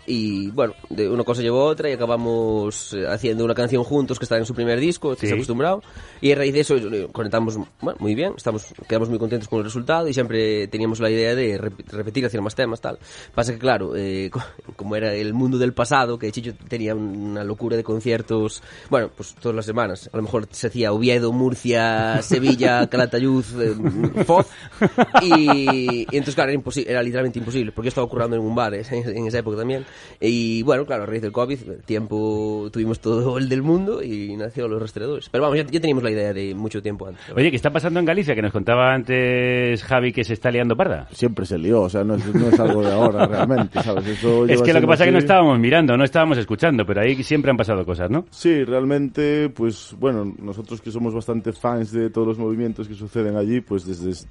y 0.07 0.50
bueno, 0.50 0.74
de 0.90 1.09
una 1.09 1.24
cosa 1.24 1.42
llevó 1.42 1.62
a 1.62 1.64
otra 1.64 1.90
y 1.90 1.92
acabamos 1.94 2.92
eh, 2.92 3.07
haciendo 3.09 3.44
una 3.44 3.54
canción 3.54 3.82
juntos 3.84 4.18
que 4.18 4.24
está 4.24 4.36
en 4.38 4.46
su 4.46 4.54
primer 4.54 4.78
disco, 4.78 5.12
Estás 5.12 5.28
Sí. 5.30 5.34
acostumbrado, 5.34 5.82
y 6.20 6.32
a 6.32 6.36
raíz 6.36 6.52
de 6.54 6.61
eso 6.61 6.76
conectamos 7.12 7.57
bueno, 7.80 7.96
muy 8.00 8.14
bien, 8.14 8.32
estamos 8.36 8.66
quedamos 8.88 9.09
muy 9.09 9.18
contentos 9.18 9.48
con 9.48 9.59
el 9.59 9.64
resultado 9.64 10.07
y 10.09 10.14
siempre 10.14 10.68
teníamos 10.68 11.00
la 11.00 11.11
idea 11.11 11.34
de 11.34 11.61
rep- 11.61 11.84
repetir, 11.90 12.24
hacer 12.26 12.40
más 12.40 12.54
temas, 12.54 12.80
tal. 12.80 12.98
Pasa 13.34 13.52
que 13.52 13.59
claro, 13.59 13.96
eh, 13.96 14.30
co- 14.32 14.42
como 14.76 14.96
era 14.96 15.12
el 15.14 15.34
mundo 15.34 15.59
del 15.59 15.72
pasado, 15.72 16.18
que 16.18 16.30
Chicho 16.32 16.52
tenía 16.68 16.94
una 16.94 17.42
locura 17.44 17.76
de 17.76 17.82
conciertos, 17.84 18.62
bueno, 18.90 19.11
pues 19.16 19.34
todas 19.34 19.57
las 19.57 19.66
semanas, 19.66 20.09
a 20.12 20.16
lo 20.16 20.22
mejor 20.22 20.46
se 20.50 20.68
hacía 20.68 20.92
Oviedo, 20.92 21.32
Murcia, 21.32 22.20
Sevilla, 22.22 22.86
Calatayud, 22.88 23.44
eh, 23.61 24.24
Foz, 24.24 24.46
y, 25.22 26.02
y 26.02 26.07
entonces 26.16 26.34
claro, 26.34 26.50
era, 26.52 26.62
era 26.86 27.02
literalmente 27.02 27.38
imposible, 27.38 27.72
porque 27.72 27.86
yo 27.86 27.88
estaba 27.90 28.07
currando 28.09 28.36
en 28.36 28.42
un 28.42 28.54
bar 28.54 28.74
eh, 28.74 28.82
en 28.90 29.26
esa 29.26 29.38
época 29.38 29.57
también, 29.57 29.84
y 30.20 30.62
bueno, 30.62 30.86
claro, 30.86 31.05
a 31.05 31.07
raíz 31.07 31.22
del 31.22 31.32
COVID, 31.32 31.59
el 31.68 31.82
tiempo 31.82 32.68
tuvimos 32.72 33.01
todo 33.01 33.38
el 33.38 33.49
del 33.49 33.62
mundo 33.62 34.03
y 34.03 34.36
nació 34.36 34.68
los 34.68 34.80
rastreadores. 34.80 35.28
Pero 35.28 35.42
vamos, 35.42 35.59
ya, 35.59 35.64
ya 35.64 35.80
teníamos 35.80 36.05
la 36.05 36.11
idea 36.11 36.32
de 36.32 36.55
mucho 36.55 36.82
tiempo 36.82 37.07
antes. 37.07 37.22
Oye, 37.34 37.51
¿qué 37.51 37.57
está 37.57 37.70
pasando 37.70 38.01
en 38.01 38.07
Galicia? 38.07 38.34
Que 38.34 38.42
nos 38.42 38.53
contaba 38.53 38.92
antes 38.94 39.82
Javi 39.84 40.12
que 40.12 40.24
se 40.24 40.34
está 40.34 40.51
liando 40.51 40.76
parda. 40.76 41.09
Siempre 41.12 41.47
se 41.47 41.59
lió, 41.59 41.82
o 41.82 41.88
sea, 41.88 42.05
no 42.05 42.14
es, 42.14 42.34
no 42.34 42.49
es 42.49 42.61
algo 42.61 42.82
de 42.82 42.92
ahora 42.92 43.26
realmente, 43.28 43.82
¿sabes? 43.82 44.07
Eso 44.07 44.47
Es 44.47 44.62
que 44.62 44.72
lo 44.72 44.80
que 44.80 44.86
pasa 44.86 45.05
es 45.05 45.09
que 45.09 45.12
no 45.12 45.18
estábamos 45.18 45.59
mirando, 45.59 45.97
no 45.97 46.05
estábamos 46.05 46.38
escuchando, 46.38 46.84
pero 46.86 47.01
ahí 47.01 47.22
siempre 47.22 47.51
han 47.51 47.57
pasado 47.57 47.84
cosas, 47.84 48.11
¿no? 48.11 48.24
Sí, 48.30 48.64
realmente, 48.64 49.51
pues 49.51 49.94
bueno, 49.99 50.34
nosotros 50.38 50.80
que 50.80 50.90
somos 50.90 51.14
bastante 51.14 51.53
fans 51.53 51.92
de 51.92 52.11
todos 52.11 52.26
los 52.26 52.38
movimientos 52.38 52.88
que 52.88 52.94
suceden 52.94 53.36
allí, 53.36 53.61
pues 53.61 53.86
desde, 53.86 54.26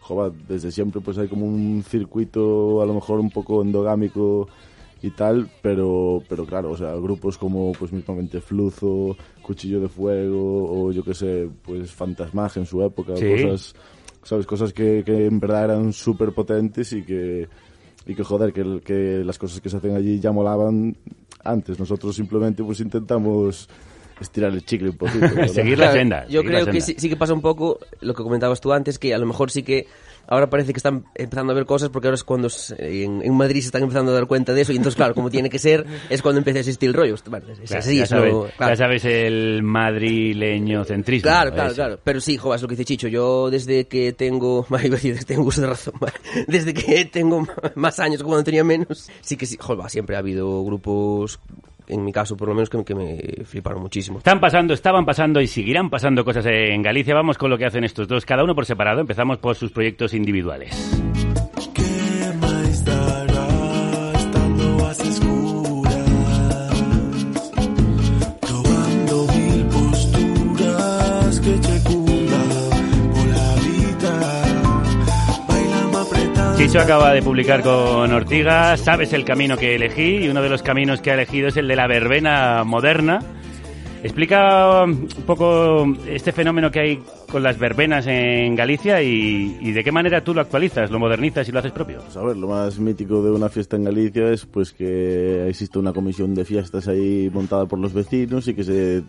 joder, 0.00 0.32
desde 0.48 0.70
siempre 0.70 1.00
pues 1.00 1.18
hay 1.18 1.28
como 1.28 1.46
un 1.46 1.82
circuito 1.86 2.82
a 2.82 2.86
lo 2.86 2.94
mejor 2.94 3.20
un 3.20 3.30
poco 3.30 3.62
endogámico 3.62 4.48
y 5.02 5.10
tal, 5.10 5.48
pero, 5.62 6.22
pero 6.28 6.44
claro, 6.44 6.70
o 6.72 6.76
sea, 6.76 6.92
grupos 6.94 7.38
como 7.38 7.72
pues 7.72 7.92
mismamente 7.92 8.40
Fluzo, 8.40 9.16
Cuchillo 9.42 9.80
de 9.80 9.88
Fuego 9.88 10.68
o 10.86 10.90
yo 10.92 11.04
que 11.04 11.14
sé, 11.14 11.48
pues 11.64 11.92
Fantasmaje 11.92 12.60
en 12.60 12.66
su 12.66 12.82
época, 12.82 13.16
Sí. 13.16 13.26
cosas, 13.26 13.74
sabes, 14.22 14.46
cosas 14.46 14.72
que, 14.72 15.02
que 15.04 15.26
en 15.26 15.38
verdad 15.38 15.64
eran 15.66 15.92
súper 15.92 16.32
potentes 16.32 16.92
y 16.92 17.02
que, 17.02 17.46
y 18.06 18.14
que 18.14 18.24
joder, 18.24 18.52
que, 18.52 18.60
el- 18.62 18.82
que 18.82 19.22
las 19.24 19.38
cosas 19.38 19.60
que 19.60 19.68
se 19.68 19.76
hacen 19.76 19.94
allí 19.94 20.18
ya 20.18 20.32
molaban 20.32 20.96
antes. 21.44 21.78
Nosotros 21.78 22.16
simplemente 22.16 22.64
pues 22.64 22.80
intentamos 22.80 23.68
estirar 24.20 24.52
el 24.52 24.64
chicle 24.64 24.90
un 24.90 24.96
poquito. 24.96 25.26
¿verdad? 25.54 26.26
Yo 26.28 26.42
creo 26.42 26.66
que 26.66 26.80
sí, 26.80 26.96
sí 26.98 27.08
que 27.08 27.16
pasa 27.16 27.32
un 27.34 27.40
poco 27.40 27.78
lo 28.00 28.14
que 28.14 28.22
comentabas 28.24 28.60
tú 28.60 28.72
antes, 28.72 28.98
que 28.98 29.14
a 29.14 29.18
lo 29.18 29.26
mejor 29.26 29.50
sí 29.52 29.62
que 29.62 29.86
ahora 30.28 30.48
parece 30.50 30.72
que 30.72 30.78
están 30.78 31.04
empezando 31.14 31.52
a 31.52 31.56
ver 31.56 31.64
cosas 31.66 31.88
porque 31.88 32.06
ahora 32.08 32.14
es 32.14 32.24
cuando 32.24 32.48
se- 32.50 33.04
en, 33.04 33.22
en 33.22 33.34
Madrid 33.34 33.60
se 33.60 33.66
están 33.66 33.82
empezando 33.82 34.12
a 34.12 34.14
dar 34.14 34.26
cuenta 34.26 34.52
de 34.54 34.60
eso 34.60 34.72
y 34.72 34.76
entonces 34.76 34.96
claro, 34.96 35.14
como 35.14 35.30
tiene 35.30 35.50
que 35.50 35.58
ser, 35.58 35.84
es 36.10 36.22
cuando 36.22 36.38
empieza 36.38 36.58
a 36.58 36.60
existir 36.60 36.88
el 36.88 36.94
rollo. 36.94 37.16
Bueno, 37.28 37.46
es 37.52 37.68
Ya- 37.70 37.78
así, 37.78 37.96
ya, 37.96 38.02
es 38.04 38.08
sabes, 38.10 38.32
lo- 38.32 38.48
claro. 38.56 38.72
ya 38.72 38.76
sabes 38.76 39.04
el 39.04 39.62
madrileño 39.62 40.84
centrismo. 40.84 41.28
Claro, 41.28 41.52
claro, 41.52 41.68
ese. 41.70 41.74
claro. 41.76 42.00
Pero 42.04 42.20
sí, 42.20 42.36
jo, 42.36 42.54
es 42.54 42.62
lo 42.62 42.68
que 42.68 42.74
dice 42.74 42.84
Chicho. 42.84 43.08
Yo 43.08 43.50
desde 43.50 43.86
que 43.86 44.12
tengo, 44.12 44.66
decir, 44.70 45.14
desde 45.14 45.18
que 45.26 45.34
tengo 45.34 45.44
uso 45.48 45.60
de 45.62 45.66
razón, 45.68 45.94
desde 46.46 46.74
que 46.74 47.04
tengo 47.06 47.46
más 47.74 47.98
años 47.98 48.22
cuando 48.22 48.44
tenía 48.44 48.64
menos, 48.64 49.10
sí 49.20 49.36
que 49.36 49.46
sí, 49.46 49.56
jo, 49.58 49.76
va, 49.76 49.88
siempre 49.88 50.16
ha 50.16 50.20
habido 50.20 50.64
grupos 50.64 51.40
en 51.88 52.04
mi 52.04 52.12
caso 52.12 52.36
por 52.36 52.48
lo 52.48 52.54
menos, 52.54 52.70
que, 52.70 52.94
me 52.94 53.44
fliparon 53.44 53.82
muchísimo. 53.82 54.18
Están 54.18 54.40
pasando, 54.40 54.74
estaban 54.74 55.04
pasando 55.04 55.40
y 55.40 55.46
seguirán 55.46 55.90
pasando 55.90 56.24
cosas 56.24 56.46
en 56.46 56.82
Galicia. 56.82 57.14
Vamos 57.14 57.38
con 57.38 57.50
lo 57.50 57.58
que 57.58 57.66
hacen 57.66 57.84
estos 57.84 58.06
dos, 58.08 58.24
cada 58.24 58.44
uno 58.44 58.54
por 58.54 58.66
separado. 58.66 59.00
Empezamos 59.00 59.38
por 59.38 59.56
sus 59.56 59.72
proyectos 59.72 60.14
individuales. 60.14 61.07
Chicho 76.68 76.80
acaba 76.80 77.14
de 77.14 77.22
publicar 77.22 77.62
con 77.62 78.12
Ortiga 78.12 78.76
Sabes 78.76 79.14
el 79.14 79.24
camino 79.24 79.56
que 79.56 79.74
elegí 79.74 80.18
y 80.18 80.28
uno 80.28 80.42
de 80.42 80.50
los 80.50 80.62
caminos 80.62 81.00
que 81.00 81.10
ha 81.10 81.14
elegido 81.14 81.48
es 81.48 81.56
el 81.56 81.66
de 81.66 81.76
la 81.76 81.86
verbena 81.86 82.62
moderna. 82.62 83.20
Explica 84.02 84.84
un 84.84 85.08
poco 85.26 85.86
este 86.08 86.32
fenómeno 86.32 86.70
que 86.70 86.80
hay 86.80 87.00
con 87.30 87.42
las 87.42 87.58
verbenas 87.58 88.06
en 88.06 88.54
Galicia 88.54 89.02
y, 89.02 89.58
y 89.60 89.72
de 89.72 89.82
qué 89.84 89.90
manera 89.92 90.22
tú 90.22 90.32
lo 90.34 90.40
actualizas, 90.40 90.90
lo 90.90 90.98
modernizas 90.98 91.48
y 91.48 91.52
lo 91.52 91.58
haces 91.58 91.72
propio. 91.72 91.98
Pues 92.02 92.16
a 92.16 92.22
ver, 92.22 92.36
lo 92.36 92.48
más 92.48 92.78
mítico 92.78 93.22
de 93.22 93.32
una 93.32 93.48
fiesta 93.48 93.76
en 93.76 93.84
Galicia 93.84 94.30
es 94.30 94.46
pues 94.46 94.72
que 94.72 95.48
existe 95.48 95.78
una 95.78 95.92
comisión 95.92 96.34
de 96.34 96.44
fiestas 96.44 96.86
ahí 96.88 97.28
montada 97.32 97.66
por 97.66 97.78
los 97.80 97.92
vecinos 97.92 98.46
y 98.48 98.54
que 98.54 98.64
se 98.64 99.02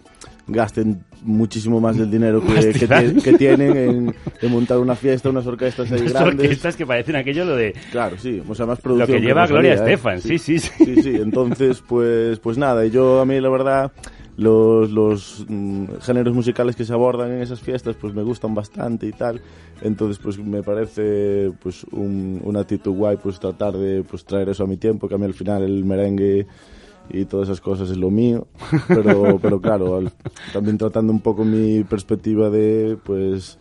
gasten 0.48 1.04
muchísimo 1.24 1.80
más 1.80 1.96
del 1.96 2.10
dinero 2.10 2.42
que, 2.42 3.34
tienen 3.38 3.78
en, 3.78 4.16
en 4.42 4.52
montar 4.52 4.80
una 4.80 4.96
fiesta, 4.96 5.30
unas 5.30 5.46
orquestas 5.46 5.92
ahí 5.92 6.02
Unas 6.02 6.14
grandes. 6.14 6.46
orquestas 6.46 6.76
que 6.76 6.86
parecen 6.88 7.16
aquello 7.16 7.46
lo 7.46 7.56
de... 7.56 7.74
Claro, 7.92 8.18
sí, 8.18 8.42
o 8.48 8.56
sea, 8.56 8.66
más 8.66 8.80
Lo 8.80 8.84
producción. 8.84 9.20
que 9.20 9.26
lleva 9.28 9.46
Gloria 9.46 9.74
¿eh? 9.74 9.76
Estefan, 9.76 10.20
sí, 10.20 10.40
sí, 10.40 10.58
sí. 10.58 10.72
Sí, 10.84 11.02
sí, 11.04 11.12
entonces, 11.16 11.84
pues, 11.88 12.40
pues 12.40 12.58
nada, 12.58 12.84
y 12.86 12.90
yo 12.90 13.20
a 13.22 13.26
mí 13.26 13.40
la 13.40 13.50
verdad, 13.50 13.92
los, 14.40 14.90
los 14.92 15.46
mm, 15.48 15.86
géneros 16.02 16.34
musicales 16.34 16.76
que 16.76 16.86
se 16.86 16.94
abordan 16.94 17.32
en 17.32 17.42
esas 17.42 17.62
fiestas, 17.62 17.96
pues 17.96 18.14
me 18.14 18.24
gustan 18.24 18.54
bastante 18.56 19.08
y 19.08 19.12
tal. 19.14 19.42
Entonces, 19.82 20.20
pues 20.20 20.38
me 20.40 20.64
parece 20.64 21.52
pues 21.60 21.84
un, 21.92 22.42
una 22.44 22.62
actitud 22.62 22.92
guay, 22.94 23.18
pues 23.18 23.40
tratar 23.40 23.78
de 23.78 24.04
pues, 24.04 24.26
traer 24.26 24.50
eso 24.50 24.64
a 24.64 24.68
mi 24.68 24.78
tiempo, 24.78 25.08
que 25.08 25.16
a 25.16 25.18
mí 25.18 25.26
al 25.26 25.34
final 25.34 25.64
el 25.64 25.84
merengue 25.86 26.48
y 27.10 27.26
todas 27.26 27.50
esas 27.50 27.62
cosas 27.62 27.90
es 27.90 27.98
lo 27.98 28.12
mío, 28.12 28.48
pero, 28.92 29.40
pero 29.44 29.62
claro, 29.62 29.96
al- 29.98 30.12
también 30.52 30.78
tratando 30.78 31.12
un 31.12 31.22
poco 31.22 31.44
mi 31.46 31.84
perspectiva 31.84 32.50
de, 32.50 32.98
pues, 33.04 33.58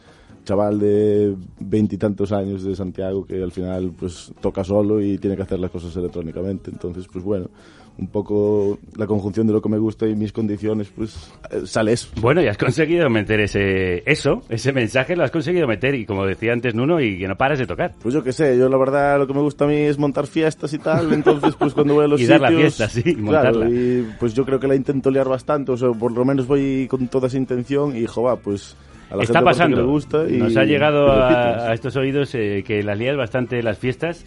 chaval 0.49 0.79
de 0.79 1.37
veintitantos 1.61 2.33
años 2.33 2.65
de 2.65 2.75
Santiago 2.75 3.27
que 3.27 3.43
al 3.43 3.53
final 3.53 3.93
pues 3.99 4.33
toca 4.41 4.65
solo 4.65 4.99
y 5.03 5.19
tiene 5.19 5.37
que 5.37 5.43
hacer 5.43 5.59
las 5.59 5.71
cosas 5.71 5.95
electrónicamente. 5.95 6.71
Entonces, 6.71 7.07
pues 7.13 7.23
bueno, 7.23 7.51
un 7.99 8.07
poco 8.07 8.79
la 8.97 9.07
conjunción 9.07 9.47
de 9.47 9.53
lo 9.53 9.61
que 9.61 9.69
me 9.69 9.77
gusta 9.77 10.07
y 10.09 10.15
mis 10.17 10.33
condiciones, 10.33 10.89
pues 10.97 11.31
eh, 11.51 11.67
sale 11.67 11.93
eso. 11.93 12.09
Bueno, 12.23 12.41
y 12.41 12.47
has 12.47 12.57
conseguido 12.57 13.11
meter 13.11 13.41
ese 13.41 14.03
eso, 14.11 14.41
ese 14.49 14.73
mensaje 14.73 15.17
lo 15.17 15.25
has 15.25 15.31
conseguido 15.31 15.67
meter 15.67 15.95
y 15.97 16.07
como 16.07 16.25
decía 16.25 16.55
antes 16.55 16.75
Nuno, 16.75 16.99
y 16.99 17.19
que 17.19 17.29
no 17.29 17.37
paras 17.37 17.59
de 17.59 17.67
tocar. 17.67 17.95
Pues 18.01 18.15
yo 18.15 18.23
qué 18.25 18.33
sé, 18.33 18.57
yo 18.57 18.71
la 18.71 18.79
verdad 18.79 19.19
lo 19.19 19.27
que 19.27 19.35
me 19.35 19.41
gusta 19.43 19.67
a 19.67 19.69
mí 19.69 19.75
es 19.77 19.99
montar 19.99 20.27
fiestas 20.27 20.73
y 20.73 20.79
tal, 20.79 21.13
entonces 21.13 21.55
pues 21.59 21.75
cuando 21.75 21.93
voy 21.93 22.05
a 22.05 22.09
los 22.13 22.21
Y 22.23 22.27
dar 22.27 22.41
la 22.41 22.49
sitios... 22.49 22.77
fiesta, 22.77 22.89
sí, 22.89 23.03
y 23.05 23.15
claro, 23.17 23.59
montarla. 23.59 23.69
y 23.69 24.09
pues 24.19 24.33
yo 24.33 24.47
creo 24.47 24.59
que 24.59 24.69
la 24.69 24.77
intento 24.77 25.11
liar 25.11 25.29
bastante, 25.29 25.73
o 25.73 25.77
sea, 25.77 25.91
por 25.91 26.13
lo 26.13 26.25
menos 26.25 26.47
voy 26.47 26.87
con 26.89 27.07
toda 27.09 27.27
esa 27.27 27.37
intención 27.37 27.95
y 27.95 28.07
jova, 28.07 28.37
pues 28.37 28.77
a 29.11 29.17
la 29.17 29.23
Está 29.23 29.39
gente 29.41 29.45
pasando. 29.45 29.87
gusta 29.87 30.25
y 30.29 30.37
Nos 30.37 30.57
ha 30.57 30.65
llegado 30.65 31.11
a, 31.11 31.71
a 31.71 31.75
estos 31.75 31.97
oídos 31.97 32.35
eh, 32.35 32.63
que 32.67 32.83
las 32.83 32.99
lías 32.99 33.17
bastante 33.17 33.63
las 33.63 33.79
fiestas, 33.79 34.25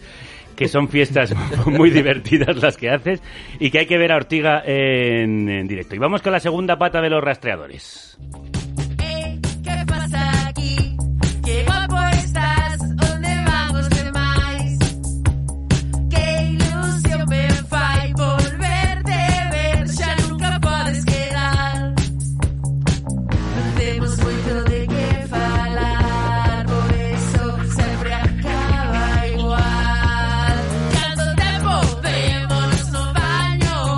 que 0.56 0.68
son 0.68 0.88
fiestas 0.88 1.34
muy 1.66 1.90
divertidas 1.90 2.60
las 2.62 2.76
que 2.76 2.90
haces 2.90 3.22
y 3.58 3.70
que 3.70 3.80
hay 3.80 3.86
que 3.86 3.98
ver 3.98 4.12
a 4.12 4.16
Ortiga 4.16 4.62
en, 4.64 5.48
en 5.48 5.66
directo. 5.66 5.94
Y 5.94 5.98
vamos 5.98 6.22
con 6.22 6.32
la 6.32 6.40
segunda 6.40 6.76
pata 6.76 7.00
de 7.00 7.10
los 7.10 7.22
rastreadores. 7.22 8.18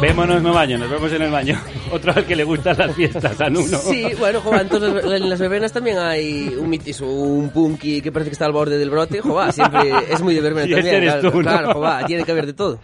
Vémonos 0.05 0.43
no 0.43 0.53
baño, 0.53 0.77
nos 0.77 0.91
vemos 0.91 1.11
en 1.15 1.23
el 1.23 1.31
baño. 1.31 1.59
Otro 1.91 2.13
al 2.15 2.27
que 2.27 2.37
le 2.37 2.45
gustan 2.45 2.77
las 2.77 2.95
fiestas, 2.95 3.41
a 3.41 3.49
Nuno. 3.49 3.79
Sí, 3.79 4.07
bueno, 4.19 4.43
entonces 4.61 5.03
en 5.03 5.31
las 5.31 5.41
verbenas 5.41 5.73
también 5.73 5.97
hay 5.97 6.55
un 6.59 6.69
mitiso, 6.69 7.07
un 7.07 7.49
punky 7.49 8.03
que 8.03 8.13
parece 8.13 8.29
que 8.29 8.35
está 8.35 8.45
al 8.45 8.53
borde 8.53 8.77
del 8.77 8.91
brote, 8.91 9.23
joder, 9.23 9.51
siempre 9.51 9.81
es 10.11 10.21
muy 10.21 10.35
de 10.35 10.43
verbena 10.43 10.65
ese 10.67 10.75
también. 10.75 10.95
eres 10.97 11.13
claro, 11.15 11.31
tú, 11.31 11.43
¿no? 11.43 11.43
claro, 11.81 12.07
tiene 12.07 12.23
que 12.25 12.33
haber 12.33 12.45
de 12.45 12.53
todo. 12.53 12.81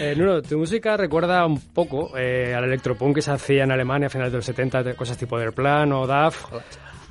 Eh, 0.00 0.14
Nuno, 0.16 0.42
tu 0.42 0.58
música 0.58 0.96
recuerda 0.96 1.46
un 1.46 1.60
poco 1.60 2.10
eh, 2.18 2.52
al 2.56 2.64
electropunk 2.64 3.14
que 3.14 3.22
se 3.22 3.30
hacía 3.30 3.62
en 3.62 3.70
Alemania 3.70 4.08
a 4.08 4.10
finales 4.10 4.32
de 4.32 4.38
los 4.38 4.44
70, 4.44 4.82
de 4.82 4.94
cosas 4.96 5.16
tipo 5.16 5.38
Der 5.38 5.52
Plan 5.52 5.92
o 5.92 6.08
DAF. 6.08 6.46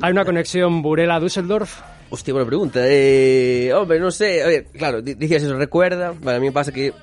¿Hay 0.01 0.11
una 0.11 0.25
conexión 0.25 0.83
Burela-Düsseldorf? 0.83 1.79
Hostia, 2.13 2.31
buena 2.31 2.45
pregunta. 2.45 2.79
Eh, 2.83 3.73
hombre, 3.73 3.99
no 3.99 4.11
sé. 4.11 4.43
A 4.43 4.45
ver, 4.45 4.65
claro, 4.65 5.01
decías 5.01 5.41
eso, 5.41 5.57
recuerda. 5.57 6.13
Vale, 6.21 6.37
a 6.37 6.39
mí 6.39 6.45
me 6.45 6.51
pasa 6.51 6.71
que 6.71 6.93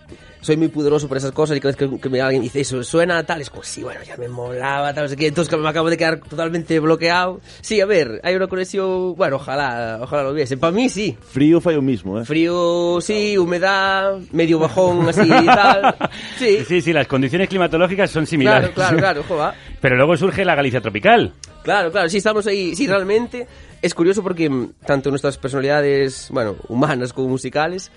soy 0.41 0.57
muy 0.57 0.69
pudoroso 0.69 1.09
por 1.09 1.17
esas 1.17 1.33
cosas 1.33 1.57
y 1.57 1.61
cada 1.61 1.75
vez 1.75 1.77
que, 1.77 2.01
que 2.01 2.09
me 2.09 2.21
alguien 2.21 2.41
dice 2.41 2.61
eso, 2.61 2.81
suena 2.85 3.25
tal, 3.25 3.41
es 3.41 3.51
como, 3.51 3.65
sí, 3.65 3.83
bueno, 3.83 4.01
ya 4.07 4.17
me 4.17 4.29
molaba, 4.29 4.95
tal, 4.95 5.03
no 5.03 5.09
sé 5.09 5.17
qué. 5.17 5.27
Entonces 5.27 5.59
me 5.59 5.69
acabo 5.69 5.91
de 5.91 5.97
quedar 5.97 6.21
totalmente 6.21 6.79
bloqueado. 6.79 7.41
Sí, 7.61 7.81
a 7.81 7.87
ver, 7.87 8.21
hay 8.23 8.37
una 8.37 8.47
conexión, 8.47 9.17
bueno, 9.17 9.35
ojalá, 9.35 9.99
ojalá 10.01 10.23
lo 10.23 10.31
hubiese. 10.31 10.57
Para 10.59 10.71
mí 10.71 10.89
sí. 10.89 11.19
Frío 11.21 11.61
fallo 11.61 11.83
mismo, 11.83 12.21
¿eh? 12.21 12.25
Frío, 12.25 13.01
sí, 13.01 13.37
humedad, 13.37 14.17
medio 14.31 14.61
bajón 14.61 15.09
así 15.09 15.23
y 15.27 15.47
tal. 15.47 15.97
Sí. 16.39 16.65
Sí, 16.69 16.81
sí, 16.81 16.93
las 16.93 17.09
condiciones 17.09 17.49
climatológicas 17.49 18.13
son 18.13 18.29
similares. 18.29 18.71
Claro, 18.71 18.97
claro, 18.97 19.25
claro, 19.25 19.25
joder. 19.29 19.55
Pero 19.81 19.97
luego 19.97 20.17
surge 20.17 20.45
la 20.45 20.55
Galicia 20.55 20.81
tropical. 20.81 21.35
Claro, 21.65 21.91
claro, 21.91 22.09
sí, 22.09 22.19
estamos 22.19 22.47
ahí, 22.47 22.77
sí, 22.77 22.87
realmente 22.87 23.47
es 23.83 23.95
curioso 23.95 24.23
porque 24.23 24.49
mm, 24.49 24.73
tanto 24.85 25.11
nuestras 25.11 25.39
personalidades, 25.39 26.29
bueno, 26.31 26.57
humanas 26.69 27.13
como 27.13 27.29
musicales, 27.29 27.91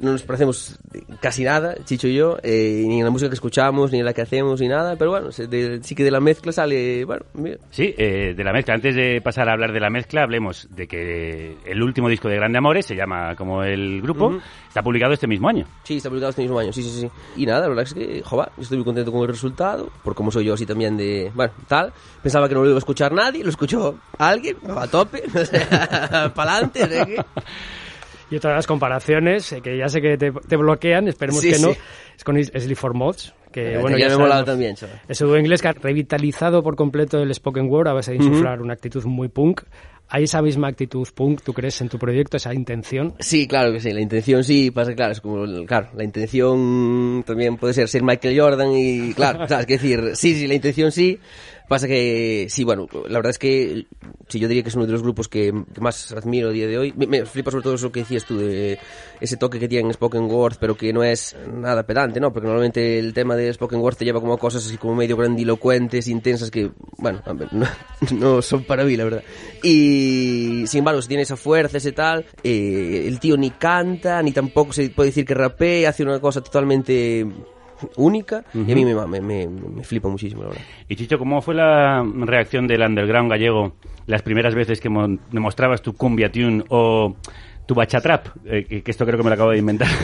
no 0.00 0.12
nos 0.12 0.22
parecemos 0.22 0.78
casi 1.20 1.44
nada, 1.44 1.74
Chicho 1.84 2.08
y 2.08 2.14
yo, 2.14 2.38
eh, 2.42 2.82
ni 2.86 2.98
en 2.98 3.04
la 3.04 3.10
música 3.10 3.28
que 3.28 3.34
escuchamos, 3.34 3.92
ni 3.92 3.98
en 4.00 4.04
la 4.04 4.12
que 4.14 4.22
hacemos, 4.22 4.60
ni 4.60 4.66
nada, 4.68 4.96
pero 4.96 5.10
bueno, 5.10 5.30
se- 5.30 5.46
de- 5.46 5.80
sí 5.84 5.94
que 5.94 6.02
de 6.04 6.10
la 6.10 6.20
mezcla 6.20 6.52
sale, 6.52 7.04
bueno, 7.04 7.24
mira. 7.34 7.58
Sí, 7.70 7.94
eh, 7.96 8.34
de 8.36 8.44
la 8.44 8.52
mezcla. 8.52 8.74
Antes 8.74 8.94
de 8.96 9.20
pasar 9.22 9.48
a 9.48 9.52
hablar 9.52 9.72
de 9.72 9.80
la 9.80 9.90
mezcla, 9.90 10.22
hablemos 10.22 10.66
de 10.70 10.88
que 10.88 11.56
el 11.66 11.82
último 11.82 12.08
disco 12.08 12.28
de 12.28 12.36
Grande 12.36 12.58
Amores, 12.58 12.86
se 12.86 12.96
llama 12.96 13.36
como 13.36 13.62
el 13.62 14.00
grupo, 14.02 14.26
Ujú. 14.28 14.40
está 14.68 14.82
publicado 14.82 15.12
este 15.12 15.26
mismo 15.26 15.48
año. 15.48 15.66
Sí, 15.84 15.98
está 15.98 16.08
publicado 16.08 16.30
este 16.30 16.42
mismo 16.42 16.58
año, 16.58 16.72
sí, 16.72 16.82
sí, 16.82 17.00
sí. 17.02 17.10
Y 17.36 17.46
nada, 17.46 17.60
la 17.60 17.68
verdad 17.68 17.84
es 17.84 17.94
que, 17.94 18.22
joder, 18.24 18.48
estoy 18.58 18.78
muy 18.78 18.84
contento 18.84 19.12
con 19.12 19.20
el 19.22 19.28
resultado, 19.28 19.90
por 20.02 20.14
como 20.14 20.30
soy 20.30 20.46
yo 20.46 20.54
así 20.54 20.64
también 20.66 20.96
de, 20.96 21.30
bueno, 21.34 21.52
tal. 21.68 21.92
Pensaba 22.22 22.48
que 22.48 22.54
no 22.54 22.62
lo 22.62 22.68
iba 22.68 22.76
a 22.76 22.78
escuchar 22.78 23.12
nadie, 23.12 23.44
lo 23.44 23.50
escuchó 23.50 23.98
alguien, 24.18 24.56
a 24.76 24.86
tope, 24.86 25.22
para 26.34 26.52
adelante, 26.56 26.80
Y 28.30 28.36
otra 28.36 28.50
de 28.50 28.56
las 28.56 28.66
comparaciones, 28.66 29.52
eh, 29.52 29.60
que 29.60 29.76
ya 29.76 29.88
sé 29.88 30.00
que 30.00 30.16
te, 30.16 30.30
te 30.32 30.56
bloquean, 30.56 31.08
esperemos 31.08 31.40
Sí, 31.40 31.50
que 31.52 31.58
no, 31.58 31.72
sí. 31.72 31.78
es 32.16 32.24
con 32.24 32.42
Sleep 32.42 32.76
for 32.76 32.94
Mods, 32.94 33.34
que 33.52 33.76
bueno, 33.78 33.98
ya 33.98 34.06
me 34.08 34.14
he 34.14 34.16
molado 34.18 34.44
sabemos, 34.46 34.78
también. 34.78 35.00
Ese 35.08 35.24
dúo 35.24 35.36
inglés 35.36 35.60
que 35.62 35.68
ha 35.68 35.72
revitalizado 35.72 36.62
por 36.62 36.76
completo 36.76 37.18
el 37.18 37.34
spoken 37.34 37.68
word 37.68 37.88
a 37.88 37.92
base 37.92 38.12
de 38.12 38.18
insuflar 38.18 38.62
una 38.62 38.72
actitud 38.74 39.04
muy 39.04 39.28
punk. 39.28 39.62
¿Hay 40.12 40.24
esa 40.24 40.42
misma 40.42 40.66
actitud 40.66 41.06
punk, 41.14 41.40
tú 41.40 41.52
crees, 41.52 41.80
en 41.82 41.88
tu 41.88 41.96
proyecto, 41.96 42.36
esa 42.36 42.52
intención? 42.52 43.14
Sí, 43.20 43.46
claro 43.46 43.72
que 43.72 43.78
sí, 43.78 43.92
la 43.92 44.00
intención 44.00 44.42
sí, 44.42 44.72
pasa 44.72 44.92
claro, 44.94 45.12
es 45.12 45.20
como, 45.20 45.44
claro, 45.66 45.90
la 45.94 46.02
intención 46.02 47.22
también 47.24 47.56
puede 47.56 47.74
ser 47.74 47.86
ser 47.88 48.02
Michael 48.02 48.40
Jordan 48.40 48.72
y, 48.72 49.14
claro, 49.14 49.46
sabes, 49.46 49.66
que 49.66 49.74
decir, 49.74 50.10
sí, 50.14 50.34
sí, 50.34 50.48
la 50.48 50.54
intención 50.54 50.90
sí, 50.90 51.20
pasa 51.70 51.86
que, 51.86 52.48
sí, 52.50 52.64
bueno, 52.64 52.88
la 53.06 53.20
verdad 53.20 53.30
es 53.30 53.38
que, 53.38 53.86
sí, 54.26 54.40
yo 54.40 54.48
diría 54.48 54.64
que 54.64 54.70
es 54.70 54.74
uno 54.74 54.86
de 54.86 54.92
los 54.92 55.04
grupos 55.04 55.28
que, 55.28 55.52
más 55.78 56.10
admiro 56.10 56.48
a 56.48 56.50
día 56.50 56.66
de 56.66 56.76
hoy, 56.76 56.92
me, 56.96 57.24
flipa 57.24 57.52
sobre 57.52 57.62
todo 57.62 57.76
eso 57.76 57.92
que 57.92 58.00
decías 58.00 58.24
tú, 58.24 58.38
de 58.38 58.76
ese 59.20 59.36
toque 59.36 59.60
que 59.60 59.68
tienen 59.68 59.92
Spoken 59.92 60.24
Word, 60.24 60.56
pero 60.58 60.76
que 60.76 60.92
no 60.92 61.04
es 61.04 61.36
nada 61.48 61.84
pedante, 61.84 62.18
¿no? 62.18 62.32
Porque 62.32 62.48
normalmente 62.48 62.98
el 62.98 63.14
tema 63.14 63.36
de 63.36 63.52
Spoken 63.52 63.78
Word 63.78 63.94
te 63.94 64.04
lleva 64.04 64.20
como 64.20 64.36
cosas 64.36 64.66
así 64.66 64.78
como 64.78 64.96
medio 64.96 65.16
grandilocuentes, 65.16 66.08
intensas, 66.08 66.50
que, 66.50 66.72
bueno, 66.98 67.22
a 67.24 67.34
ver, 67.34 67.54
no, 67.54 67.66
no 68.18 68.42
son 68.42 68.64
para 68.64 68.82
mí, 68.82 68.96
la 68.96 69.04
verdad. 69.04 69.22
Y, 69.62 70.64
sin 70.66 70.78
embargo, 70.80 71.00
si 71.00 71.06
tiene 71.06 71.22
esa 71.22 71.36
fuerza, 71.36 71.76
ese 71.76 71.92
tal, 71.92 72.26
eh, 72.42 73.04
el 73.06 73.20
tío 73.20 73.36
ni 73.36 73.50
canta, 73.50 74.20
ni 74.24 74.32
tampoco 74.32 74.72
se 74.72 74.90
puede 74.90 75.10
decir 75.10 75.24
que 75.24 75.34
rapee, 75.34 75.86
hace 75.86 76.02
una 76.02 76.18
cosa 76.18 76.40
totalmente 76.40 77.24
única, 77.96 78.44
y 78.54 78.72
a 78.72 78.74
mí 78.74 78.84
me, 78.84 78.94
me, 79.06 79.20
me, 79.20 79.46
me 79.48 79.84
flipa 79.84 80.08
muchísimo, 80.08 80.42
la 80.42 80.48
verdad. 80.50 80.62
Y 80.88 80.96
Chicho, 80.96 81.18
¿cómo 81.18 81.40
fue 81.42 81.54
la 81.54 82.04
reacción 82.20 82.66
del 82.66 82.82
underground 82.82 83.30
gallego 83.30 83.72
las 84.06 84.22
primeras 84.22 84.54
veces 84.54 84.80
que 84.80 84.88
mo- 84.88 85.18
demostrabas 85.30 85.82
tu 85.82 85.94
cumbia 85.94 86.30
tune 86.32 86.64
o 86.68 87.16
tu 87.66 87.74
bachatrap? 87.74 88.26
Eh, 88.44 88.64
que 88.68 88.82
que 88.82 88.90
esto 88.90 89.04
creo 89.06 89.16
que 89.18 89.24
me 89.24 89.30
lo 89.30 89.34
acabo 89.34 89.50
de 89.50 89.58
inventar. 89.58 89.88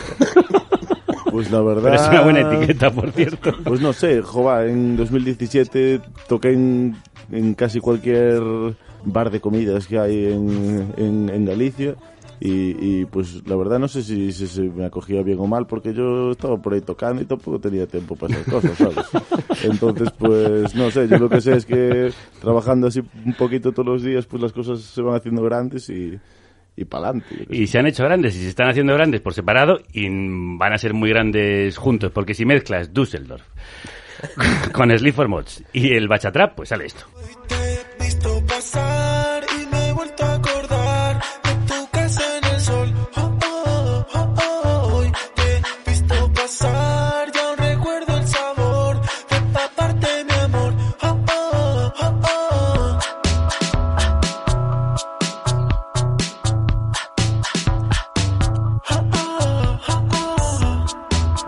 Pues 1.31 1.51
la 1.51 1.61
verdad... 1.61 1.83
Pero 1.83 1.95
es 1.95 2.07
una 2.07 2.21
buena 2.21 2.39
etiqueta, 2.53 2.89
por 2.89 3.11
cierto. 3.11 3.51
Pues 3.63 3.81
no 3.81 3.93
sé, 3.93 4.21
jova, 4.21 4.65
en 4.65 4.95
2017 4.95 5.99
toqué 6.27 6.53
en, 6.53 6.95
en 7.31 7.53
casi 7.53 7.79
cualquier 7.79 8.41
bar 9.03 9.29
de 9.29 9.39
comidas 9.39 9.87
que 9.87 9.99
hay 9.99 10.25
en, 10.31 10.93
en, 10.97 11.29
en 11.29 11.45
Galicia 11.45 11.95
y, 12.39 13.01
y, 13.01 13.05
pues 13.05 13.47
la 13.47 13.55
verdad 13.55 13.79
no 13.79 13.87
sé 13.87 14.03
si, 14.03 14.31
si 14.31 14.47
se 14.47 14.61
me 14.61 14.85
acogía 14.85 15.23
bien 15.23 15.39
o 15.39 15.47
mal 15.47 15.65
porque 15.65 15.93
yo 15.93 16.31
estaba 16.31 16.57
por 16.57 16.73
ahí 16.73 16.81
tocando 16.81 17.21
y 17.21 17.25
tampoco 17.25 17.59
tenía 17.59 17.87
tiempo 17.87 18.15
para 18.15 18.35
esas 18.35 18.53
cosas, 18.53 18.77
¿sabes? 18.77 19.07
Entonces 19.63 20.09
pues 20.17 20.75
no 20.75 20.91
sé, 20.91 21.07
yo 21.07 21.17
lo 21.17 21.29
que 21.29 21.41
sé 21.41 21.55
es 21.55 21.65
que 21.65 22.11
trabajando 22.39 22.87
así 22.87 23.01
un 23.25 23.33
poquito 23.33 23.71
todos 23.71 23.87
los 23.87 24.03
días 24.03 24.25
pues 24.25 24.41
las 24.41 24.53
cosas 24.53 24.81
se 24.81 25.01
van 25.01 25.15
haciendo 25.15 25.41
grandes 25.41 25.89
y, 25.89 26.19
y 26.75 26.85
para 26.85 27.09
adelante. 27.09 27.47
Y 27.49 27.67
se 27.67 27.79
han 27.79 27.87
hecho 27.87 28.03
grandes 28.03 28.35
y 28.35 28.39
se 28.39 28.49
están 28.49 28.69
haciendo 28.69 28.93
grandes 28.93 29.21
por 29.21 29.33
separado 29.33 29.79
y 29.91 30.07
van 30.57 30.73
a 30.73 30.77
ser 30.77 30.93
muy 30.93 31.09
grandes 31.09 31.77
juntos, 31.77 32.11
porque 32.13 32.35
si 32.35 32.45
mezclas 32.45 32.93
Düsseldorf 32.93 33.43
con 34.73 34.95
Sleep 34.97 35.13
for 35.13 35.27
Mods 35.27 35.63
y 35.73 35.93
el 35.93 36.07
Bachatrap, 36.07 36.55
pues 36.55 36.69
sale 36.69 36.85
esto. 36.85 37.05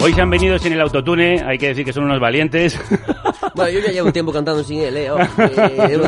Hoy 0.02 0.14
se 0.14 0.22
han 0.22 0.30
venido 0.30 0.58
sin 0.58 0.72
el 0.74 0.82
autotune, 0.82 1.42
hay 1.46 1.58
que 1.58 1.68
decir 1.68 1.84
que 1.84 1.92
son 1.92 2.06
unos 2.06 2.20
valientes. 2.20 2.80
Bueno, 3.56 3.72
yo 3.72 3.80
ya 3.86 3.92
llevo 3.92 4.08
un 4.08 4.14
tiempo 4.14 4.32
cantando 4.32 4.64
sin 4.64 4.80
él, 4.80 4.96
¿eh? 4.96 5.12
Oh, 5.12 5.20
eh, 5.20 5.28
mi 5.38 5.94
eh, 5.94 6.00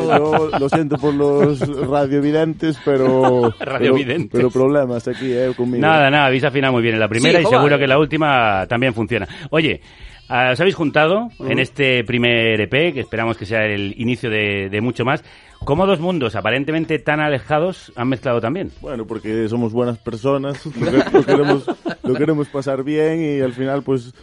yo 0.00 0.50
lo 0.58 0.68
siento 0.68 0.98
por 0.98 1.14
los 1.14 1.60
radiovidentes, 1.88 2.78
pero... 2.84 3.54
Radiovidentes. 3.60 4.30
Pero, 4.32 4.50
pero 4.50 4.50
problemas 4.50 5.06
aquí, 5.08 5.32
eh, 5.32 5.52
conmigo. 5.56 5.80
Nada, 5.80 6.10
nada, 6.10 6.26
habéis 6.26 6.44
afinado 6.44 6.74
muy 6.74 6.82
bien 6.82 6.94
en 6.94 7.00
la 7.00 7.08
primera 7.08 7.38
Sí, 7.38 7.46
y 7.46 7.48
seguro 7.48 7.78
que 7.78 7.86
la 7.86 7.98
última 7.98 8.66
también 8.66 8.92
funciona. 8.92 9.26
Oye, 9.50 9.80
ah, 10.28 10.50
os 10.52 10.60
habéis 10.60 10.74
juntado 10.76 11.28
en 11.40 11.58
este 11.58 12.04
primer 12.04 12.60
EP, 12.60 12.92
que 12.94 13.00
esperamos 13.00 13.36
que 13.36 13.46
sea 13.46 13.64
el 13.66 13.94
inicio 13.98 14.30
de, 14.30 14.68
de 14.70 14.80
mucho 14.80 15.04
más. 15.04 15.22
¿Cómo 15.64 15.86
dos 15.86 15.98
mundos 16.00 16.36
aparentemente 16.36 16.98
tan 17.00 17.20
alejados 17.20 17.92
han 17.96 18.08
mezclado 18.08 18.40
también? 18.40 18.70
Bueno, 18.80 19.06
porque 19.06 19.48
somos 19.48 19.72
buenas 19.72 19.98
personas, 19.98 20.64
lo, 20.66 20.72
que- 20.90 21.10
lo 21.12 21.24
queremos, 21.24 21.64
lo 22.04 22.14
queremos 22.14 22.48
pasar 22.48 22.84
bien 22.84 23.22
y 23.24 23.40
al 23.40 23.52
final, 23.52 23.82
pues, 23.82 24.14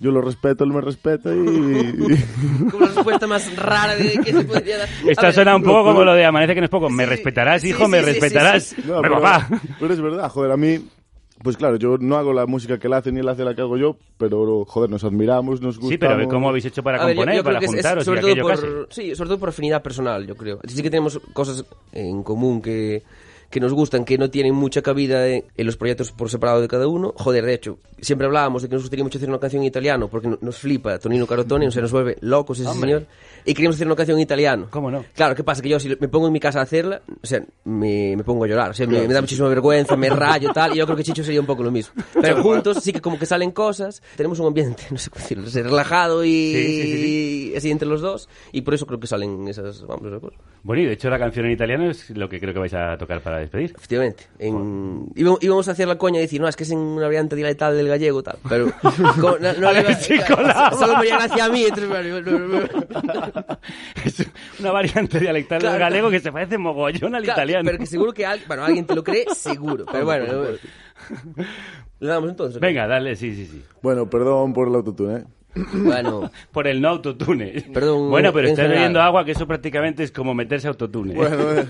yo 0.00 0.10
lo 0.10 0.20
respeto, 0.20 0.64
él 0.64 0.70
me 0.72 0.80
respeta 0.80 1.30
y... 1.32 1.36
Como 2.70 2.86
la 2.86 2.92
respuesta 2.92 3.26
más 3.28 3.56
rara 3.56 3.94
de 3.94 4.18
que 4.18 4.32
se 4.32 4.42
podría 4.44 4.78
dar. 4.78 4.88
Esta 5.06 5.22
ver, 5.26 5.34
suena 5.34 5.54
un 5.54 5.62
no, 5.62 5.68
poco 5.68 5.82
pero- 5.84 5.92
como 5.94 6.04
lo 6.04 6.14
de 6.14 6.24
amanece 6.24 6.54
que 6.54 6.60
no 6.60 6.64
es 6.64 6.70
poco. 6.70 6.90
¿Me 6.90 7.06
respetarás, 7.06 7.62
sí, 7.62 7.68
hijo? 7.68 7.84
sí, 7.84 7.90
¿Me 7.92 7.98
sí, 8.00 8.04
sí, 8.06 8.10
respetarás? 8.10 8.62
sí, 8.64 8.74
sí. 8.74 8.82
No, 8.84 9.00
Pero, 9.00 9.02
pero, 9.02 9.20
papá. 9.22 9.48
pero 9.78 9.94
es 9.94 10.00
verdad, 10.00 10.28
joder, 10.28 10.50
a 10.50 10.56
mí... 10.56 10.80
Pues 11.42 11.56
claro, 11.56 11.76
yo 11.76 11.98
no 11.98 12.16
hago 12.16 12.32
la 12.32 12.46
música 12.46 12.78
que 12.78 12.86
él 12.86 12.92
hace 12.92 13.10
ni 13.10 13.20
él 13.20 13.28
hace 13.28 13.44
la 13.44 13.54
que 13.54 13.62
hago 13.62 13.76
yo, 13.76 13.96
pero 14.16 14.64
joder, 14.64 14.88
nos 14.90 15.02
admiramos, 15.02 15.60
nos 15.60 15.76
gustamos. 15.78 15.90
Sí, 15.90 15.98
pero 15.98 16.28
¿cómo 16.28 16.48
habéis 16.48 16.66
hecho 16.66 16.82
para 16.82 17.02
A 17.02 17.06
ver, 17.06 17.16
yo- 17.16 17.20
componer, 17.20 17.36
yo 17.36 17.44
para 17.44 17.58
que 17.58 17.64
es- 17.64 17.70
es 17.72 17.76
juntaros 17.76 18.02
y 18.02 18.04
sobre 18.04 18.20
todo 18.20 18.36
por, 18.42 18.50
casi? 18.52 18.66
Sí, 18.90 19.14
sobre 19.16 19.28
todo 19.28 19.38
por 19.40 19.48
afinidad 19.48 19.82
personal, 19.82 20.26
yo 20.26 20.36
creo. 20.36 20.60
Sí 20.68 20.82
que 20.82 20.90
tenemos 20.90 21.20
cosas 21.32 21.64
en 21.92 22.22
común 22.22 22.62
que, 22.62 23.02
que 23.52 23.60
nos 23.60 23.72
gustan, 23.72 24.04
que 24.04 24.18
no 24.18 24.30
tienen 24.30 24.54
mucha 24.54 24.82
cabida 24.82 25.28
en, 25.28 25.44
en 25.56 25.66
los 25.66 25.76
proyectos 25.76 26.10
por 26.10 26.28
separado 26.30 26.60
de 26.60 26.66
cada 26.66 26.88
uno. 26.88 27.12
Joder, 27.16 27.44
de 27.46 27.54
hecho, 27.54 27.78
siempre 28.00 28.26
hablábamos 28.26 28.62
de 28.62 28.68
que 28.68 28.74
nos 28.74 28.82
gustaría 28.82 29.04
mucho 29.04 29.18
hacer 29.18 29.28
una 29.28 29.38
canción 29.38 29.62
en 29.62 29.68
italiano, 29.68 30.08
porque 30.08 30.26
no- 30.26 30.38
nos 30.40 30.56
flipa 30.58 30.98
Tonino 30.98 31.26
Carotone, 31.26 31.68
o 31.68 31.70
sea, 31.70 31.82
nos 31.82 31.92
vuelve 31.92 32.16
locos 32.22 32.58
ese 32.58 32.68
Hombre. 32.68 32.88
señor. 32.90 33.06
Y 33.44 33.54
queríamos 33.54 33.76
hacer 33.76 33.86
una 33.86 33.96
canción 33.96 34.16
en 34.18 34.22
italiano. 34.22 34.68
¿Cómo 34.70 34.90
no? 34.90 35.04
Claro, 35.14 35.34
¿qué 35.34 35.44
pasa? 35.44 35.60
Que 35.62 35.68
yo 35.68 35.78
si 35.78 35.88
me 35.88 36.08
pongo 36.08 36.26
en 36.28 36.32
mi 36.32 36.40
casa 36.40 36.60
a 36.60 36.62
hacerla, 36.62 37.02
o 37.22 37.26
sea, 37.26 37.44
me, 37.64 38.16
me 38.16 38.24
pongo 38.24 38.44
a 38.44 38.48
llorar. 38.48 38.70
O 38.70 38.74
sea, 38.74 38.86
me, 38.86 38.94
Claro, 38.94 39.08
me 39.08 39.14
da 39.14 39.20
muchísima 39.20 39.48
vergüenza, 39.48 39.96
me 39.96 40.08
rayo 40.10 40.50
tal, 40.52 40.74
y 40.74 40.78
yo 40.78 40.86
creo 40.86 40.96
que 40.96 41.04
Chicho 41.04 41.22
sería 41.22 41.40
un 41.40 41.46
poco 41.46 41.62
lo 41.62 41.70
mismo. 41.70 41.92
Pero 42.20 42.42
juntos 42.42 42.78
sí 42.82 42.92
que 42.92 43.00
como 43.00 43.18
que 43.18 43.26
salen 43.26 43.50
cosas, 43.50 44.02
tenemos 44.16 44.38
un 44.40 44.46
ambiente, 44.46 44.84
no 44.90 44.96
sé 44.98 45.10
cómo 45.10 45.22
decirlo, 45.22 45.44
relajado 45.68 46.24
y, 46.24 46.30
Sí, 46.54 46.82
sí, 46.82 46.92
sí, 46.92 47.50
y 47.52 47.56
así 47.56 47.70
entre 47.70 47.86
los 47.88 48.00
dos, 48.00 48.28
y 48.52 48.62
por 48.62 48.72
eso 48.74 48.86
creo 48.86 48.98
que 48.98 49.06
salen 49.06 49.46
esas, 49.48 49.82
vamos, 49.86 50.06
esas 50.06 50.20
cosas. 50.20 50.38
Bueno, 50.62 50.82
y 50.82 50.86
de 50.86 50.92
hecho 50.92 51.10
la 51.10 51.18
canción 51.18 51.44
en 51.46 51.52
italiano 51.52 51.90
es 51.90 52.10
lo 52.10 52.28
que 52.28 52.38
creo 52.40 52.52
que 52.54 52.60
vais 52.60 52.74
a 52.74 52.96
tocar 52.96 53.20
para 53.20 53.41
despedir. 53.42 53.72
Efectivamente. 53.76 54.24
En... 54.38 55.06
Íbamos, 55.14 55.42
íbamos 55.42 55.68
a 55.68 55.72
hacer 55.72 55.86
la 55.88 55.96
coña 55.98 56.18
y 56.18 56.22
decir, 56.22 56.40
no, 56.40 56.48
es 56.48 56.56
que 56.56 56.64
es 56.64 56.70
en 56.70 56.78
una 56.78 57.06
variante 57.06 57.36
dialectal 57.36 57.76
del 57.76 57.88
gallego 57.88 58.22
tal. 58.22 58.38
Pero 58.48 58.66
co- 59.20 59.38
no, 59.38 59.52
no 59.54 59.72
le. 59.72 59.94
Solo 59.94 60.96
me 60.98 61.04
llega 61.04 61.18
gracia 61.18 61.44
a 61.44 61.48
mí. 61.48 61.62
Entonces, 61.64 61.88
bueno, 61.88 62.20
no, 62.20 62.38
no, 62.38 62.48
no. 62.60 62.62
Es 64.04 64.26
una 64.60 64.72
variante 64.72 65.20
dialectal 65.20 65.62
del 65.62 65.78
galego 65.78 66.10
que 66.10 66.20
se 66.20 66.32
parece 66.32 66.58
mogollón 66.58 67.14
al 67.14 67.22
Claro, 67.22 67.38
italiano. 67.40 67.64
Pero 67.66 67.78
que 67.78 67.86
seguro 67.86 68.12
que 68.12 68.26
al- 68.26 68.40
bueno, 68.46 68.64
alguien 68.64 68.86
te 68.86 68.94
lo 68.94 69.04
cree, 69.04 69.26
seguro. 69.34 69.84
Pero 69.90 70.04
bueno, 70.04 70.26
no- 70.32 70.42
le 72.00 72.08
damos 72.08 72.30
entonces. 72.30 72.60
Venga, 72.60 72.86
dale, 72.86 73.16
sí, 73.16 73.34
sí, 73.34 73.46
sí. 73.46 73.62
Bueno, 73.82 74.08
perdón 74.10 74.52
por 74.52 74.68
el 74.68 74.74
autotune, 74.74 75.16
¿eh? 75.18 75.24
Bueno, 75.54 76.30
Por 76.52 76.66
el 76.66 76.80
no 76.80 76.88
autotune. 76.88 77.64
Perdón, 77.72 78.10
Bueno, 78.10 78.32
pero 78.32 78.48
estás 78.48 78.58
general. 78.64 78.76
bebiendo 78.78 79.00
agua, 79.02 79.24
que 79.24 79.32
eso 79.32 79.46
prácticamente 79.46 80.02
es 80.02 80.10
como 80.12 80.34
meterse 80.34 80.68
autotune. 80.68 81.14
Bueno, 81.14 81.36
eh, 81.52 81.66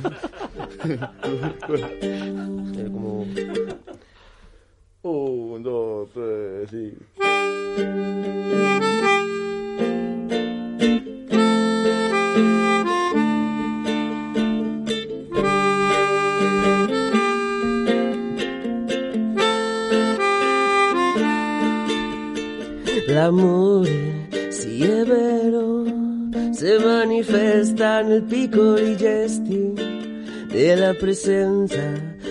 como... 2.92 3.26
Un, 5.04 5.62
dos, 5.64 6.10
tres, 6.14 6.70
sí. 6.70 6.94
L'amore, 23.12 24.26
sì 24.48 24.82
è 24.84 25.04
vero, 25.04 25.84
si 26.50 26.76
manifesta 26.82 28.00
nel 28.00 28.22
piccoli 28.22 28.96
gesti 28.96 29.74
della 30.48 30.94
presenza 30.94 31.82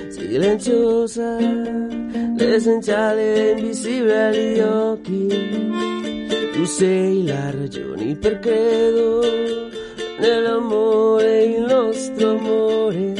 silenziosa, 0.10 1.38
l'essenziale 2.36 3.52
invisibile 3.52 4.26
agli 4.26 4.60
occhi. 4.60 5.28
Tu 6.52 6.66
sei 6.66 7.26
la 7.28 7.52
ragione 7.52 8.16
per 8.16 8.40
credo 8.40 9.22
nell'amore, 10.20 11.44
il 11.44 11.62
nostro 11.62 12.32
amore 12.32 13.14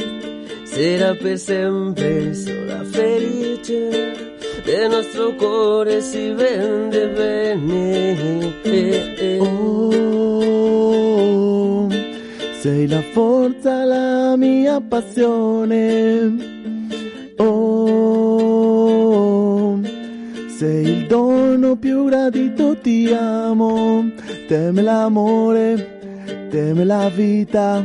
sarà 0.64 1.14
per 1.14 1.38
sempre 1.38 2.34
sola 2.34 2.82
felice. 2.82 4.21
Del 4.64 4.88
nostro 4.88 5.34
cuore 5.34 6.00
si 6.00 6.30
vende 6.30 7.08
bene. 7.08 8.60
Eh, 8.62 9.14
eh. 9.18 9.38
Oh, 9.38 10.68
sei 12.60 12.86
la 12.86 13.02
forza, 13.12 13.84
la 13.84 14.36
mia 14.36 14.80
passione. 14.80 16.50
Oh, 17.38 18.22
sei 20.56 20.86
il 20.86 21.06
dono 21.06 21.76
più 21.76 22.04
gradito, 22.04 22.76
ti 22.76 23.12
amo. 23.12 24.10
Teme 24.46 24.82
l'amore, 24.82 26.46
teme 26.50 26.84
la 26.84 27.08
vita. 27.08 27.84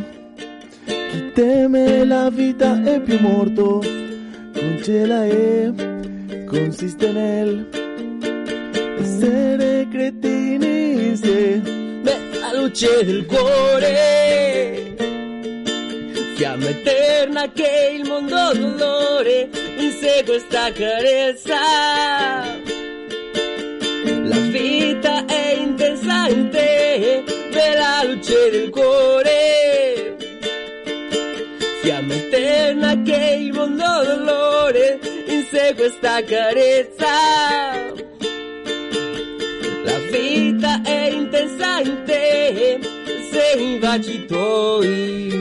Chi 0.85 1.31
teme 1.33 2.05
la 2.05 2.29
vita 2.29 2.83
è 2.83 3.01
più 3.01 3.19
morto. 3.19 3.81
Congela 4.53 5.25
e 5.25 5.86
consiste 6.47 7.11
nel 7.11 7.67
essere 8.99 9.87
cretini 9.91 11.15
se 11.15 11.59
Beh, 12.01 12.39
la 12.39 12.53
luce 12.53 13.03
del 13.03 13.25
cuore, 13.25 14.95
fiamma 16.35 16.69
eterna 16.69 17.51
che 17.51 17.97
il 17.99 18.07
mondo 18.07 18.53
dolore 18.53 19.49
insegue 19.77 20.39
sta 20.39 20.71
carezza. 20.71 21.59
La 24.23 24.39
vita 24.49 25.25
è 25.25 25.55
intensa 25.57 26.27
in 26.29 26.49
te, 26.49 27.23
bella 27.51 28.03
luce 28.05 28.49
del 28.51 28.69
cuore. 28.69 30.15
Fiamma 31.81 32.13
eterna 32.13 33.01
che 33.01 33.37
il 33.41 33.53
mondo 33.53 33.83
dolore 34.05 35.16
questa 35.75 36.23
carezza. 36.23 37.05
La 39.83 39.97
vita 40.11 40.81
è 40.83 41.09
intensa 41.09 41.79
in 41.79 42.03
te, 42.05 42.79
sei 43.31 43.79
vacitori. 43.79 45.35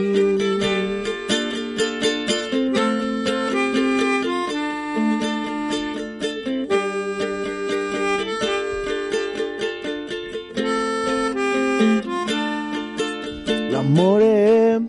L'amore, 13.69 14.81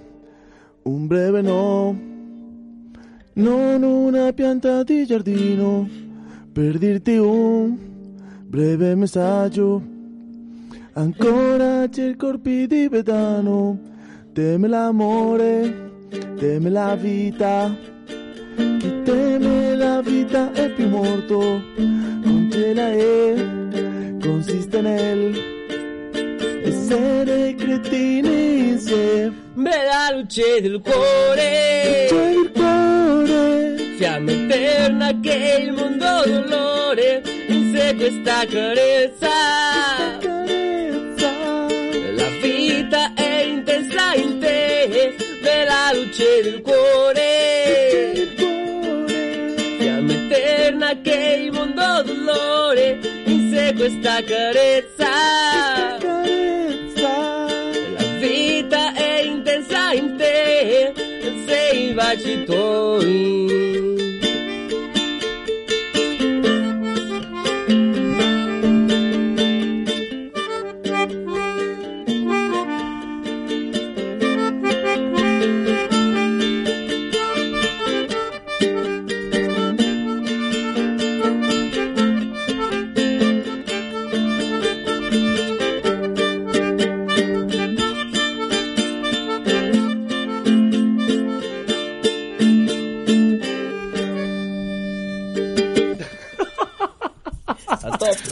un 0.83 1.07
breve 1.07 1.43
no 1.43 2.08
non 3.39 3.83
una 3.83 4.33
pianta 4.33 4.83
di 4.83 5.07
giardino, 5.07 5.89
per 6.53 6.77
dirti 6.79 7.17
un 7.17 7.77
breve 8.45 8.95
messaggio. 8.97 9.81
Ancora 10.95 11.89
c'è 11.89 12.03
il 12.05 12.17
corpi 12.17 12.67
di 12.67 12.89
vedano, 12.89 13.79
teme 14.33 14.67
l'amore, 14.67 15.91
teme 16.37 16.69
la 16.69 16.97
vita. 16.97 17.73
Chi 18.57 19.03
teme 19.05 19.77
la 19.77 20.01
vita 20.03 20.53
è 20.53 20.73
più 20.73 20.89
morto, 20.89 21.63
non 21.77 22.49
ce 22.51 22.75
la 22.75 22.91
è, 22.91 24.17
consiste 24.21 24.81
nel 24.81 25.35
essere 26.65 27.55
cretini 27.55 28.71
insieme. 28.71 29.47
Bella 29.55 30.11
luce 30.13 30.61
del 30.61 30.81
cuore, 30.81 32.09
fiamma 33.99 34.31
eterna 34.31 35.11
che 35.21 35.59
il 35.61 35.73
mondo 35.73 36.23
dolore, 36.25 37.21
in 37.49 37.75
sé 37.75 37.97
questa 37.97 38.47
carezza. 38.47 39.29
La 42.15 42.29
vita 42.41 43.13
è 43.15 43.43
intensa 43.43 44.15
in 44.15 44.39
te, 44.39 45.17
bella 45.43 45.91
luce 45.95 46.43
del 46.45 46.63
cuore, 46.63 48.37
fiamma 49.79 50.13
eterna 50.13 51.01
che 51.03 51.41
il 51.43 51.51
mondo 51.51 52.03
dolore, 52.05 53.01
in 53.25 53.51
sé 53.53 53.75
questa 53.75 54.23
carezza. 54.23 55.11
La 57.97 58.07
vita 58.21 58.95
è 58.95 59.23
intensa 59.25 59.93
in 59.93 60.15
te, 60.17 60.93
sei 61.49 61.93
baci 61.95 62.45
tuoi. 62.45 63.58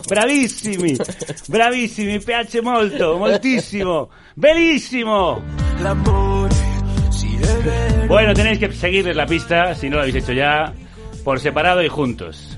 Bravissimi, 0.08 0.96
bravissimi, 1.48 2.12
mi 2.12 2.20
piace 2.20 2.62
molto, 2.62 3.18
moltissimo, 3.18 4.08
bellissimo. 4.34 5.42
Bueno, 8.06 8.32
tenéis 8.34 8.58
que 8.58 8.72
seguirles 8.72 9.16
la 9.16 9.26
pista, 9.26 9.74
si 9.74 9.88
no 9.88 9.96
lo 9.96 10.02
habéis 10.02 10.16
hecho 10.16 10.32
ya, 10.32 10.72
por 11.24 11.40
separado 11.40 11.82
y 11.82 11.88
juntos. 11.88 12.56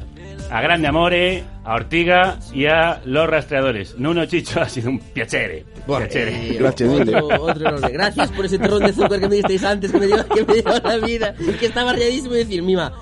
A 0.51 0.61
Grande 0.63 0.89
Amore, 0.89 1.45
a 1.65 1.75
Ortiga 1.75 2.39
y 2.55 2.67
a 2.67 3.01
los 3.05 3.29
rastreadores. 3.29 3.99
Nuno 3.99 4.25
Chicho 4.27 4.61
ha 4.61 4.69
sido 4.69 4.91
un 4.91 4.99
piacere. 4.99 5.65
piacere. 5.87 6.57
Eh, 6.57 6.65
otro, 6.65 7.43
otro 7.43 7.69
enorme. 7.69 7.91
Gracias 7.91 8.31
por 8.33 8.47
ese 8.47 8.59
terrón 8.59 8.81
de 8.81 8.91
azúcar 8.91 9.21
que 9.21 9.29
me 9.29 9.37
disteis 9.37 9.63
antes, 9.65 9.93
que 9.93 9.99
me 9.99 10.07
dio, 10.07 10.27
que 10.27 10.45
me 10.45 10.55
dio 10.55 10.81
la 10.83 10.97
vida. 10.99 11.35
Que 11.61 11.67
estaba 11.67 11.93
rayadísimo 11.93 12.35
y 12.35 12.39
decir, 12.39 12.63
mima, 12.63 12.93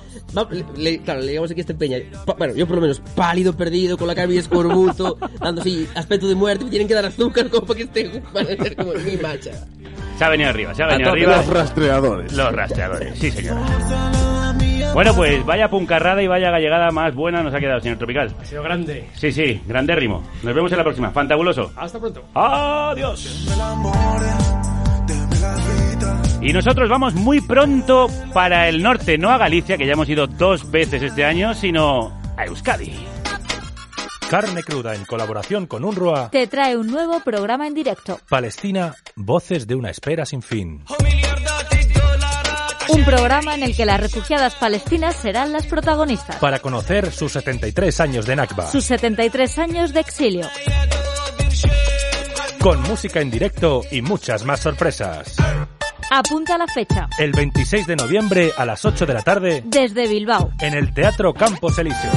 le- 0.50 0.64
le- 0.76 0.98
claro, 1.02 1.20
le 1.20 1.28
digamos 1.28 1.50
aquí 1.50 1.60
a 1.60 1.62
este 1.62 1.74
peña. 1.74 1.98
pa- 2.24 2.34
bueno, 2.34 2.54
yo 2.54 2.66
por 2.66 2.76
lo 2.76 2.82
menos 2.82 3.00
pálido, 3.14 3.56
perdido, 3.56 3.96
con 3.96 4.06
la 4.06 4.14
cara 4.14 4.26
de 4.28 4.38
escorbuto, 4.38 5.16
dando 5.40 5.60
así 5.62 5.86
aspecto 5.94 6.28
de 6.28 6.34
muerte, 6.34 6.64
me 6.64 6.70
tienen 6.70 6.88
que 6.88 6.94
dar 6.94 7.06
azúcar 7.06 7.48
como 7.48 7.66
para 7.66 7.78
que 7.78 7.82
esté 7.84 8.22
para 8.32 8.46
ser 8.46 8.76
como 8.76 8.92
mi 8.94 9.16
macha. 9.16 9.52
Se 10.18 10.24
ha 10.24 10.28
venido 10.30 10.48
arriba, 10.50 10.74
se 10.74 10.82
ha 10.82 10.86
venido 10.86 11.10
arriba. 11.10 11.36
los 11.36 11.46
rastreadores. 11.46 12.32
Los 12.32 12.52
rastreadores, 12.52 13.18
sí 13.18 13.30
señora. 13.30 13.60
Bueno, 14.94 15.14
pues 15.14 15.44
vaya 15.44 15.68
puncarrada 15.68 16.22
y 16.22 16.26
vaya 16.26 16.50
gallegada 16.50 16.90
más 16.90 17.14
buena 17.14 17.42
nos 17.42 17.52
ha 17.52 17.60
quedado, 17.60 17.80
señor 17.80 17.98
Tropical. 17.98 18.34
Ha 18.40 18.44
sido 18.46 18.62
grande. 18.62 19.04
Sí, 19.14 19.30
sí, 19.30 19.60
grandérrimo. 19.66 20.22
Nos 20.42 20.54
vemos 20.54 20.72
en 20.72 20.78
la 20.78 20.84
próxima. 20.84 21.10
Fantabuloso. 21.10 21.70
Hasta 21.76 21.98
pronto. 22.00 22.22
Adiós. 22.32 23.46
Y 26.40 26.52
nosotros 26.52 26.88
vamos 26.88 27.14
muy 27.14 27.40
pronto 27.40 28.08
para 28.32 28.68
el 28.68 28.82
norte, 28.82 29.18
no 29.18 29.30
a 29.30 29.38
Galicia, 29.38 29.76
que 29.76 29.86
ya 29.86 29.94
hemos 29.94 30.08
ido 30.08 30.26
dos 30.26 30.70
veces 30.70 31.02
este 31.02 31.24
año, 31.24 31.54
sino 31.54 32.12
a 32.36 32.44
Euskadi. 32.44 32.92
Carne 34.28 34.62
cruda 34.62 34.94
en 34.94 35.04
colaboración 35.04 35.66
con 35.66 35.84
UNRWA. 35.84 36.30
Te 36.30 36.46
trae 36.48 36.76
un 36.76 36.88
nuevo 36.88 37.20
programa 37.20 37.66
en 37.66 37.74
directo. 37.74 38.20
Palestina, 38.28 38.94
voces 39.14 39.66
de 39.66 39.76
una 39.76 39.90
espera 39.90 40.26
sin 40.26 40.42
fin. 40.42 40.84
Un 42.88 43.04
programa 43.04 43.54
en 43.54 43.62
el 43.62 43.76
que 43.76 43.86
las 43.86 44.00
refugiadas 44.00 44.54
palestinas 44.56 45.16
serán 45.16 45.52
las 45.52 45.66
protagonistas. 45.66 46.36
Para 46.36 46.58
conocer 46.58 47.12
sus 47.12 47.32
73 47.32 48.00
años 48.00 48.26
de 48.26 48.36
Nakba. 48.36 48.70
Sus 48.70 48.84
73 48.84 49.58
años 49.58 49.92
de 49.92 50.00
exilio. 50.00 50.46
Con 52.60 52.82
música 52.82 53.20
en 53.20 53.30
directo 53.30 53.82
y 53.90 54.02
muchas 54.02 54.44
más 54.44 54.60
sorpresas. 54.60 55.36
Apunta 56.10 56.56
la 56.56 56.66
fecha. 56.66 57.08
El 57.18 57.32
26 57.32 57.86
de 57.86 57.96
noviembre 57.96 58.52
a 58.56 58.64
las 58.64 58.84
8 58.84 59.06
de 59.06 59.14
la 59.14 59.22
tarde. 59.22 59.62
Desde 59.66 60.06
Bilbao. 60.06 60.50
En 60.60 60.74
el 60.74 60.94
Teatro 60.94 61.34
Campos 61.34 61.78
Elíseos. 61.78 62.14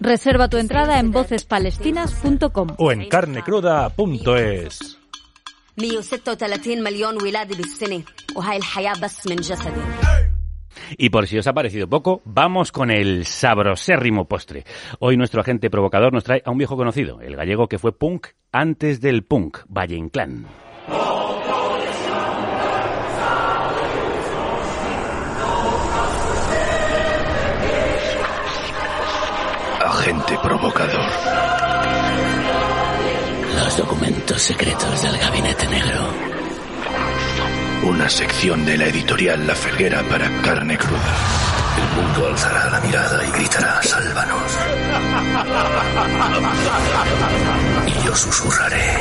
Reserva 0.00 0.48
tu 0.48 0.56
entrada 0.56 0.98
en 1.00 1.10
vocespalestinas.com 1.10 2.68
o 2.78 2.92
en 2.92 3.08
carnecruda.es. 3.08 4.98
Y 10.96 11.10
por 11.10 11.26
si 11.26 11.38
os 11.38 11.46
ha 11.46 11.52
parecido 11.52 11.88
poco, 11.88 12.22
vamos 12.24 12.72
con 12.72 12.90
el 12.90 13.24
sabrosérrimo 13.26 14.26
postre. 14.26 14.64
Hoy 14.98 15.16
nuestro 15.16 15.40
agente 15.40 15.70
provocador 15.70 16.12
nos 16.12 16.24
trae 16.24 16.42
a 16.44 16.50
un 16.50 16.58
viejo 16.58 16.76
conocido, 16.76 17.20
el 17.20 17.36
gallego 17.36 17.68
que 17.68 17.78
fue 17.78 17.96
punk 17.96 18.28
antes 18.52 19.00
del 19.00 19.24
punk, 19.24 19.58
Valle 19.68 19.96
Inclán. 19.96 20.46
Agente 29.80 30.36
provocador. 30.42 31.06
Los 33.54 33.76
documentos 33.76 34.42
secretos 34.42 35.02
del 35.02 35.16
Gabinete 35.18 35.68
Negro. 35.68 36.31
Una 37.82 38.08
sección 38.08 38.64
de 38.64 38.78
la 38.78 38.86
editorial 38.86 39.44
La 39.44 39.56
Felguera 39.56 40.02
para 40.08 40.28
carne 40.42 40.78
cruda. 40.78 41.16
El 41.76 42.02
mundo 42.02 42.28
alzará 42.28 42.70
la 42.70 42.80
mirada 42.80 43.26
y 43.26 43.30
gritará, 43.32 43.82
sálvanos. 43.82 44.58
Y 47.88 48.06
yo 48.06 48.14
susurraré, 48.14 49.00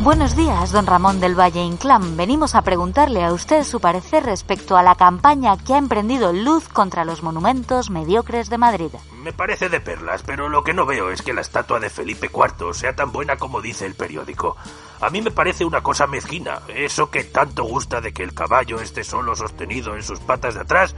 Buenos 0.00 0.34
días, 0.34 0.72
don 0.72 0.86
Ramón 0.86 1.20
del 1.20 1.38
Valle 1.38 1.62
Inclán. 1.62 2.16
Venimos 2.16 2.54
a 2.54 2.62
preguntarle 2.62 3.22
a 3.22 3.34
usted 3.34 3.64
su 3.64 3.80
parecer 3.80 4.24
respecto 4.24 4.78
a 4.78 4.82
la 4.82 4.94
campaña 4.94 5.58
que 5.58 5.74
ha 5.74 5.78
emprendido 5.78 6.32
Luz 6.32 6.68
contra 6.68 7.04
los 7.04 7.22
monumentos 7.22 7.90
mediocres 7.90 8.48
de 8.48 8.56
Madrid. 8.56 8.90
Me 9.28 9.34
parece 9.34 9.68
de 9.68 9.80
perlas, 9.80 10.22
pero 10.22 10.48
lo 10.48 10.64
que 10.64 10.72
no 10.72 10.86
veo 10.86 11.10
es 11.10 11.20
que 11.20 11.34
la 11.34 11.42
estatua 11.42 11.78
de 11.78 11.90
Felipe 11.90 12.30
IV 12.32 12.72
sea 12.72 12.96
tan 12.96 13.12
buena 13.12 13.36
como 13.36 13.60
dice 13.60 13.84
el 13.84 13.94
periódico. 13.94 14.56
A 15.02 15.10
mí 15.10 15.20
me 15.20 15.30
parece 15.30 15.66
una 15.66 15.82
cosa 15.82 16.06
mezquina. 16.06 16.60
Eso 16.74 17.10
que 17.10 17.24
tanto 17.24 17.64
gusta 17.64 18.00
de 18.00 18.14
que 18.14 18.22
el 18.22 18.32
caballo 18.32 18.80
esté 18.80 19.04
solo 19.04 19.36
sostenido 19.36 19.94
en 19.94 20.02
sus 20.02 20.18
patas 20.20 20.54
de 20.54 20.62
atrás, 20.62 20.96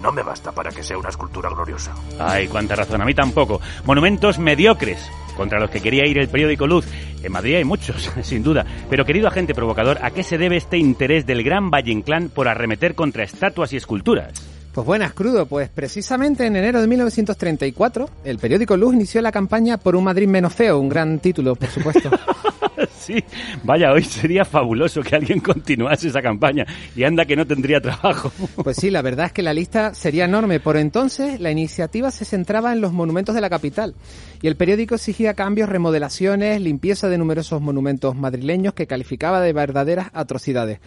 no 0.00 0.12
me 0.12 0.22
basta 0.22 0.52
para 0.52 0.70
que 0.70 0.84
sea 0.84 0.98
una 0.98 1.08
escultura 1.08 1.50
gloriosa. 1.50 1.92
Ay, 2.20 2.46
cuánta 2.46 2.76
razón, 2.76 3.02
a 3.02 3.04
mí 3.04 3.12
tampoco. 3.12 3.60
Monumentos 3.84 4.38
mediocres, 4.38 5.10
contra 5.36 5.58
los 5.58 5.68
que 5.68 5.80
quería 5.80 6.06
ir 6.06 6.18
el 6.18 6.28
periódico 6.28 6.68
Luz. 6.68 6.86
En 7.24 7.32
Madrid 7.32 7.56
hay 7.56 7.64
muchos, 7.64 8.08
sin 8.22 8.44
duda. 8.44 8.64
Pero 8.88 9.04
querido 9.04 9.26
agente 9.26 9.52
provocador, 9.52 9.98
¿a 10.00 10.12
qué 10.12 10.22
se 10.22 10.38
debe 10.38 10.58
este 10.58 10.78
interés 10.78 11.26
del 11.26 11.42
gran 11.42 11.72
Valle 11.72 11.90
Inclán 11.90 12.28
por 12.28 12.46
arremeter 12.46 12.94
contra 12.94 13.24
estatuas 13.24 13.72
y 13.72 13.78
esculturas? 13.78 14.53
Pues 14.74 14.84
buenas, 14.84 15.12
crudo. 15.12 15.46
Pues 15.46 15.68
precisamente 15.68 16.44
en 16.44 16.56
enero 16.56 16.80
de 16.80 16.88
1934, 16.88 18.10
el 18.24 18.38
periódico 18.40 18.76
Luz 18.76 18.92
inició 18.94 19.22
la 19.22 19.30
campaña 19.30 19.76
por 19.78 19.94
un 19.94 20.02
Madrid 20.02 20.26
menos 20.26 20.52
feo, 20.52 20.80
un 20.80 20.88
gran 20.88 21.20
título, 21.20 21.54
por 21.54 21.68
supuesto. 21.68 22.10
sí. 22.98 23.22
Vaya, 23.62 23.92
hoy 23.92 24.02
sería 24.02 24.44
fabuloso 24.44 25.00
que 25.00 25.14
alguien 25.14 25.38
continuase 25.38 26.08
esa 26.08 26.20
campaña. 26.20 26.66
Y 26.96 27.04
anda 27.04 27.24
que 27.24 27.36
no 27.36 27.46
tendría 27.46 27.80
trabajo. 27.80 28.32
Pues 28.64 28.78
sí, 28.78 28.90
la 28.90 29.02
verdad 29.02 29.26
es 29.26 29.32
que 29.32 29.42
la 29.42 29.54
lista 29.54 29.94
sería 29.94 30.24
enorme. 30.24 30.58
Por 30.58 30.76
entonces, 30.76 31.38
la 31.38 31.52
iniciativa 31.52 32.10
se 32.10 32.24
centraba 32.24 32.72
en 32.72 32.80
los 32.80 32.92
monumentos 32.92 33.36
de 33.36 33.40
la 33.40 33.50
capital. 33.50 33.94
Y 34.42 34.48
el 34.48 34.56
periódico 34.56 34.96
exigía 34.96 35.34
cambios, 35.34 35.68
remodelaciones, 35.68 36.60
limpieza 36.60 37.08
de 37.08 37.18
numerosos 37.18 37.60
monumentos 37.60 38.16
madrileños 38.16 38.74
que 38.74 38.88
calificaba 38.88 39.40
de 39.40 39.52
verdaderas 39.52 40.10
atrocidades. 40.14 40.80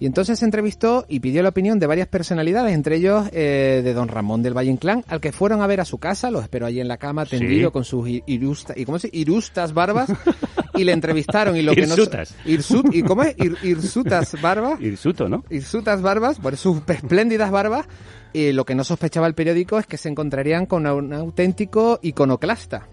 Y 0.00 0.06
entonces 0.06 0.38
se 0.38 0.46
entrevistó 0.46 1.04
y 1.08 1.20
pidió 1.20 1.42
la 1.42 1.50
opinión 1.50 1.78
de 1.78 1.86
varias 1.86 2.08
personalidades, 2.08 2.72
entre 2.74 2.96
ellos 2.96 3.28
eh, 3.32 3.82
de 3.84 3.92
don 3.94 4.08
Ramón 4.08 4.42
del 4.42 4.56
Valle 4.56 4.70
Inclán, 4.70 5.04
al 5.08 5.20
que 5.20 5.30
fueron 5.30 5.60
a 5.60 5.66
ver 5.66 5.80
a 5.80 5.84
su 5.84 5.98
casa, 5.98 6.30
lo 6.30 6.40
esperó 6.40 6.64
allí 6.66 6.80
en 6.80 6.88
la 6.88 6.96
cama 6.96 7.26
tendido 7.26 7.68
Sí. 7.68 7.72
con 7.72 7.84
sus 7.84 8.08
irusta, 8.26 8.72
y 8.76 8.86
¿cómo 8.86 8.98
se 8.98 9.08
dice? 9.08 9.18
irustas 9.18 9.74
barbas 9.74 10.10
y 10.74 10.84
le 10.84 10.92
entrevistaron 10.92 11.54
y 11.54 11.60
lo 11.62 11.74
que 11.74 11.86
no 11.86 11.94
Irsutas. 11.94 12.34
Irsut, 12.46 12.94
y 12.94 13.02
cómo 13.02 13.24
es 13.24 13.36
Ir- 13.36 13.58
irsutas 13.62 14.40
barbas 14.40 14.80
Irsuto, 14.80 15.28
¿no? 15.28 15.44
Irsutas 15.50 16.00
barbas, 16.00 16.38
por 16.40 16.56
sus 16.56 16.78
espléndidas 16.88 17.50
barbas, 17.50 17.86
y 18.32 18.52
lo 18.52 18.64
que 18.64 18.74
no 18.74 18.84
sospechaba 18.84 19.26
el 19.26 19.34
periódico 19.34 19.78
es 19.78 19.86
que 19.86 19.98
se 19.98 20.08
encontrarían 20.08 20.64
con 20.64 20.86
un 20.86 21.12
auténtico 21.12 21.98
iconoclasta. 22.00 22.86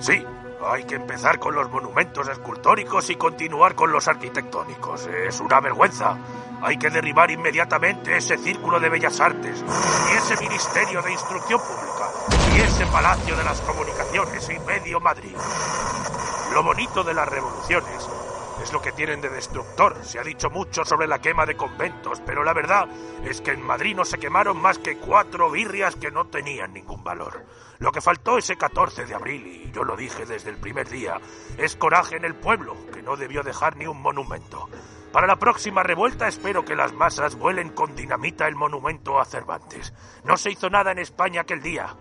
Sí, 0.00 0.14
hay 0.70 0.84
que 0.84 0.96
empezar 0.96 1.38
con 1.38 1.54
los 1.54 1.70
monumentos 1.70 2.28
escultóricos 2.28 3.10
y 3.10 3.16
continuar 3.16 3.74
con 3.74 3.92
los 3.92 4.08
arquitectónicos. 4.08 5.06
Es 5.06 5.40
una 5.40 5.60
vergüenza. 5.60 6.18
Hay 6.62 6.78
que 6.78 6.90
derribar 6.90 7.30
inmediatamente 7.30 8.16
ese 8.16 8.36
círculo 8.38 8.80
de 8.80 8.88
bellas 8.88 9.20
artes 9.20 9.62
y 9.62 10.16
ese 10.16 10.36
ministerio 10.42 11.02
de 11.02 11.12
instrucción 11.12 11.60
pública 11.60 12.10
y 12.54 12.60
ese 12.60 12.86
palacio 12.86 13.36
de 13.36 13.44
las 13.44 13.60
comunicaciones 13.60 14.48
y 14.48 14.58
medio 14.60 15.00
Madrid. 15.00 15.36
Lo 16.52 16.62
bonito 16.62 17.04
de 17.04 17.14
las 17.14 17.28
revoluciones 17.28 18.08
es 18.62 18.72
lo 18.72 18.80
que 18.80 18.92
tienen 18.92 19.20
de 19.20 19.28
destructor. 19.28 19.96
Se 20.02 20.18
ha 20.18 20.22
dicho 20.22 20.50
mucho 20.50 20.84
sobre 20.84 21.06
la 21.06 21.20
quema 21.20 21.44
de 21.44 21.56
conventos, 21.56 22.22
pero 22.24 22.42
la 22.42 22.54
verdad 22.54 22.88
es 23.24 23.40
que 23.40 23.52
en 23.52 23.62
Madrid 23.62 23.94
no 23.94 24.04
se 24.04 24.18
quemaron 24.18 24.60
más 24.60 24.78
que 24.78 24.96
cuatro 24.96 25.50
birrias 25.50 25.96
que 25.96 26.10
no 26.10 26.26
tenían 26.26 26.72
ningún 26.72 27.04
valor. 27.04 27.44
Lo 27.78 27.92
que 27.92 28.00
faltó 28.00 28.38
ese 28.38 28.56
14 28.56 29.06
de 29.06 29.14
abril, 29.14 29.46
y 29.46 29.70
yo 29.70 29.84
lo 29.84 29.96
dije 29.96 30.24
desde 30.24 30.50
el 30.50 30.56
primer 30.56 30.88
día, 30.88 31.20
es 31.58 31.76
coraje 31.76 32.16
en 32.16 32.24
el 32.24 32.34
pueblo, 32.34 32.76
que 32.92 33.02
no 33.02 33.16
debió 33.16 33.42
dejar 33.42 33.76
ni 33.76 33.86
un 33.86 34.00
monumento. 34.00 34.68
Para 35.12 35.26
la 35.26 35.36
próxima 35.36 35.82
revuelta 35.82 36.28
espero 36.28 36.64
que 36.64 36.76
las 36.76 36.92
masas 36.92 37.36
vuelen 37.36 37.70
con 37.70 37.94
dinamita 37.94 38.46
el 38.48 38.54
monumento 38.54 39.18
a 39.18 39.24
Cervantes. 39.24 39.92
No 40.24 40.36
se 40.36 40.50
hizo 40.50 40.68
nada 40.68 40.92
en 40.92 40.98
España 40.98 41.42
aquel 41.42 41.62
día. 41.62 41.94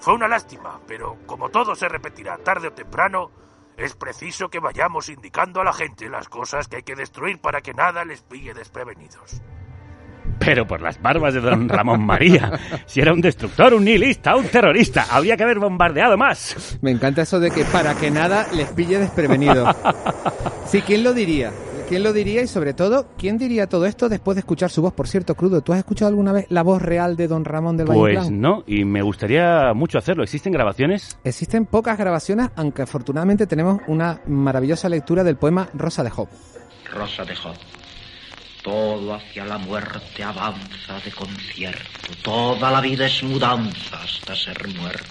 Fue 0.00 0.14
una 0.14 0.28
lástima, 0.28 0.80
pero 0.86 1.18
como 1.26 1.48
todo 1.48 1.74
se 1.74 1.88
repetirá 1.88 2.38
tarde 2.38 2.68
o 2.68 2.72
temprano, 2.72 3.30
es 3.76 3.94
preciso 3.94 4.48
que 4.48 4.60
vayamos 4.60 5.08
indicando 5.08 5.60
a 5.60 5.64
la 5.64 5.72
gente 5.72 6.08
las 6.08 6.28
cosas 6.28 6.68
que 6.68 6.76
hay 6.76 6.82
que 6.82 6.96
destruir 6.96 7.40
para 7.40 7.60
que 7.60 7.74
nada 7.74 8.04
les 8.04 8.22
pille 8.22 8.52
desprevenidos. 8.54 9.40
Pero 10.38 10.66
por 10.66 10.80
las 10.80 11.00
barbas 11.00 11.34
de 11.34 11.40
don 11.40 11.68
Ramón 11.68 12.04
María. 12.04 12.52
Si 12.86 13.00
era 13.00 13.12
un 13.12 13.20
destructor, 13.20 13.74
un 13.74 13.84
nihilista, 13.84 14.36
un 14.36 14.46
terrorista, 14.46 15.06
habría 15.10 15.36
que 15.36 15.42
haber 15.42 15.58
bombardeado 15.58 16.16
más. 16.16 16.78
Me 16.80 16.90
encanta 16.90 17.22
eso 17.22 17.40
de 17.40 17.50
que 17.50 17.64
para 17.64 17.94
que 17.94 18.10
nada 18.10 18.46
les 18.52 18.68
pille 18.70 18.98
desprevenido. 18.98 19.66
Sí, 20.68 20.82
¿quién 20.82 21.02
lo 21.02 21.14
diría? 21.14 21.50
¿Quién 21.88 22.02
lo 22.02 22.12
diría? 22.12 22.42
Y 22.42 22.46
sobre 22.46 22.74
todo, 22.74 23.08
¿quién 23.16 23.38
diría 23.38 23.66
todo 23.66 23.86
esto 23.86 24.10
después 24.10 24.34
de 24.34 24.40
escuchar 24.40 24.68
su 24.68 24.82
voz? 24.82 24.92
Por 24.92 25.08
cierto, 25.08 25.34
Crudo, 25.34 25.62
¿tú 25.62 25.72
has 25.72 25.78
escuchado 25.78 26.10
alguna 26.10 26.32
vez 26.32 26.44
la 26.50 26.62
voz 26.62 26.82
real 26.82 27.16
de 27.16 27.26
don 27.26 27.46
Ramón 27.46 27.78
del 27.78 27.86
Valle 27.86 27.98
Pues 27.98 28.30
no, 28.30 28.64
y 28.66 28.84
me 28.84 29.00
gustaría 29.00 29.72
mucho 29.72 29.96
hacerlo. 29.96 30.22
¿Existen 30.22 30.52
grabaciones? 30.52 31.18
Existen 31.24 31.64
pocas 31.64 31.96
grabaciones, 31.96 32.50
aunque 32.56 32.82
afortunadamente 32.82 33.46
tenemos 33.46 33.80
una 33.86 34.20
maravillosa 34.26 34.90
lectura 34.90 35.24
del 35.24 35.36
poema 35.36 35.70
Rosa 35.72 36.04
de 36.04 36.10
Job. 36.10 36.28
Rosa 36.92 37.24
de 37.24 37.34
Job. 37.34 37.54
Todo 38.68 39.14
hacia 39.14 39.46
la 39.46 39.56
muerte 39.56 40.22
avanza 40.22 41.00
de 41.02 41.10
concierto. 41.10 42.12
Toda 42.20 42.70
la 42.70 42.82
vida 42.82 43.06
es 43.06 43.22
mudanza 43.22 44.02
hasta 44.02 44.36
ser 44.36 44.68
muerto. 44.76 45.06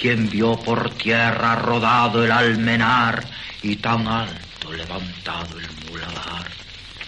Quien 0.00 0.28
vio 0.28 0.56
por 0.56 0.90
tierra 0.94 1.54
rodado 1.54 2.24
el 2.24 2.32
almenar 2.32 3.22
y 3.62 3.76
tan 3.76 4.04
alto 4.08 4.72
levantado 4.72 5.60
el 5.60 5.88
muladar. 5.88 6.48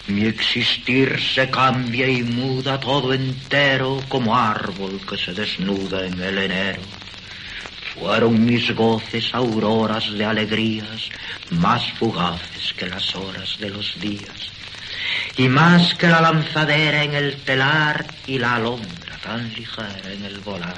Mi 0.07 0.26
existir 0.26 1.20
se 1.20 1.51
cambia 1.51 2.09
y 2.09 2.22
muda 2.22 2.79
todo 2.79 3.12
entero 3.12 4.01
como 4.09 4.37
árbol 4.37 5.01
que 5.11 5.18
se 5.18 5.33
desnuda 5.35 6.07
en 6.07 6.22
el 6.22 6.39
enero. 6.39 6.83
Fueron 7.95 8.45
mis 8.45 8.72
goces 8.76 9.35
auroras 9.35 10.12
de 10.12 10.24
alegrías, 10.24 11.11
más 11.51 11.93
fugaces 11.93 12.75
que 12.75 12.87
las 12.87 13.15
horas 13.15 13.57
de 13.59 13.71
los 13.71 13.99
días, 14.01 14.51
y 15.37 15.49
más 15.49 15.95
que 15.95 16.09
la 16.09 16.21
lanzadera 16.21 17.03
en 17.03 17.15
el 17.15 17.37
telar 17.43 18.07
y 18.27 18.39
la 18.39 18.57
alondra 18.57 19.17
tan 19.23 19.53
ligera 19.55 20.13
en 20.13 20.25
el 20.25 20.39
volar. 20.41 20.77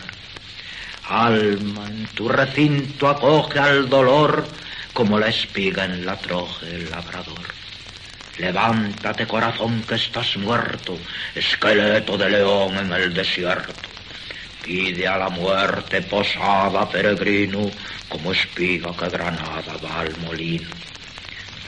Alma, 1.08 1.86
en 1.86 2.06
tu 2.14 2.28
recinto 2.28 3.08
acoge 3.08 3.58
al 3.58 3.88
dolor 3.88 4.46
como 4.92 5.18
la 5.18 5.28
espiga 5.28 5.84
en 5.84 6.06
la 6.06 6.16
troje 6.16 6.66
del 6.66 6.90
labrador. 6.90 7.40
Levántate 8.38 9.26
corazón 9.26 9.82
que 9.82 9.96
estás 9.96 10.36
muerto, 10.36 10.98
esqueleto 11.34 12.16
de 12.16 12.30
león 12.30 12.76
en 12.76 12.92
el 12.92 13.12
desierto. 13.12 13.90
Pide 14.64 15.06
a 15.08 15.18
la 15.18 15.28
muerte 15.30 16.02
posada, 16.02 16.88
peregrino, 16.88 17.70
como 18.08 18.32
espiga 18.32 18.94
que 18.96 19.08
granada 19.08 19.76
va 19.84 20.00
al 20.00 20.16
molino. 20.18 20.68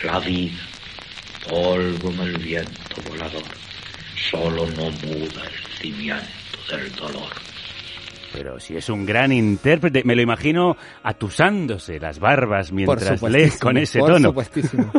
La 0.05 0.19
vida, 0.19 0.61
polvo 1.49 2.11
en 2.11 2.21
el 2.21 2.39
viento 2.39 3.03
volador, 3.09 3.43
solo 4.31 4.67
no 4.67 4.91
muda 4.91 5.43
el 5.45 5.81
cimiento 5.81 6.59
del 6.71 6.93
dolor. 6.95 7.33
Pero 8.33 8.59
si 8.59 8.77
es 8.77 8.89
un 8.89 9.05
gran 9.05 9.31
intérprete, 9.31 10.03
me 10.05 10.17
lo 10.17 10.23
imagino 10.23 10.77
atusándose 11.03 12.01
las 12.01 12.19
barbas 12.19 12.73
mientras 12.73 13.23
lee 13.23 13.51
con 13.61 13.77
ese 13.77 13.99
por 13.99 14.13
tono. 14.15 14.29
supuestísimo. 14.29 14.91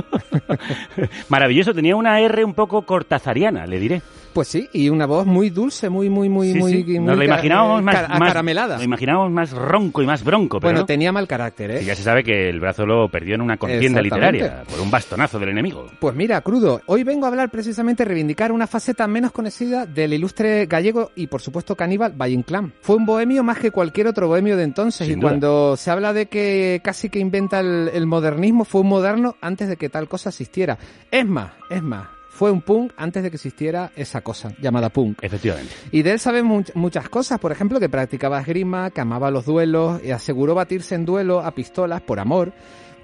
Maravilloso, 1.30 1.74
tenía 1.74 1.96
una 1.96 2.20
R 2.20 2.46
un 2.46 2.54
poco 2.54 2.84
cortazariana, 2.84 3.66
le 3.66 3.80
diré. 3.80 4.02
Pues 4.34 4.48
sí, 4.48 4.68
y 4.74 4.90
una 4.90 5.06
voz 5.06 5.26
muy 5.26 5.50
dulce, 5.50 5.90
muy, 5.90 6.10
muy, 6.10 6.28
muy, 6.28 6.54
Sí, 6.54 6.60
muy, 6.60 6.72
sí, 6.74 6.84
muy 6.84 7.00
Nos 7.00 7.18
lo 7.18 7.24
imaginábamos 7.24 7.84
más, 7.84 8.10
más-. 8.10 8.44
Lo 8.78 8.84
imaginábamos 8.84 9.32
más 9.32 9.52
ronco 9.52 10.02
y 10.02 10.06
más 10.06 10.24
bronco, 10.24 10.60
pero 10.60 10.70
Bueno, 10.70 10.80
no. 10.82 10.86
tenía 10.86 11.12
mal 11.12 11.28
carácter, 11.28 11.72
¿eh? 11.72 11.80
Sí, 11.80 11.86
ya 11.86 11.96
se 11.96 12.04
sabe 12.04 12.24
que 12.24 12.50
el 12.50 12.60
brazo 12.60 12.86
lo 12.86 13.08
perdió 13.10 13.36
en 13.36 13.42
una 13.42 13.58
contienda 13.58 14.02
literaria 14.02 14.64
por 14.70 14.80
un 14.82 14.90
bastonazo 14.90 15.40
del 15.40 15.50
enemigo. 15.50 15.86
Pues 16.00 16.16
mira, 16.16 16.42
crudo, 16.42 16.82
hoy 16.88 17.04
vengo 17.04 17.26
a 17.26 17.30
hablar 17.30 17.50
precisamente, 17.50 18.06
reivindicar 18.06 18.52
una 18.52 18.68
faceta 18.68 19.08
menos 19.08 19.32
conocida 19.32 19.86
del 19.86 20.14
ilustre 20.14 20.66
gallego 20.66 21.12
y 21.16 21.28
por 21.28 21.42
supuesto 21.42 21.76
caníbal 21.76 22.14
Valle 22.20 22.34
Inclán. 22.34 22.74
Fue 22.82 22.96
un 22.96 23.06
bohemio 23.06 23.44
más 23.44 23.60
que 23.60 23.72
cualquier 23.72 24.08
otro 24.08 24.28
bohemio 24.28 24.58
de 24.58 24.64
entonces 24.64 25.08
Sin 25.08 25.18
y 25.18 25.22
duda. 25.22 25.30
cuando 25.30 25.78
se 25.78 25.92
habla 25.92 26.14
de 26.14 26.26
que 26.28 26.82
casi 26.84 27.10
que 27.10 27.20
inventa 27.20 27.60
el, 27.60 27.90
el 27.94 28.06
modernismo, 28.08 28.66
fue 28.66 28.82
un 28.82 28.88
moderno 28.88 29.36
antes 29.42 29.68
de 29.70 29.78
que 29.78 29.90
tal 29.90 30.08
cosa 30.08 30.30
existiera. 30.30 30.78
Es 31.12 31.26
más, 31.26 31.52
es 31.70 31.84
más, 31.84 32.08
fue 32.44 32.52
un 32.52 32.60
punk 32.62 32.92
antes 32.98 33.24
de 33.24 33.30
que 33.30 33.38
existiera 33.38 33.94
esa 33.96 34.20
cosa 34.20 34.52
llamada 34.60 34.90
punk. 34.90 35.20
Efectivamente. 35.24 35.72
Y 35.94 36.02
de 36.02 36.12
él 36.12 36.20
sabemos 36.20 36.58
much- 36.66 36.74
muchas 36.76 37.08
cosas, 37.08 37.40
por 37.40 37.54
ejemplo, 37.54 37.80
que 37.80 37.88
practicaba 37.88 38.42
esgrima, 38.42 38.92
que 38.92 39.00
amaba 39.00 39.32
los 39.32 39.46
duelos 39.46 40.02
y 40.04 40.12
aseguró 40.12 40.54
batirse 40.54 40.94
en 40.96 41.06
duelo 41.06 41.40
a 41.40 41.52
pistolas 41.52 42.02
por 42.02 42.20
amor. 42.20 42.52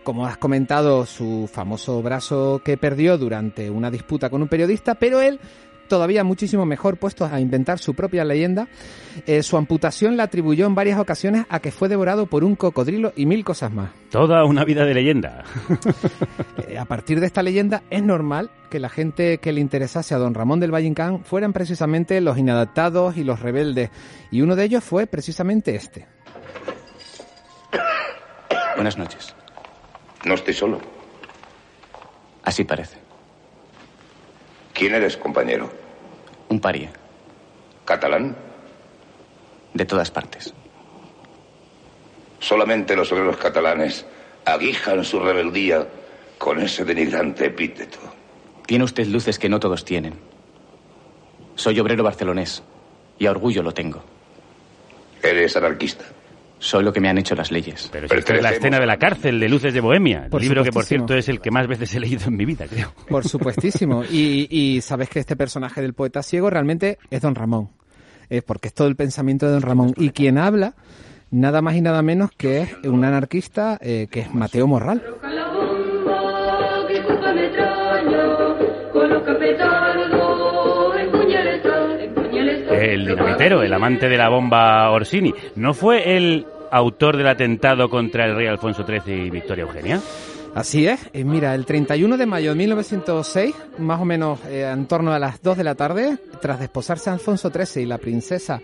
Como 0.03 0.25
has 0.25 0.35
comentado, 0.37 1.05
su 1.05 1.49
famoso 1.49 2.01
brazo 2.01 2.61
que 2.65 2.75
perdió 2.75 3.17
durante 3.17 3.69
una 3.69 3.89
disputa 3.89 4.29
con 4.29 4.41
un 4.41 4.49
periodista, 4.49 4.95
pero 4.95 5.21
él 5.21 5.39
todavía 5.89 6.23
muchísimo 6.23 6.65
mejor 6.65 6.95
puesto 6.95 7.25
a 7.25 7.41
inventar 7.41 7.79
su 7.79 7.93
propia 7.93 8.23
leyenda. 8.23 8.69
Eh, 9.27 9.43
su 9.43 9.57
amputación 9.57 10.15
la 10.15 10.23
atribuyó 10.23 10.65
en 10.65 10.75
varias 10.75 10.97
ocasiones 10.97 11.45
a 11.49 11.59
que 11.59 11.71
fue 11.71 11.89
devorado 11.89 12.27
por 12.27 12.45
un 12.45 12.55
cocodrilo 12.55 13.11
y 13.17 13.25
mil 13.25 13.43
cosas 13.43 13.73
más. 13.73 13.91
Toda 14.09 14.45
una 14.45 14.63
vida 14.63 14.85
de 14.85 14.93
leyenda. 14.93 15.43
Eh, 16.67 16.77
a 16.77 16.85
partir 16.85 17.19
de 17.19 17.25
esta 17.25 17.41
leyenda 17.41 17.83
es 17.89 18.03
normal 18.03 18.51
que 18.69 18.79
la 18.79 18.89
gente 18.89 19.39
que 19.39 19.51
le 19.51 19.61
interesase 19.61 20.13
a 20.13 20.17
don 20.17 20.33
Ramón 20.33 20.59
del 20.59 20.73
Valle 20.73 20.87
Inclán 20.87 21.23
fueran 21.23 21.53
precisamente 21.53 22.19
los 22.21 22.37
inadaptados 22.37 23.17
y 23.17 23.23
los 23.23 23.39
rebeldes. 23.39 23.89
Y 24.29 24.41
uno 24.41 24.55
de 24.55 24.65
ellos 24.65 24.83
fue 24.83 25.07
precisamente 25.07 25.75
este. 25.75 26.05
Buenas 28.75 28.97
noches. 28.97 29.33
No 30.25 30.35
estoy 30.35 30.53
solo. 30.53 30.79
Así 32.43 32.63
parece. 32.65 33.08
¿Quién 34.79 34.95
eres, 34.95 35.17
compañero? 35.17 35.69
Un 36.47 36.61
paria. 36.61 36.89
¿Catalán? 37.83 38.33
De 39.73 39.83
todas 39.83 40.09
partes. 40.09 40.53
Solamente 42.39 42.95
los 42.95 43.11
obreros 43.11 43.35
catalanes 43.35 44.05
aguijan 44.45 45.03
su 45.03 45.19
rebeldía 45.19 45.85
con 46.37 46.61
ese 46.61 46.85
denigrante 46.85 47.47
epíteto. 47.47 47.99
Tiene 48.67 48.85
usted 48.85 49.05
luces 49.07 49.37
que 49.37 49.49
no 49.49 49.59
todos 49.59 49.83
tienen. 49.83 50.13
Soy 51.55 51.77
obrero 51.81 52.05
barcelonés 52.05 52.63
y 53.17 53.25
a 53.25 53.31
orgullo 53.31 53.61
lo 53.61 53.73
tengo. 53.73 54.01
¿Eres 55.21 55.57
anarquista? 55.57 56.05
Soy 56.59 56.83
lo 56.83 56.91
que 56.91 56.99
me 56.99 57.09
han 57.09 57.17
hecho 57.17 57.35
las 57.35 57.51
leyes. 57.51 57.89
Pero 57.91 58.05
es 58.05 58.41
la 58.43 58.51
escena 58.51 58.79
de 58.79 58.85
la 58.85 58.97
cárcel 58.97 59.39
de 59.39 59.49
Luces 59.49 59.73
de 59.73 59.79
Bohemia, 59.79 60.27
Por 60.29 60.41
libro 60.41 60.63
que 60.63 60.71
por 60.71 60.83
cierto 60.83 61.15
es 61.15 61.29
el 61.29 61.39
que 61.39 61.51
más 61.51 61.67
veces 61.67 61.95
he 61.95 61.99
leído 61.99 62.27
en 62.27 62.35
mi 62.35 62.45
vida, 62.45 62.65
creo. 62.67 62.93
Por 63.07 63.27
supuestísimo. 63.27 64.03
Y, 64.11 64.47
y 64.49 64.81
sabes 64.81 65.07
que 65.09 65.19
este 65.19 65.35
personaje 65.35 65.81
del 65.81 65.93
poeta 65.93 66.23
ciego 66.23 66.49
realmente 66.49 66.97
es 67.09 67.21
Don 67.21 67.35
Ramón. 67.35 67.69
Es 68.29 68.43
porque 68.43 68.67
es 68.67 68.73
todo 68.73 68.87
el 68.87 68.95
pensamiento 68.95 69.45
de 69.45 69.53
Don 69.53 69.61
Ramón. 69.61 69.93
Y 69.97 70.09
quien 70.09 70.37
habla, 70.37 70.73
nada 71.31 71.61
más 71.61 71.75
y 71.75 71.81
nada 71.81 72.01
menos 72.01 72.31
que 72.35 72.61
es 72.61 72.73
un 72.83 73.03
anarquista 73.05 73.77
eh, 73.81 74.07
que 74.09 74.21
es 74.21 74.33
Mateo 74.33 74.67
Morral. 74.67 75.03
El 82.93 83.05
dinamitero, 83.05 83.61
el 83.61 83.73
amante 83.73 84.09
de 84.09 84.17
la 84.17 84.29
bomba 84.29 84.89
Orsini, 84.89 85.33
¿no 85.55 85.73
fue 85.73 86.17
el 86.17 86.45
autor 86.71 87.17
del 87.17 87.27
atentado 87.27 87.89
contra 87.89 88.25
el 88.25 88.35
rey 88.35 88.47
Alfonso 88.47 88.85
XIII 88.85 89.27
y 89.27 89.29
Victoria 89.29 89.63
Eugenia? 89.63 89.99
Así 90.55 90.87
es. 90.87 90.99
Eh, 91.13 91.23
mira, 91.23 91.53
el 91.55 91.65
31 91.65 92.17
de 92.17 92.25
mayo 92.25 92.51
de 92.51 92.55
1906, 92.57 93.55
más 93.77 94.01
o 94.01 94.05
menos 94.05 94.39
eh, 94.47 94.69
en 94.71 94.87
torno 94.87 95.13
a 95.13 95.19
las 95.19 95.41
2 95.41 95.57
de 95.57 95.63
la 95.63 95.75
tarde, 95.75 96.17
tras 96.41 96.59
desposarse 96.59 97.09
Alfonso 97.09 97.51
XIII 97.51 97.83
y 97.83 97.85
la 97.85 97.97
princesa 97.97 98.59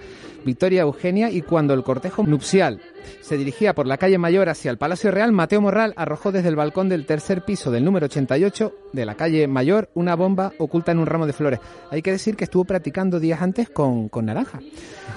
Victoria 0.45 0.83
Eugenia, 0.83 1.29
y 1.29 1.41
cuando 1.41 1.73
el 1.73 1.83
cortejo 1.83 2.23
nupcial 2.23 2.79
se 3.21 3.37
dirigía 3.37 3.73
por 3.73 3.87
la 3.87 3.97
calle 3.97 4.17
Mayor 4.17 4.49
hacia 4.49 4.71
el 4.71 4.77
Palacio 4.77 5.11
Real, 5.11 5.31
Mateo 5.31 5.61
Morral 5.61 5.93
arrojó 5.97 6.31
desde 6.31 6.49
el 6.49 6.55
balcón 6.55 6.89
del 6.89 7.05
tercer 7.05 7.43
piso 7.43 7.71
del 7.71 7.83
número 7.83 8.05
88 8.05 8.73
de 8.93 9.05
la 9.05 9.15
calle 9.15 9.47
Mayor 9.47 9.89
una 9.95 10.15
bomba 10.15 10.53
oculta 10.59 10.91
en 10.91 10.99
un 10.99 11.05
ramo 11.07 11.25
de 11.25 11.33
flores. 11.33 11.59
Hay 11.89 12.01
que 12.01 12.11
decir 12.11 12.35
que 12.35 12.43
estuvo 12.43 12.63
practicando 12.63 13.19
días 13.19 13.41
antes 13.41 13.69
con, 13.69 14.09
con 14.09 14.25
naranja. 14.25 14.59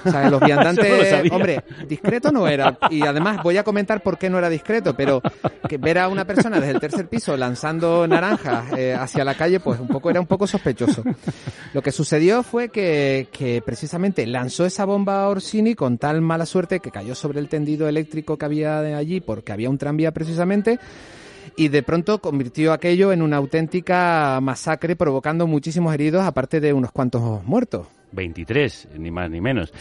O 0.05 0.09
sea, 0.09 0.29
los 0.29 0.41
no 0.41 0.47
viandantes, 0.47 1.31
hombre, 1.31 1.63
discreto 1.87 2.31
no 2.31 2.47
era. 2.47 2.77
Y 2.89 3.03
además 3.03 3.43
voy 3.43 3.57
a 3.57 3.63
comentar 3.63 4.01
por 4.01 4.17
qué 4.17 4.29
no 4.29 4.39
era 4.39 4.49
discreto, 4.49 4.95
pero 4.95 5.21
que 5.67 5.77
ver 5.77 5.99
a 5.99 6.07
una 6.07 6.25
persona 6.25 6.58
desde 6.59 6.73
el 6.73 6.79
tercer 6.79 7.07
piso 7.07 7.35
lanzando 7.37 8.07
naranjas 8.07 8.71
eh, 8.77 8.93
hacia 8.93 9.23
la 9.23 9.35
calle, 9.35 9.59
pues 9.59 9.79
un 9.79 9.87
poco 9.87 10.09
era 10.09 10.19
un 10.19 10.27
poco 10.27 10.47
sospechoso. 10.47 11.03
Lo 11.73 11.81
que 11.81 11.91
sucedió 11.91 12.43
fue 12.43 12.69
que, 12.69 13.27
que 13.31 13.61
precisamente 13.61 14.25
lanzó 14.27 14.65
esa 14.65 14.85
bomba 14.85 15.23
a 15.23 15.29
Orsini 15.29 15.75
con 15.75 15.97
tal 15.97 16.21
mala 16.21 16.45
suerte 16.45 16.79
que 16.79 16.91
cayó 16.91 17.15
sobre 17.15 17.39
el 17.39 17.49
tendido 17.49 17.87
eléctrico 17.87 18.37
que 18.37 18.45
había 18.45 18.81
de 18.81 18.95
allí, 18.95 19.19
porque 19.21 19.51
había 19.51 19.69
un 19.69 19.77
tranvía 19.77 20.11
precisamente, 20.11 20.79
y 21.55 21.69
de 21.69 21.83
pronto 21.83 22.19
convirtió 22.19 22.73
aquello 22.73 23.11
en 23.11 23.21
una 23.21 23.37
auténtica 23.37 24.39
masacre, 24.41 24.95
provocando 24.95 25.47
muchísimos 25.47 25.93
heridos, 25.93 26.23
aparte 26.23 26.59
de 26.59 26.73
unos 26.73 26.91
cuantos 26.91 27.43
muertos. 27.43 27.87
23, 28.11 28.89
ni 28.97 29.11
más 29.11 29.29
ni 29.29 29.41
menos. 29.41 29.71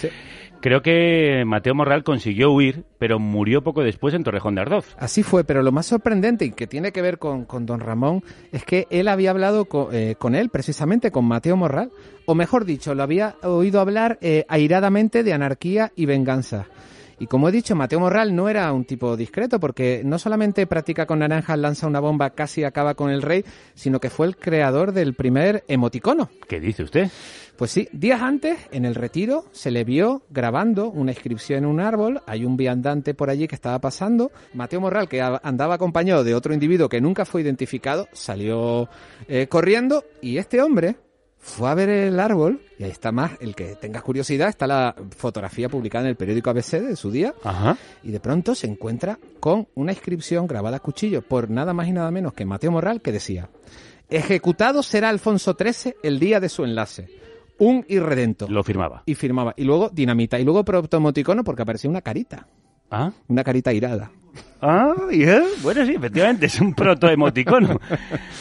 Creo 0.60 0.82
que 0.82 1.44
Mateo 1.46 1.74
Morral 1.74 2.02
consiguió 2.02 2.50
huir, 2.50 2.84
pero 2.98 3.20
murió 3.20 3.62
poco 3.62 3.82
después 3.84 4.12
en 4.14 4.24
Torrejón 4.24 4.56
de 4.56 4.62
Ardoz. 4.62 4.96
Así 4.98 5.22
fue, 5.22 5.44
pero 5.44 5.62
lo 5.62 5.70
más 5.70 5.86
sorprendente 5.86 6.44
y 6.46 6.50
que 6.50 6.66
tiene 6.66 6.90
que 6.90 7.00
ver 7.00 7.18
con, 7.18 7.44
con 7.44 7.64
don 7.64 7.78
Ramón 7.78 8.24
es 8.50 8.64
que 8.64 8.88
él 8.90 9.06
había 9.06 9.30
hablado 9.30 9.66
co- 9.66 9.90
eh, 9.92 10.16
con, 10.18 10.34
él, 10.34 10.48
precisamente 10.48 11.12
con 11.12 11.26
Mateo 11.26 11.56
Morral, 11.56 11.92
o 12.26 12.34
mejor 12.34 12.64
dicho, 12.64 12.94
lo 12.96 13.04
había 13.04 13.36
oído 13.42 13.80
hablar 13.80 14.18
eh, 14.20 14.44
airadamente 14.48 15.22
de 15.22 15.32
anarquía 15.32 15.92
y 15.94 16.06
venganza. 16.06 16.66
Y 17.18 17.26
como 17.26 17.48
he 17.48 17.52
dicho, 17.52 17.74
Mateo 17.74 18.00
Morral 18.00 18.34
no 18.34 18.48
era 18.48 18.72
un 18.72 18.84
tipo 18.84 19.16
discreto 19.16 19.58
porque 19.58 20.02
no 20.04 20.18
solamente 20.18 20.66
practica 20.66 21.06
con 21.06 21.18
naranjas, 21.18 21.58
lanza 21.58 21.86
una 21.86 22.00
bomba, 22.00 22.30
casi 22.30 22.64
acaba 22.64 22.94
con 22.94 23.10
el 23.10 23.22
rey, 23.22 23.44
sino 23.74 24.00
que 24.00 24.10
fue 24.10 24.26
el 24.26 24.36
creador 24.36 24.92
del 24.92 25.14
primer 25.14 25.64
emoticono. 25.68 26.30
¿Qué 26.46 26.60
dice 26.60 26.84
usted? 26.84 27.10
Pues 27.56 27.72
sí, 27.72 27.88
días 27.90 28.22
antes, 28.22 28.56
en 28.70 28.84
el 28.84 28.94
retiro, 28.94 29.44
se 29.50 29.72
le 29.72 29.82
vio 29.82 30.22
grabando 30.30 30.90
una 30.90 31.10
inscripción 31.10 31.64
en 31.64 31.66
un 31.66 31.80
árbol. 31.80 32.22
Hay 32.26 32.44
un 32.44 32.56
viandante 32.56 33.14
por 33.14 33.30
allí 33.30 33.48
que 33.48 33.56
estaba 33.56 33.80
pasando. 33.80 34.30
Mateo 34.54 34.80
Morral, 34.80 35.08
que 35.08 35.20
andaba 35.20 35.74
acompañado 35.74 36.22
de 36.22 36.36
otro 36.36 36.54
individuo 36.54 36.88
que 36.88 37.00
nunca 37.00 37.24
fue 37.24 37.42
identificado, 37.42 38.06
salió 38.12 38.88
eh, 39.26 39.48
corriendo 39.48 40.04
y 40.22 40.38
este 40.38 40.62
hombre 40.62 40.96
fue 41.38 41.70
a 41.70 41.74
ver 41.74 41.88
el 41.88 42.20
árbol. 42.20 42.60
Y 42.78 42.84
ahí 42.84 42.90
está 42.90 43.12
más, 43.12 43.32
el 43.40 43.54
que 43.54 43.76
tenga 43.76 44.00
curiosidad, 44.00 44.48
está 44.48 44.66
la 44.66 44.94
fotografía 45.16 45.68
publicada 45.68 46.04
en 46.04 46.10
el 46.10 46.16
periódico 46.16 46.50
ABC 46.50 46.80
de 46.80 46.96
su 46.96 47.10
día. 47.10 47.34
Ajá. 47.42 47.76
Y 48.02 48.10
de 48.10 48.20
pronto 48.20 48.54
se 48.54 48.66
encuentra 48.66 49.18
con 49.40 49.68
una 49.74 49.92
inscripción 49.92 50.46
grabada 50.46 50.76
a 50.76 50.80
cuchillo 50.80 51.22
por 51.22 51.50
nada 51.50 51.72
más 51.72 51.88
y 51.88 51.92
nada 51.92 52.10
menos 52.10 52.34
que 52.34 52.44
Mateo 52.44 52.70
Morral 52.70 53.00
que 53.00 53.12
decía, 53.12 53.48
ejecutado 54.08 54.82
será 54.82 55.08
Alfonso 55.08 55.56
XIII 55.58 55.94
el 56.02 56.18
día 56.18 56.40
de 56.40 56.48
su 56.48 56.64
enlace. 56.64 57.08
Un 57.58 57.84
irredento. 57.88 58.46
Lo 58.48 58.62
firmaba. 58.62 59.02
Y 59.04 59.16
firmaba. 59.16 59.52
Y 59.56 59.64
luego 59.64 59.90
dinamita. 59.92 60.38
Y 60.38 60.44
luego 60.44 60.64
protomoticono 60.64 61.42
porque 61.42 61.62
aparecía 61.62 61.90
una 61.90 62.02
carita. 62.02 62.46
¿Ah? 62.88 63.10
Una 63.26 63.42
carita 63.42 63.72
irada. 63.72 64.12
Ah, 64.60 64.92
ya. 65.12 65.42
Bueno, 65.62 65.86
sí, 65.86 65.94
efectivamente, 65.94 66.46
es 66.46 66.60
un 66.60 66.74
protoemoticono. 66.74 67.80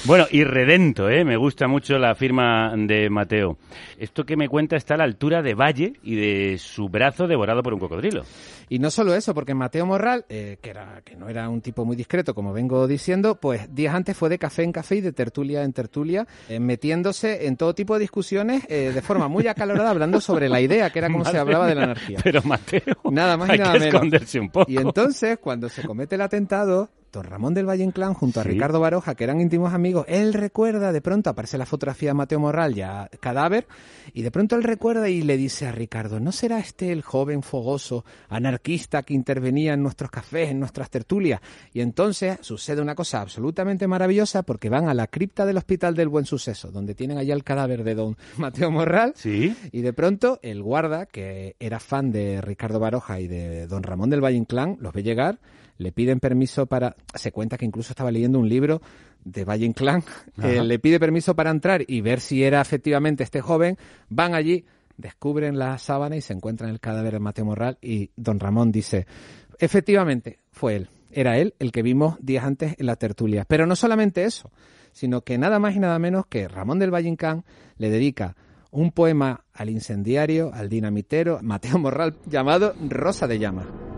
bueno, 0.06 0.26
y 0.32 0.44
redento, 0.44 1.10
¿eh? 1.10 1.24
Me 1.24 1.38
gusta 1.38 1.68
mucho 1.68 1.98
la 2.00 2.16
firma 2.16 2.74
de 2.76 3.10
Mateo. 3.10 3.58
Esto 4.00 4.26
que 4.26 4.36
me 4.36 4.50
cuenta 4.50 4.76
está 4.76 4.96
a 4.96 4.98
la 4.98 5.04
altura 5.04 5.42
de 5.42 5.54
Valle 5.54 5.94
y 6.04 6.16
de 6.16 6.58
su 6.58 6.90
brazo 6.90 7.28
devorado 7.28 7.62
por 7.62 7.74
un 7.74 7.80
cocodrilo. 7.80 8.24
Y 8.70 8.80
no 8.80 8.90
solo 8.92 9.14
eso, 9.16 9.34
porque 9.34 9.54
Mateo 9.54 9.86
Morral, 9.86 10.26
eh, 10.28 10.58
que, 10.62 10.72
era, 10.72 11.02
que 11.06 11.16
no 11.16 11.30
era 11.30 11.48
un 11.48 11.62
tipo 11.62 11.86
muy 11.86 11.96
discreto, 11.96 12.34
como 12.36 12.52
vengo 12.52 12.86
diciendo, 12.88 13.36
pues 13.36 13.74
días 13.74 13.96
antes 13.96 14.18
fue 14.18 14.28
de 14.28 14.38
café 14.38 14.64
en 14.64 14.74
café 14.74 14.98
y 14.98 15.02
de 15.02 15.14
tertulia 15.14 15.64
en 15.64 15.72
tertulia, 15.72 16.28
eh, 16.50 16.60
metiéndose 16.60 17.48
en 17.48 17.56
todo 17.56 17.74
tipo 17.74 17.94
de 17.94 18.02
discusiones 18.02 18.64
eh, 18.68 18.92
de 18.94 19.02
forma 19.02 19.28
muy 19.30 19.48
acalorada, 19.48 19.90
hablando 19.92 20.20
sobre 20.20 20.50
la 20.50 20.60
idea, 20.60 20.90
que 20.90 21.00
era 21.00 21.10
como 21.10 21.24
se 21.24 21.32
mía. 21.32 21.42
hablaba 21.42 21.68
de 21.68 21.76
la 21.76 21.84
anarquía. 21.84 22.20
Pero 22.24 22.42
Mateo, 22.44 22.82
Nada 23.10 23.38
más 23.38 23.50
hay 23.52 23.56
y 23.56 23.60
nada 23.60 23.74
que 23.74 23.80
menos. 23.80 23.94
esconderse 23.94 24.40
un 24.40 24.50
poco. 24.50 24.70
Y 24.70 24.78
entonces, 24.78 25.38
cuando 25.40 25.70
se 25.70 25.84
comete 25.84 26.07
el 26.16 26.22
atentado, 26.22 26.90
don 27.12 27.24
Ramón 27.24 27.54
del 27.54 27.66
Valle 27.68 27.84
Inclán 27.86 28.14
junto 28.14 28.42
a 28.42 28.44
Sí. 28.44 28.50
Ricardo 28.50 28.82
Baroja, 28.82 29.16
que 29.16 29.24
eran 29.24 29.40
íntimos 29.40 29.74
amigos, 29.74 30.06
él 30.10 30.34
recuerda, 30.34 30.92
de 30.92 31.02
pronto 31.02 31.30
aparece 31.30 31.58
la 31.58 31.66
fotografía 31.66 32.10
de 32.10 32.14
Mateo 32.16 32.40
Morral 32.40 32.76
ya 32.76 33.10
cadáver, 33.22 33.66
y 34.14 34.22
de 34.24 34.30
pronto 34.30 34.56
él 34.58 34.64
recuerda 34.64 35.08
y 35.10 35.22
le 35.22 35.38
dice 35.38 35.66
a 35.68 35.72
Ricardo, 35.72 36.20
¿no 36.20 36.32
será 36.34 36.60
este 36.60 36.92
el 36.92 37.02
joven 37.02 37.44
fogoso, 37.44 38.04
anarquista 38.28 39.04
que 39.04 39.14
intervenía 39.14 39.74
en 39.74 39.82
nuestros 39.84 40.12
cafés, 40.12 40.50
en 40.52 40.60
nuestras 40.60 40.90
tertulias? 40.90 41.40
Y 41.74 41.80
entonces 41.80 42.38
sucede 42.42 42.82
una 42.82 42.94
cosa 42.94 43.22
absolutamente 43.22 43.88
maravillosa 43.88 44.44
porque 44.44 44.70
van 44.70 44.90
a 44.90 44.94
la 44.94 45.08
cripta 45.08 45.46
del 45.46 45.58
Hospital 45.58 45.96
del 45.96 46.10
Buen 46.10 46.26
Suceso, 46.26 46.72
donde 46.72 46.94
tienen 46.94 47.18
allá 47.18 47.34
el 47.34 47.44
cadáver 47.46 47.84
de 47.86 47.96
don 47.96 48.18
Mateo 48.38 48.70
Morral, 48.70 49.14
Sí. 49.16 49.56
y 49.72 49.82
de 49.82 49.94
pronto 49.94 50.40
el 50.44 50.62
guarda, 50.62 51.06
que 51.06 51.56
era 51.60 51.80
fan 51.80 52.12
de 52.12 52.42
Ricardo 52.42 52.80
Baroja 52.82 53.20
y 53.22 53.28
de 53.28 53.66
don 53.66 53.82
Ramón 53.84 54.10
del 54.10 54.22
Valle 54.24 54.38
Inclán, 54.38 54.78
los 54.82 54.94
ve 54.94 55.04
llegar, 55.04 55.40
le 55.78 55.92
piden 55.92 56.20
permiso 56.20 56.66
para... 56.66 56.96
Se 57.14 57.32
cuenta 57.32 57.58
que 57.58 57.66
incluso 57.66 57.92
estaba 57.92 58.12
leyendo 58.12 58.40
un 58.40 58.50
libro 58.50 58.82
de 59.24 59.46
Valle 59.46 59.66
Inclán, 59.66 60.04
eh, 60.44 60.64
le 60.64 60.80
pide 60.80 61.00
permiso 61.00 61.36
para 61.36 61.50
entrar 61.50 61.84
y 61.88 62.02
ver 62.02 62.20
si 62.20 62.44
era 62.44 62.62
efectivamente 62.62 63.24
este 63.24 63.42
joven, 63.42 63.78
van 64.10 64.34
allí, 64.34 64.66
descubren 64.98 65.60
la 65.60 65.78
sábana 65.78 66.16
y 66.16 66.22
se 66.22 66.34
encuentran 66.34 66.70
el 66.70 66.80
cadáver 66.80 67.14
de 67.14 67.20
Mateo 67.20 67.46
Morral 67.46 67.78
y 67.82 68.12
don 68.16 68.40
Ramón 68.40 68.72
dice, 68.72 69.06
efectivamente, 69.60 70.40
fue 70.52 70.76
él, 70.76 70.90
era 71.12 71.38
él 71.38 71.54
el 71.60 71.72
que 71.72 71.82
vimos 71.84 72.18
días 72.20 72.46
antes 72.46 72.76
en 72.78 72.86
la 72.86 72.96
tertulia. 72.96 73.46
Pero 73.48 73.66
no 73.66 73.76
solamente 73.76 74.24
eso, 74.24 74.52
sino 74.92 75.22
que 75.22 75.38
nada 75.38 75.60
más 75.60 75.76
y 75.76 75.80
nada 75.80 76.00
menos 76.00 76.26
que 76.28 76.48
Ramón 76.48 76.80
del 76.80 76.94
Valle 76.94 77.10
Inclán 77.10 77.44
le 77.78 77.90
dedica 77.90 78.36
un 78.72 78.92
poema 78.92 79.46
al 79.54 79.70
incendiario, 79.70 80.52
al 80.54 80.70
dinamitero, 80.70 81.40
Mateo 81.42 81.78
Morral, 81.80 82.18
llamado 82.26 82.74
Rosa 82.90 83.28
de 83.28 83.40
Llama. 83.40 83.97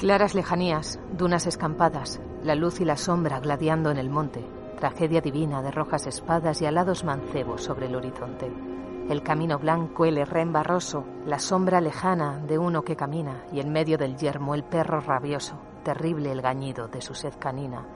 Claras 0.00 0.34
lejanías, 0.34 0.98
dunas 1.12 1.46
escampadas, 1.46 2.22
la 2.42 2.54
luz 2.54 2.80
y 2.80 2.86
la 2.86 2.96
sombra 2.96 3.38
gladiando 3.38 3.90
en 3.90 3.98
el 3.98 4.08
monte, 4.08 4.42
tragedia 4.78 5.20
divina 5.20 5.60
de 5.60 5.70
rojas 5.70 6.06
espadas 6.06 6.62
y 6.62 6.64
alados 6.64 7.04
mancebos 7.04 7.62
sobre 7.62 7.84
el 7.84 7.94
horizonte. 7.94 8.50
El 9.10 9.22
camino 9.22 9.58
blanco, 9.58 10.06
el 10.06 10.16
herrén 10.16 10.54
barroso, 10.54 11.04
la 11.26 11.38
sombra 11.38 11.82
lejana 11.82 12.38
de 12.38 12.56
uno 12.56 12.80
que 12.80 12.96
camina 12.96 13.44
y 13.52 13.60
en 13.60 13.72
medio 13.72 13.98
del 13.98 14.16
yermo 14.16 14.54
el 14.54 14.64
perro 14.64 15.02
rabioso, 15.02 15.60
terrible 15.84 16.32
el 16.32 16.40
gañido 16.40 16.88
de 16.88 17.02
su 17.02 17.14
sed 17.14 17.34
canina. 17.38 17.86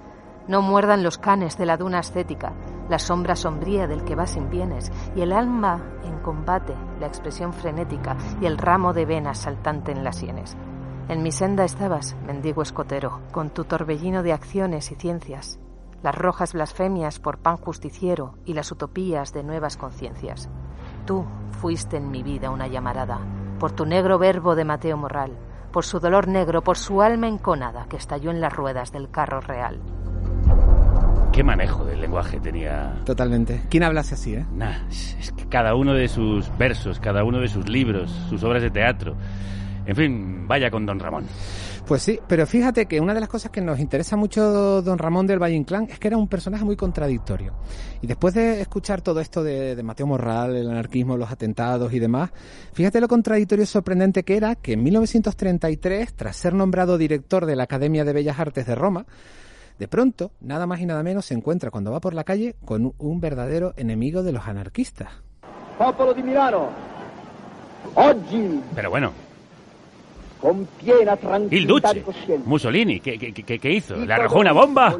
No 0.46 0.60
muerdan 0.60 1.02
los 1.02 1.16
canes 1.16 1.56
de 1.56 1.64
la 1.64 1.78
duna 1.78 2.00
ascética, 2.00 2.52
la 2.90 2.98
sombra 2.98 3.34
sombría 3.34 3.86
del 3.86 4.04
que 4.04 4.14
va 4.14 4.26
sin 4.26 4.50
bienes, 4.50 4.92
y 5.16 5.22
el 5.22 5.32
alma 5.32 5.80
en 6.04 6.18
combate, 6.18 6.74
la 7.00 7.06
expresión 7.06 7.54
frenética 7.54 8.14
y 8.42 8.44
el 8.44 8.58
ramo 8.58 8.92
de 8.92 9.06
venas 9.06 9.38
saltante 9.38 9.90
en 9.90 10.04
las 10.04 10.16
sienes. 10.16 10.54
En 11.08 11.22
mi 11.22 11.32
senda 11.32 11.64
estabas, 11.64 12.16
mendigo 12.26 12.62
escotero, 12.62 13.20
con 13.30 13.50
tu 13.50 13.64
torbellino 13.64 14.22
de 14.22 14.32
acciones 14.32 14.90
y 14.90 14.94
ciencias, 14.94 15.58
las 16.02 16.14
rojas 16.14 16.54
blasfemias 16.54 17.18
por 17.18 17.38
pan 17.38 17.58
justiciero 17.58 18.34
y 18.46 18.54
las 18.54 18.72
utopías 18.72 19.34
de 19.34 19.42
nuevas 19.42 19.76
conciencias. 19.76 20.48
Tú 21.04 21.26
fuiste 21.60 21.98
en 21.98 22.10
mi 22.10 22.22
vida 22.22 22.50
una 22.50 22.68
llamarada, 22.68 23.18
por 23.58 23.72
tu 23.72 23.84
negro 23.84 24.18
verbo 24.18 24.54
de 24.54 24.64
Mateo 24.64 24.96
Morral, 24.96 25.32
por 25.72 25.84
su 25.84 26.00
dolor 26.00 26.26
negro, 26.26 26.62
por 26.62 26.78
su 26.78 27.02
alma 27.02 27.28
enconada 27.28 27.86
que 27.86 27.96
estalló 27.98 28.30
en 28.30 28.40
las 28.40 28.54
ruedas 28.54 28.90
del 28.90 29.10
carro 29.10 29.40
real. 29.40 29.80
Qué 31.32 31.42
manejo 31.42 31.84
del 31.84 32.00
lenguaje 32.00 32.40
tenía. 32.40 32.94
Totalmente. 33.04 33.62
¿Quién 33.68 33.82
hablase 33.82 34.14
así, 34.14 34.34
eh? 34.34 34.46
Nah, 34.54 34.86
es 34.88 35.16
es 35.20 35.32
que 35.32 35.46
cada 35.48 35.74
uno 35.74 35.92
de 35.92 36.08
sus 36.08 36.50
versos, 36.56 37.00
cada 37.00 37.24
uno 37.24 37.40
de 37.40 37.48
sus 37.48 37.68
libros, 37.68 38.10
sus 38.30 38.42
obras 38.44 38.62
de 38.62 38.70
teatro. 38.70 39.16
En 39.86 39.94
fin, 39.96 40.48
vaya 40.48 40.70
con 40.70 40.86
Don 40.86 40.98
Ramón. 40.98 41.26
Pues 41.86 42.00
sí, 42.02 42.18
pero 42.26 42.46
fíjate 42.46 42.86
que 42.86 42.98
una 42.98 43.12
de 43.12 43.20
las 43.20 43.28
cosas 43.28 43.50
que 43.50 43.60
nos 43.60 43.78
interesa 43.78 44.16
mucho 44.16 44.80
don 44.80 44.96
Ramón 44.96 45.26
del 45.26 45.38
Valle 45.42 45.54
Inclán 45.56 45.86
es 45.90 45.98
que 45.98 46.08
era 46.08 46.16
un 46.16 46.28
personaje 46.28 46.64
muy 46.64 46.76
contradictorio. 46.76 47.52
Y 48.00 48.06
después 48.06 48.32
de 48.32 48.62
escuchar 48.62 49.02
todo 49.02 49.20
esto 49.20 49.42
de, 49.44 49.76
de 49.76 49.82
Mateo 49.82 50.06
Morral, 50.06 50.56
el 50.56 50.70
anarquismo, 50.70 51.18
los 51.18 51.30
atentados 51.30 51.92
y 51.92 51.98
demás, 51.98 52.30
fíjate 52.72 53.02
lo 53.02 53.08
contradictorio 53.08 53.64
y 53.64 53.66
sorprendente 53.66 54.22
que 54.22 54.38
era 54.38 54.54
que 54.54 54.72
en 54.72 54.82
1933, 54.82 56.14
tras 56.14 56.36
ser 56.36 56.54
nombrado 56.54 56.96
director 56.96 57.44
de 57.44 57.56
la 57.56 57.64
Academia 57.64 58.04
de 58.04 58.14
Bellas 58.14 58.38
Artes 58.38 58.64
de 58.66 58.74
Roma, 58.74 59.04
de 59.78 59.86
pronto, 59.88 60.30
nada 60.40 60.66
más 60.66 60.80
y 60.80 60.86
nada 60.86 61.02
menos, 61.02 61.26
se 61.26 61.34
encuentra 61.34 61.70
cuando 61.70 61.90
va 61.92 62.00
por 62.00 62.14
la 62.14 62.24
calle 62.24 62.54
con 62.64 62.86
un- 62.86 62.94
un 62.96 63.20
verdadero 63.20 63.74
enemigo 63.76 64.22
de 64.22 64.32
los 64.32 64.46
anarquistas. 64.48 65.08
Popolo 65.76 66.14
di 66.14 66.22
Milano, 66.22 66.68
oggi 67.94 68.60
Pero 68.74 68.88
bueno, 68.90 69.12
con 70.44 70.68
piena 70.78 71.16
il 71.50 71.66
Duce, 71.66 72.04
Mussolini, 72.44 73.00
¿qué, 73.00 73.18
qué, 73.18 73.32
qué- 73.32 73.58
qué 73.58 73.72
hizo? 73.72 73.96
¿Le 73.96 74.12
arrojó 74.12 74.40
una 74.40 74.52
bomba? 74.52 74.94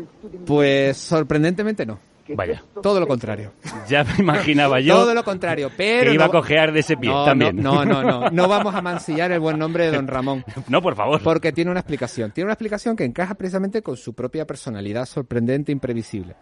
Pues 0.46 0.96
sorprendentemente 0.96 1.84
no. 1.84 1.98
Vaya, 2.28 2.62
Todo 2.82 3.00
lo 3.00 3.06
contrario. 3.06 3.52
ya 3.88 4.04
me 4.04 4.14
imaginaba 4.18 4.80
yo 4.80 4.96
Todo 4.96 5.14
lo 5.14 5.24
contrario, 5.24 5.70
pero 5.76 6.10
que 6.10 6.14
iba 6.14 6.24
no 6.24 6.30
a 6.30 6.32
cojear 6.32 6.72
de 6.72 6.80
ese 6.80 6.96
pie 6.96 7.10
no, 7.10 7.24
también. 7.24 7.56
No, 7.56 7.84
no, 7.84 8.02
no, 8.02 8.20
no, 8.20 8.30
no 8.32 8.48
vamos 8.48 8.74
a 8.74 8.80
mancillar 8.80 9.30
el 9.32 9.40
buen 9.40 9.58
nombre 9.58 9.86
de 9.86 9.96
don 9.96 10.06
Ramón. 10.06 10.44
No, 10.68 10.80
por 10.80 10.96
favor. 10.96 11.20
Porque 11.22 11.52
tiene 11.52 11.70
una 11.70 11.80
explicación. 11.80 12.30
Tiene 12.30 12.46
una 12.46 12.54
explicación 12.54 12.96
que 12.96 13.04
encaja 13.04 13.34
precisamente 13.34 13.82
con 13.82 13.96
su 13.96 14.14
propia 14.14 14.46
personalidad 14.46 15.04
sorprendente 15.06 15.70
e 15.70 15.74
imprevisible. 15.74 16.36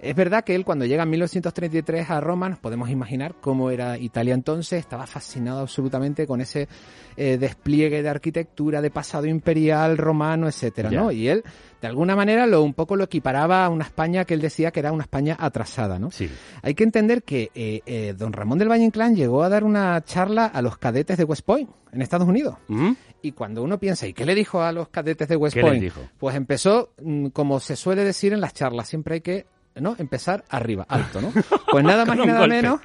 Es 0.00 0.14
verdad 0.14 0.44
que 0.44 0.54
él 0.54 0.64
cuando 0.64 0.84
llega 0.84 1.04
en 1.04 1.10
1933 1.10 2.10
a 2.10 2.20
Roma, 2.20 2.48
nos 2.48 2.58
podemos 2.58 2.90
imaginar 2.90 3.34
cómo 3.40 3.70
era 3.70 3.96
Italia 3.98 4.34
entonces, 4.34 4.80
estaba 4.80 5.06
fascinado 5.06 5.60
absolutamente 5.60 6.26
con 6.26 6.40
ese 6.40 6.68
eh, 7.16 7.38
despliegue 7.38 8.02
de 8.02 8.08
arquitectura, 8.08 8.80
de 8.80 8.90
pasado 8.90 9.26
imperial, 9.26 9.96
romano, 9.96 10.48
etcétera, 10.48 10.90
Ya. 10.90 11.00
¿no? 11.00 11.12
Y 11.12 11.28
él, 11.28 11.44
de 11.82 11.88
alguna 11.88 12.16
manera, 12.16 12.46
lo 12.46 12.62
un 12.62 12.72
poco 12.72 12.96
lo 12.96 13.04
equiparaba 13.04 13.66
a 13.66 13.68
una 13.68 13.84
España 13.84 14.24
que 14.24 14.32
él 14.34 14.40
decía 14.40 14.70
que 14.70 14.80
era 14.80 14.92
una 14.92 15.02
España 15.02 15.36
atrasada, 15.38 15.98
¿no? 15.98 16.10
Sí. 16.12 16.30
Hay 16.62 16.74
que 16.74 16.84
entender 16.84 17.24
que 17.24 17.50
eh, 17.54 17.82
eh, 17.84 18.14
don 18.16 18.32
Ramón 18.32 18.58
del 18.58 18.70
Valle 18.70 18.84
Inclán 18.84 19.14
llegó 19.16 19.42
a 19.42 19.48
dar 19.50 19.64
una 19.64 20.02
charla 20.04 20.46
a 20.46 20.62
los 20.62 20.78
cadetes 20.78 21.18
de 21.18 21.24
West 21.24 21.44
Point, 21.44 21.68
en 21.92 22.00
Estados 22.00 22.28
Unidos. 22.28 22.54
¿Mm? 22.68 22.92
Y 23.20 23.32
cuando 23.32 23.62
uno 23.62 23.78
piensa, 23.78 24.06
¿y 24.06 24.14
qué 24.14 24.24
le 24.24 24.34
dijo 24.34 24.62
a 24.62 24.70
los 24.72 24.88
cadetes 24.88 25.28
de 25.28 25.36
West 25.36 25.54
¿Qué 25.54 25.60
les 25.62 25.70
Point? 25.70 25.82
dijo? 25.82 26.00
Pues 26.18 26.36
empezó, 26.36 26.92
mm, 27.02 27.26
como 27.28 27.58
se 27.60 27.74
suele 27.76 28.04
decir 28.04 28.32
en 28.32 28.40
las 28.40 28.54
charlas, 28.54 28.88
siempre 28.88 29.14
hay 29.16 29.20
que 29.20 29.46
¿no? 29.74 29.96
empezar 29.98 30.44
arriba, 30.50 30.86
alto, 30.88 31.20
¿no? 31.20 31.32
Pues 31.70 31.84
nada 31.84 32.04
más 32.04 32.16
y 32.16 32.26
nada 32.26 32.40
golpe. 32.40 32.54
menos 32.54 32.80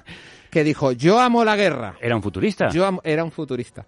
que 0.50 0.64
dijo, 0.64 0.92
yo 0.92 1.20
amo 1.20 1.44
la 1.44 1.56
guerra. 1.56 1.96
¿Era 2.02 2.16
un 2.16 2.24
futurista? 2.24 2.70
Yo 2.70 2.86
amo- 2.88 3.02
era 3.04 3.24
un 3.24 3.32
futurista. 3.32 3.86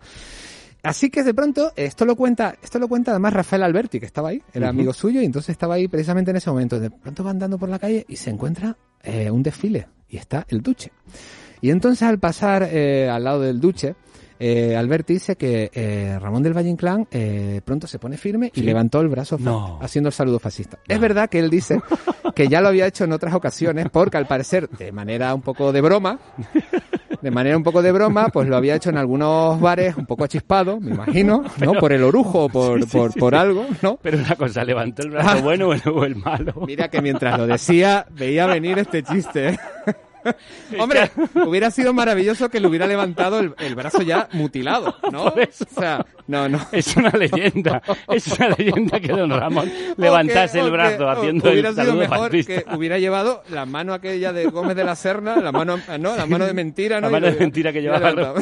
Así 0.84 1.10
que 1.10 1.24
de 1.24 1.34
pronto, 1.34 1.74
esto 1.76 2.06
lo 2.06 2.16
cuenta, 2.16 2.56
esto 2.62 2.80
lo 2.80 2.88
cuenta 2.88 3.12
además 3.12 3.34
Rafael 3.34 3.64
Alberti, 3.64 4.00
que 4.00 4.06
estaba 4.06 4.30
ahí, 4.30 4.42
era 4.54 4.70
amigo 4.70 4.94
suyo, 4.94 5.22
y 5.22 5.26
entonces 5.26 5.50
estaba 5.50 5.76
ahí 5.76 5.88
precisamente 5.88 6.32
en 6.32 6.38
ese 6.38 6.50
momento. 6.50 6.80
De 6.80 6.90
pronto 6.90 7.24
va 7.24 7.32
andando 7.32 7.58
por 7.58 7.70
la 7.70 7.80
calle 7.80 8.06
y 8.08 8.16
se 8.16 8.30
encuentra 8.30 8.78
eh, 9.04 9.30
un 9.30 9.44
desfile, 9.44 9.88
y 10.08 10.18
está 10.18 10.46
el 10.50 10.62
Duce. 10.62 10.92
Y 11.62 11.72
entonces 11.72 12.04
al 12.08 12.20
pasar 12.20 12.64
eh, 12.72 13.10
al 13.10 13.24
lado 13.26 13.42
del 13.42 13.60
Duce, 13.60 13.96
eh, 14.42 14.78
Alberti 14.78 15.14
dice 15.16 15.36
que 15.36 15.70
eh, 15.74 16.18
Ramón 16.18 16.42
del 16.44 16.54
Valle 16.56 16.70
Inclán 16.70 17.06
eh, 17.12 17.60
pronto 17.66 17.88
se 17.88 18.00
pone 18.00 18.16
firme 18.16 18.50
y 18.56 18.62
levantó 18.62 19.02
el 19.02 19.10
brazo 19.10 19.38
No. 19.38 19.80
haciendo 19.82 20.08
el 20.08 20.14
saludo 20.14 20.40
fascista. 20.40 20.80
Es 20.88 20.98
verdad 20.98 21.30
que 21.30 21.40
él 21.40 21.50
dice 21.50 21.82
que 22.36 22.48
ya 22.48 22.62
lo 22.62 22.70
había 22.70 22.88
hecho 22.88 23.04
en 23.04 23.12
otras 23.12 23.34
ocasiones 23.34 23.88
porque 23.92 24.16
al 24.16 24.28
parecer 24.28 24.70
de 24.70 24.94
manera 24.94 25.36
un 25.36 25.42
poco 25.42 25.74
de 25.74 25.82
broma, 25.82 26.20
de 27.22 27.32
manera 27.32 27.57
un 27.57 27.63
poco 27.63 27.82
de 27.82 27.91
broma, 27.91 28.30
pues 28.30 28.47
lo 28.47 28.55
había 28.55 28.76
hecho 28.76 28.89
en 28.89 28.97
algunos 28.97 29.59
bares 29.59 29.95
un 29.97 30.05
poco 30.05 30.24
achispado, 30.24 30.80
me 30.80 30.91
imagino, 30.91 31.43
¿no? 31.43 31.49
Pero- 31.72 31.74
por 31.80 31.91
el 31.91 32.03
orujo 32.03 32.45
o 32.45 32.49
por, 32.49 32.80
Sí, 32.84 32.89
sí, 32.89 32.97
por, 32.97 33.11
sí. 33.13 33.20
por 33.20 33.36
algo, 33.36 33.65
¿no? 33.82 33.97
Pero 34.01 34.17
una 34.20 34.36
cosa, 34.36 34.63
¿levantó 34.63 35.01
el 35.03 35.11
brazo 35.11 35.30
Ah. 35.38 35.41
bueno 35.41 35.67
o 35.70 35.74
el- 35.74 35.82
o 35.89 36.05
el 36.05 36.15
malo? 36.15 36.53
Mira 36.65 36.88
que 36.89 37.01
mientras 37.01 37.38
lo 37.38 37.47
decía, 37.47 38.05
veía 38.11 38.45
venir 38.47 38.80
este 38.80 39.03
chiste. 39.03 39.59
Hombre, 40.80 41.11
hubiera 41.45 41.72
sido 41.72 41.93
maravilloso 41.93 42.49
que 42.49 42.59
le 42.59 42.67
hubiera 42.67 42.88
levantado 42.88 43.39
el, 43.39 43.53
el 43.59 43.76
brazo 43.76 44.01
ya 44.01 44.28
mutilado, 44.34 44.95
¿no? 45.11 45.26
O 45.26 45.34
sea, 45.80 46.05
no, 46.28 46.47
no. 46.49 46.59
Es 46.72 46.95
una 46.95 47.09
leyenda, 47.11 47.82
es 48.09 48.28
una 48.28 48.49
leyenda 48.49 48.99
que 48.99 49.07
don 49.09 49.30
Ramón 49.30 49.72
levantase 49.97 50.59
O 50.59 50.61
que- 50.63 50.67
el 50.67 50.72
brazo 50.72 50.97
que- 50.97 51.11
haciendo 51.11 51.49
hubiera 51.51 51.70
el 51.70 51.76
sido 51.76 51.93
mejor 51.95 52.32
fascista. 52.32 52.61
que 52.63 52.76
hubiera 52.76 52.99
llevado 52.99 53.43
la 53.49 53.65
mano 53.65 53.93
aquella 53.93 54.34
de 54.34 54.45
Gómez 54.45 54.76
de 54.76 54.84
la 54.84 54.95
Serna, 54.95 55.38
la 55.38 55.51
mano, 55.51 55.80
no, 55.99 56.15
la 56.15 56.26
mano 56.26 56.45
de 56.45 56.53
mentira, 56.53 57.01
¿no? 57.01 57.07
La 57.07 57.11
mano 57.20 57.28
de 57.34 57.39
mentira 57.39 57.72
que 57.74 57.82
llevaba. 57.82 58.34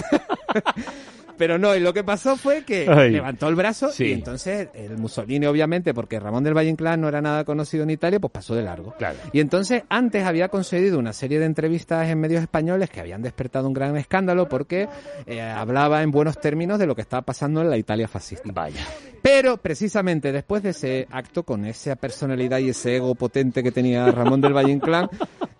Pero 1.38 1.58
no, 1.58 1.76
y 1.76 1.80
lo 1.80 1.94
que 1.94 2.04
pasó 2.04 2.36
fue 2.36 2.64
que 2.64 2.88
Ay. 2.90 3.12
levantó 3.12 3.48
el 3.48 3.56
brazo 3.56 3.92
Sí. 3.92 4.06
y 4.06 4.12
entonces 4.14 4.70
el 4.74 4.98
Mussolini, 4.98 5.46
obviamente, 5.46 5.94
porque 5.94 6.20
Ramón 6.20 6.44
del 6.44 6.56
Valle 6.56 6.70
Inclán 6.70 7.02
no 7.02 7.08
era 7.08 7.22
nada 7.22 7.44
conocido 7.46 7.84
en 7.84 7.92
Italia, 7.92 8.20
pues 8.20 8.32
pasó 8.32 8.56
de 8.56 8.64
largo. 8.64 8.94
Claro. 8.98 9.18
Y 9.32 9.40
entonces 9.40 9.84
antes 9.90 10.24
había 10.26 10.50
concedido 10.50 11.00
una 11.00 11.14
serie 11.14 11.40
de 11.40 11.46
entrevistas 11.46 12.08
en 12.10 12.20
medios 12.20 12.42
españoles 12.42 12.90
que 12.90 13.00
habían 13.00 13.22
despertado 13.22 13.68
un 13.68 13.74
gran 13.74 13.96
escándalo 13.98 14.50
porque 14.50 14.88
eh, 15.26 15.42
hablaba 15.42 16.02
en 16.04 16.12
buenos 16.12 16.40
términos 16.42 16.80
de 16.80 16.88
lo 16.88 16.96
que 16.96 17.02
estaba 17.02 17.22
pasando 17.22 17.62
en 17.62 17.70
la 17.70 17.78
Italia 17.78 18.08
fascista. 18.08 18.50
Vaya. 18.54 18.82
Pero 19.22 19.58
precisamente 19.58 20.32
después 20.32 20.64
de 20.64 20.70
ese 20.70 21.08
acto, 21.12 21.44
con 21.44 21.66
esa 21.66 21.96
personalidad 21.96 22.60
y 22.60 22.70
ese 22.70 22.96
ego 22.98 23.14
potente 23.16 23.62
que 23.62 23.72
tenía 23.72 24.10
Ramón 24.12 24.42
del 24.42 24.54
Valle 24.54 24.72
Inclán, 24.72 25.10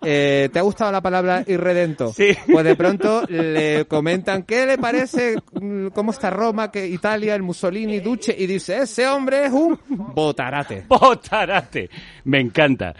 eh, 0.02 0.48
¿te 0.52 0.58
ha 0.58 0.62
gustado 0.62 0.90
la 0.92 1.00
palabra 1.02 1.44
irredento? 1.46 2.12
Sí. 2.12 2.30
Pues 2.50 2.64
de 2.64 2.76
pronto 2.76 3.22
le 3.28 3.84
comentan, 3.86 4.44
¿qué 4.44 4.64
le 4.66 4.78
parece? 4.78 5.36
Mm, 5.68 5.88
¿Cómo 5.90 6.12
está 6.12 6.30
Roma? 6.30 6.70
que 6.70 6.86
Italia, 6.86 7.34
el 7.34 7.42
Mussolini, 7.42 8.00
Duce? 8.00 8.34
Y 8.36 8.46
dice, 8.46 8.78
ese 8.78 9.06
hombre 9.06 9.46
es 9.46 9.52
un 9.52 9.78
botarate. 9.88 10.84
Botarate. 10.88 11.90
Me 12.24 12.40
encanta. 12.40 12.94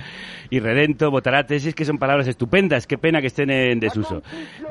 Y 0.50 0.60
redento, 0.60 1.10
botarate, 1.10 1.60
si 1.60 1.68
es 1.70 1.74
que 1.74 1.84
son 1.84 1.98
palabras 1.98 2.28
estupendas. 2.28 2.86
Qué 2.86 2.98
pena 2.98 3.20
que 3.20 3.26
estén 3.26 3.50
en 3.50 3.80
desuso. 3.80 4.22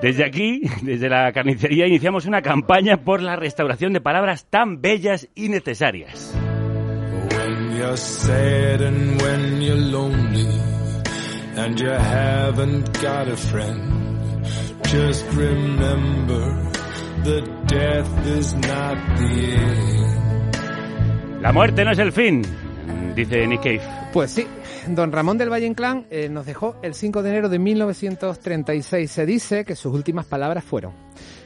Desde 0.02 0.26
aquí, 0.26 0.62
desde 0.82 1.10
la 1.10 1.32
carnicería, 1.32 1.88
iniciamos 1.88 2.26
una 2.26 2.42
campaña 2.42 2.98
por 2.98 3.22
la 3.22 3.36
restauración 3.36 3.94
de 3.94 4.02
palabras 4.02 4.46
tan 4.50 4.82
bellas 4.82 5.28
y 5.36 5.50
necesarias. 5.50 6.34
When 7.32 7.78
you're 7.78 7.98
sad 7.98 8.82
and 8.82 9.22
when 9.22 9.62
you're 9.62 9.76
lonely 9.76 10.48
and 11.58 11.80
you 11.80 11.90
haven't 11.90 13.02
got 13.02 13.28
a 13.28 13.38
friend, 13.38 14.44
just 14.84 15.26
remember 15.34 16.77
that 17.24 17.44
death 17.68 18.28
is 18.28 18.54
not 18.56 18.98
the 19.18 19.56
end. 19.56 20.08
La 21.42 21.52
muerte 21.54 21.86
no 21.86 21.92
es 21.92 22.00
el 22.00 22.12
fin, 22.12 22.42
dice 23.16 23.46
Nick 23.48 23.62
Cave. 23.62 23.82
Pues 24.12 24.32
sí, 24.32 24.48
don 24.88 25.12
Ramón 25.12 25.38
del 25.38 25.52
Valle 25.52 25.68
Inclán 25.68 26.08
eh, 26.10 26.30
nos 26.30 26.46
dejó 26.46 26.76
el 26.82 26.94
5 26.94 27.22
de 27.24 27.30
enero 27.30 27.50
de 27.50 27.60
1936. 27.60 29.10
Se 29.12 29.26
dice 29.26 29.64
que 29.64 29.76
sus 29.76 29.94
últimas 29.94 30.26
palabras 30.26 30.64
fueron, 30.64 30.94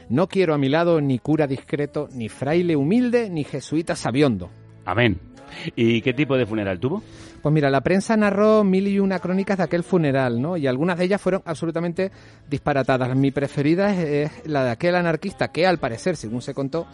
no 0.08 0.28
quiero 0.28 0.54
a 0.54 0.58
mi 0.58 0.68
lado 0.68 1.00
ni 1.00 1.18
cura 1.18 1.46
discreto, 1.46 2.08
ni 2.12 2.28
fraile 2.28 2.76
humilde, 2.76 3.30
ni 3.30 3.44
jesuita 3.44 3.94
sabiondo. 3.94 4.50
Amén. 4.84 5.20
¿Y 5.76 6.00
qué 6.00 6.14
tipo 6.14 6.36
de 6.36 6.46
funeral 6.46 6.80
tuvo? 6.80 7.02
Pues 7.42 7.52
mira, 7.52 7.68
la 7.70 7.80
prensa 7.80 8.16
narró 8.16 8.62
mil 8.62 8.86
y 8.86 9.00
una 9.00 9.18
crónicas 9.18 9.58
de 9.58 9.64
aquel 9.64 9.82
funeral, 9.82 10.40
¿no? 10.40 10.56
Y 10.56 10.66
algunas 10.68 10.96
de 10.96 11.04
ellas 11.04 11.20
fueron 11.20 11.42
absolutamente 11.44 12.12
disparatadas. 12.48 13.16
Mi 13.16 13.32
preferida 13.32 13.92
es, 13.92 14.30
es 14.30 14.46
la 14.46 14.64
de 14.64 14.70
aquel 14.70 14.94
anarquista 14.94 15.48
que, 15.48 15.66
al 15.66 15.78
parecer, 15.78 16.16
según 16.16 16.40
se 16.40 16.54
contó, 16.54 16.86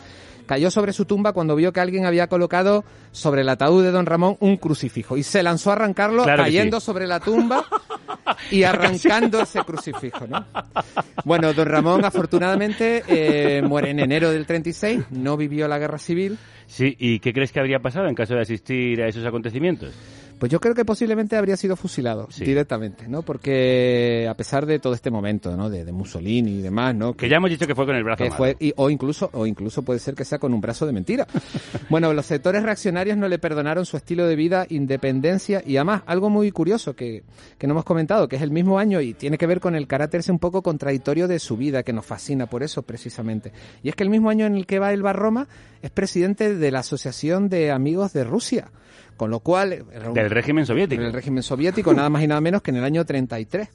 cayó 0.48 0.70
sobre 0.70 0.92
su 0.92 1.04
tumba 1.04 1.32
cuando 1.32 1.54
vio 1.54 1.72
que 1.72 1.80
alguien 1.80 2.06
había 2.06 2.26
colocado 2.26 2.82
sobre 3.12 3.42
el 3.42 3.48
ataúd 3.50 3.84
de 3.84 3.92
don 3.92 4.06
Ramón 4.06 4.36
un 4.40 4.56
crucifijo 4.56 5.16
y 5.16 5.22
se 5.22 5.42
lanzó 5.42 5.70
a 5.70 5.74
arrancarlo 5.74 6.24
Claro 6.24 6.42
cayendo 6.42 6.80
sí. 6.80 6.86
sobre 6.86 7.06
la 7.06 7.20
tumba 7.20 7.64
y 8.50 8.64
arrancando 8.64 9.42
ese 9.42 9.60
crucifijo, 9.60 10.26
¿no? 10.26 10.44
Bueno, 11.24 11.52
don 11.52 11.68
Ramón 11.68 12.04
afortunadamente 12.04 13.04
eh, 13.06 13.62
muere 13.62 13.90
en 13.90 14.00
enero 14.00 14.30
del 14.30 14.46
36, 14.46 15.04
no 15.10 15.36
vivió 15.36 15.68
la 15.68 15.78
guerra 15.78 15.98
civil. 15.98 16.38
Sí, 16.66 16.96
¿y 16.98 17.20
qué 17.20 17.32
crees 17.32 17.52
que 17.52 17.60
habría 17.60 17.80
pasado 17.80 18.08
en 18.08 18.14
caso 18.14 18.34
de 18.34 18.40
asistir 18.40 19.02
a 19.02 19.08
esos 19.08 19.24
acontecimientos? 19.26 19.92
Pues 20.38 20.52
yo 20.52 20.60
creo 20.60 20.74
que 20.74 20.84
posiblemente 20.84 21.36
habría 21.36 21.56
sido 21.56 21.76
fusilado 21.76 22.28
Sí. 22.30 22.44
directamente, 22.44 23.08
¿no? 23.08 23.22
Porque 23.22 24.26
a 24.28 24.34
pesar 24.34 24.66
de 24.66 24.78
todo 24.78 24.94
este 24.94 25.10
momento, 25.10 25.56
¿no? 25.56 25.70
De, 25.70 25.84
de 25.84 25.92
Mussolini 25.92 26.58
y 26.58 26.62
demás, 26.62 26.94
¿no? 26.94 27.14
Que 27.14 27.28
ya 27.28 27.36
hemos 27.36 27.50
dicho 27.50 27.66
que 27.66 27.74
fue 27.74 27.86
con 27.86 27.96
el 27.96 28.04
brazo 28.04 28.22
que 28.24 28.30
fue 28.30 28.56
y- 28.60 28.72
o 28.76 28.90
incluso 28.90 29.30
o 29.32 29.46
incluso 29.46 29.82
puede 29.82 29.98
ser 30.00 30.14
que 30.14 30.24
sea 30.24 30.38
con 30.38 30.52
un 30.52 30.60
brazo 30.60 30.84
de 30.86 30.92
mentira. 30.92 31.26
bueno, 31.90 32.12
los 32.12 32.26
sectores 32.26 32.62
reaccionarios 32.62 33.16
no 33.16 33.28
le 33.28 33.38
perdonaron 33.38 33.86
su 33.86 33.96
estilo 33.96 34.26
de 34.26 34.36
vida, 34.36 34.66
independencia 34.68 35.62
y 35.64 35.76
además 35.76 36.02
algo 36.06 36.28
muy 36.30 36.50
curioso 36.50 36.94
que, 36.94 37.22
que 37.56 37.66
no 37.66 37.72
hemos 37.74 37.84
comentado, 37.84 38.28
que 38.28 38.36
es 38.36 38.42
el 38.42 38.50
mismo 38.50 38.78
año 38.78 39.00
y 39.00 39.14
tiene 39.14 39.38
que 39.38 39.46
ver 39.46 39.60
con 39.60 39.74
el 39.74 39.86
carácter 39.86 40.18
un 40.28 40.38
poco 40.38 40.62
contradictorio 40.62 41.28
de 41.28 41.38
su 41.38 41.56
vida 41.56 41.82
que 41.82 41.92
nos 41.92 42.04
fascina 42.04 42.46
por 42.46 42.62
eso 42.62 42.82
precisamente. 42.82 43.52
Y 43.82 43.88
es 43.88 43.94
que 43.94 44.02
el 44.02 44.10
mismo 44.10 44.30
año 44.30 44.46
en 44.46 44.56
el 44.56 44.66
que 44.66 44.78
va 44.78 44.92
él 44.92 45.04
va 45.04 45.10
a 45.10 45.12
Roma 45.12 45.46
es 45.80 45.90
presidente 45.90 46.54
de 46.56 46.70
la 46.70 46.80
Asociación 46.80 47.48
de 47.48 47.70
Amigos 47.70 48.12
de 48.12 48.24
Rusia 48.24 48.70
Con 49.18 49.30
lo 49.30 49.40
cual... 49.40 49.84
Del 50.14 50.30
régimen 50.30 50.64
soviético. 50.64 51.02
del 51.02 51.12
régimen 51.12 51.42
soviético, 51.42 51.92
nada 51.92 52.08
más 52.08 52.22
y 52.22 52.28
nada 52.28 52.40
menos 52.40 52.62
que 52.62 52.70
en 52.70 52.76
el 52.76 52.84
año 52.84 53.04
33. 53.04 53.68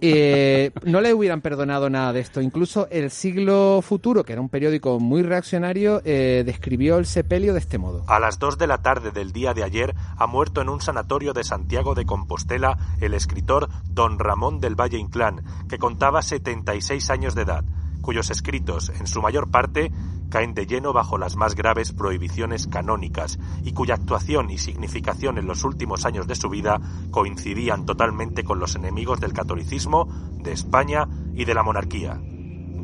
Eh, 0.00 0.70
no 0.84 1.00
le 1.00 1.12
hubieran 1.12 1.40
perdonado 1.40 1.90
nada 1.90 2.12
de 2.12 2.20
esto. 2.20 2.40
Incluso 2.40 2.86
El 2.90 3.10
Siglo 3.10 3.80
Futuro, 3.82 4.22
que 4.22 4.32
era 4.32 4.40
un 4.40 4.48
periódico 4.48 5.00
muy 5.00 5.22
reaccionario, 5.22 6.02
eh, 6.04 6.44
describió 6.46 6.98
el 6.98 7.06
sepelio 7.06 7.52
de 7.52 7.58
este 7.58 7.78
modo. 7.78 8.04
A 8.06 8.20
las 8.20 8.38
2 8.38 8.58
de 8.58 8.66
la 8.66 8.78
tarde 8.78 9.10
del 9.10 9.32
día 9.32 9.54
de 9.54 9.64
ayer 9.64 9.94
ha 10.16 10.26
muerto 10.26 10.60
en 10.60 10.68
un 10.68 10.80
sanatorio 10.80 11.32
de 11.32 11.42
Santiago 11.42 11.94
de 11.94 12.04
Compostela 12.04 12.78
el 13.00 13.14
escritor 13.14 13.68
don 13.90 14.18
Ramón 14.18 14.60
del 14.60 14.76
Valle 14.76 14.98
Inclán, 14.98 15.42
que 15.68 15.78
contaba 15.78 16.22
76 16.22 17.10
años 17.10 17.34
de 17.34 17.42
edad, 17.42 17.64
cuyos 18.08 18.30
escritos, 18.30 18.88
en 18.98 19.06
su 19.06 19.20
mayor 19.20 19.50
parte, 19.50 19.92
caen 20.30 20.54
de 20.54 20.64
lleno 20.64 20.94
bajo 20.94 21.18
las 21.18 21.36
más 21.36 21.54
graves 21.54 21.92
prohibiciones 21.92 22.66
canónicas 22.66 23.38
y 23.62 23.72
cuya 23.72 23.96
actuación 23.96 24.48
y 24.48 24.56
significación 24.56 25.36
en 25.36 25.46
los 25.46 25.62
últimos 25.62 26.06
años 26.06 26.26
de 26.26 26.34
su 26.34 26.48
vida 26.48 26.80
coincidían 27.10 27.84
totalmente 27.84 28.44
con 28.44 28.60
los 28.60 28.76
enemigos 28.76 29.20
del 29.20 29.34
catolicismo, 29.34 30.08
de 30.42 30.52
España 30.52 31.06
y 31.34 31.44
de 31.44 31.52
la 31.52 31.62
monarquía. 31.62 32.18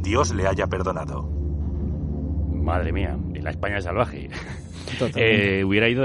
Dios 0.02 0.34
le 0.34 0.46
haya 0.46 0.66
perdonado. 0.66 1.22
Madre 2.52 2.92
mía, 2.92 3.16
la 3.32 3.48
España 3.48 3.80
salvaje. 3.80 4.28
Eh, 5.16 5.64
hubiera 5.64 5.88
ido 5.88 6.04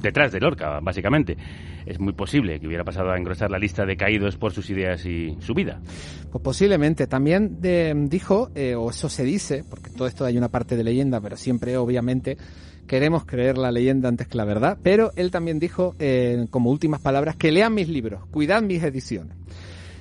detrás 0.00 0.32
de 0.32 0.40
Lorca, 0.40 0.80
básicamente. 0.80 1.36
Es 1.86 1.98
muy 1.98 2.12
posible 2.12 2.60
que 2.60 2.66
hubiera 2.66 2.84
pasado 2.84 3.10
a 3.10 3.16
engrosar 3.16 3.50
la 3.50 3.58
lista 3.58 3.86
de 3.86 3.96
caídos 3.96 4.36
por 4.36 4.52
sus 4.52 4.68
ideas 4.70 5.04
y 5.06 5.36
su 5.40 5.54
vida. 5.54 5.80
Pues 6.30 6.42
posiblemente. 6.42 7.06
También 7.06 7.60
de- 7.60 7.94
dijo, 8.08 8.50
eh, 8.54 8.74
o 8.74 8.90
eso 8.90 9.08
se 9.08 9.24
dice, 9.24 9.64
porque 9.68 9.90
todo 9.90 10.06
esto 10.06 10.24
hay 10.24 10.36
una 10.36 10.48
parte 10.48 10.76
de 10.76 10.84
leyenda, 10.84 11.20
pero 11.20 11.36
siempre 11.36 11.76
obviamente 11.76 12.36
queremos 12.86 13.24
creer 13.24 13.58
la 13.58 13.70
leyenda 13.72 14.08
antes 14.08 14.26
que 14.28 14.36
la 14.36 14.44
verdad. 14.44 14.78
Pero 14.82 15.12
él 15.16 15.30
también 15.30 15.58
dijo, 15.58 15.94
eh, 15.98 16.46
como 16.50 16.70
últimas 16.70 17.00
palabras, 17.00 17.36
que 17.36 17.52
lean 17.52 17.74
mis 17.74 17.88
libros, 17.88 18.26
cuidad 18.30 18.62
mis 18.62 18.82
ediciones. 18.82 19.36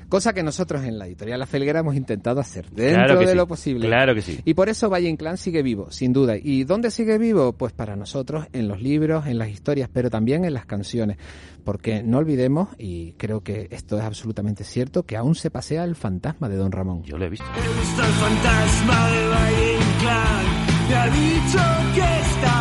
Cosa 0.10 0.32
que 0.34 0.42
nosotros 0.42 0.84
en 0.86 0.98
la 0.98 1.06
editorial 1.08 1.40
La 1.40 1.46
Felguera 1.46 1.80
hemos 1.82 1.96
intentado 1.96 2.40
hacer, 2.40 2.70
dentro 2.72 3.04
Claro 3.06 3.20
de 3.20 3.28
sí, 3.28 3.36
lo 3.36 3.48
posible. 3.48 3.88
claro 3.88 4.16
que 4.16 4.22
sí. 4.22 4.40
Y 4.46 4.54
por 4.54 4.70
eso 4.70 4.90
Valle 4.90 5.10
Inclán 5.10 5.38
sigue 5.38 5.62
vivo, 5.62 5.92
sin 5.92 6.14
duda. 6.14 6.36
¿Y 6.42 6.64
dónde 6.64 6.92
sigue 6.92 7.18
vivo? 7.18 7.54
Pues 7.54 7.74
para 7.74 7.96
nosotros 7.98 8.46
en 8.54 8.68
los 8.70 8.82
libros, 8.82 9.26
en 9.28 9.38
las 9.38 9.50
historias, 9.50 9.90
pero 9.92 10.10
también 10.10 10.46
en 10.46 10.54
las 10.54 10.66
canciones. 10.66 11.18
Porque 11.66 12.04
no 12.04 12.20
olvidemos, 12.20 12.70
y 12.78 13.14
creo 13.14 13.42
que 13.42 13.68
esto 13.72 13.98
es 13.98 14.04
absolutamente 14.06 14.64
cierto, 14.64 15.04
que 15.04 15.18
aún 15.18 15.36
se 15.36 15.52
pasea 15.52 15.84
el 15.84 15.96
fantasma 15.96 16.48
de 16.48 16.56
Don 16.56 16.72
Ramón. 16.72 17.04
Yo 17.04 17.18
lo 17.18 17.26
he 17.26 17.30
visto. 17.30 17.46
He 17.46 17.80
visto 17.80 18.02
el 18.04 18.14
fantasma 18.14 19.12
de 19.12 19.28
Valle 19.28 19.74
Inclán. 19.74 20.46
Me 20.88 20.96
ha 20.96 21.06
dicho 21.10 21.60
que 21.96 22.20
está 22.22 22.57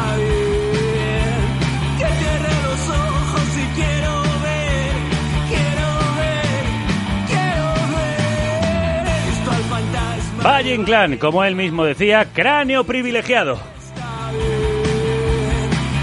Valle 10.46 10.76
Inclán, 10.76 11.16
como 11.16 11.42
él 11.42 11.56
mismo 11.56 11.84
decía, 11.84 12.28
cráneo 12.32 12.84
privilegiado. 12.84 13.58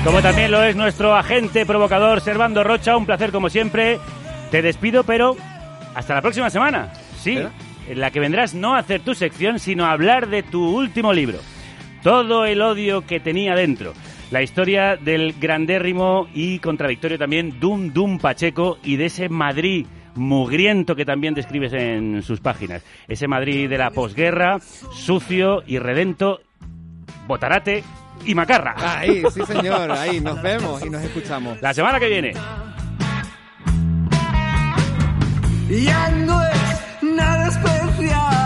Como 0.04 0.22
también 0.22 0.52
lo 0.52 0.62
es 0.62 0.76
nuestro 0.76 1.16
agente 1.16 1.66
provocador 1.66 2.20
Servando 2.20 2.62
Rocha, 2.62 2.98
un 2.98 3.06
placer 3.06 3.32
como 3.32 3.50
siempre. 3.50 4.00
Te 4.52 4.62
despido, 4.62 5.06
pero 5.06 5.38
hasta 5.96 6.16
la 6.16 6.22
próxima 6.22 6.50
semana. 6.50 6.92
Sí, 7.22 7.40
en 7.88 8.00
la 8.02 8.12
que 8.12 8.20
vendrás 8.20 8.54
no 8.54 8.76
a 8.76 8.80
hacer 8.80 9.00
tu 9.00 9.16
sección, 9.16 9.60
sino 9.60 9.86
a 9.86 9.94
hablar 9.94 10.28
de 10.28 10.44
tu 10.44 10.76
último 10.76 11.14
libro. 11.14 11.40
Todo 12.02 12.44
el 12.44 12.62
odio 12.62 13.08
que 13.08 13.22
tenía 13.22 13.56
dentro. 13.56 13.94
La 14.30 14.42
historia 14.42 14.98
del 14.98 15.36
grandérrimo 15.40 16.28
y 16.34 16.60
contradictorio 16.60 17.18
también 17.18 17.62
Dum 17.62 17.94
Dum 17.94 18.20
Pacheco 18.20 18.78
y 18.84 18.98
de 18.98 19.06
ese 19.06 19.30
Madrid 19.30 19.86
mugriento 20.16 20.96
que 20.96 21.06
también 21.06 21.34
describes 21.34 21.74
en 21.74 22.22
sus 22.24 22.40
páginas. 22.40 22.84
Ese 23.08 23.28
Madrid 23.28 23.70
de 23.70 23.78
la 23.78 23.92
posguerra, 23.92 24.60
sucio, 24.94 25.64
irredento, 25.68 26.42
botarate 27.28 27.84
y 28.26 28.36
macarra. 28.36 28.76
Ahí, 28.78 29.24
sí 29.34 29.42
señor, 29.46 29.92
ahí 29.92 30.20
nos 30.20 30.42
vemos 30.42 30.86
y 30.86 30.90
nos 30.90 31.04
escuchamos. 31.04 31.62
La 31.62 31.74
semana 31.74 32.00
que 32.00 32.10
viene. 32.10 32.34
Ya 35.70 36.10
no 36.10 36.42
es 36.46 37.04
nada 37.04 37.48
especial 37.48 38.43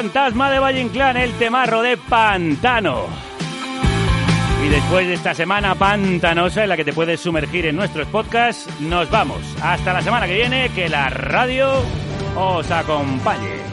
fantasma 0.00 0.50
de 0.50 0.58
Valle 0.58 0.80
Inclán, 0.80 1.18
el 1.18 1.30
temarro 1.34 1.82
de 1.82 1.98
Pantano. 1.98 3.04
Y 4.64 4.68
después 4.70 5.06
de 5.06 5.12
esta 5.12 5.34
semana 5.34 5.74
pantanosa 5.74 6.62
en 6.62 6.70
la 6.70 6.76
que 6.78 6.86
te 6.86 6.94
puedes 6.94 7.20
sumergir 7.20 7.66
en 7.66 7.76
nuestros 7.76 8.06
podcasts, 8.08 8.66
nos 8.80 9.10
vamos. 9.10 9.42
Hasta 9.62 9.92
la 9.92 10.00
semana 10.00 10.26
que 10.26 10.36
viene, 10.36 10.70
que 10.70 10.88
la 10.88 11.10
radio 11.10 11.68
os 12.34 12.70
acompañe. 12.70 13.69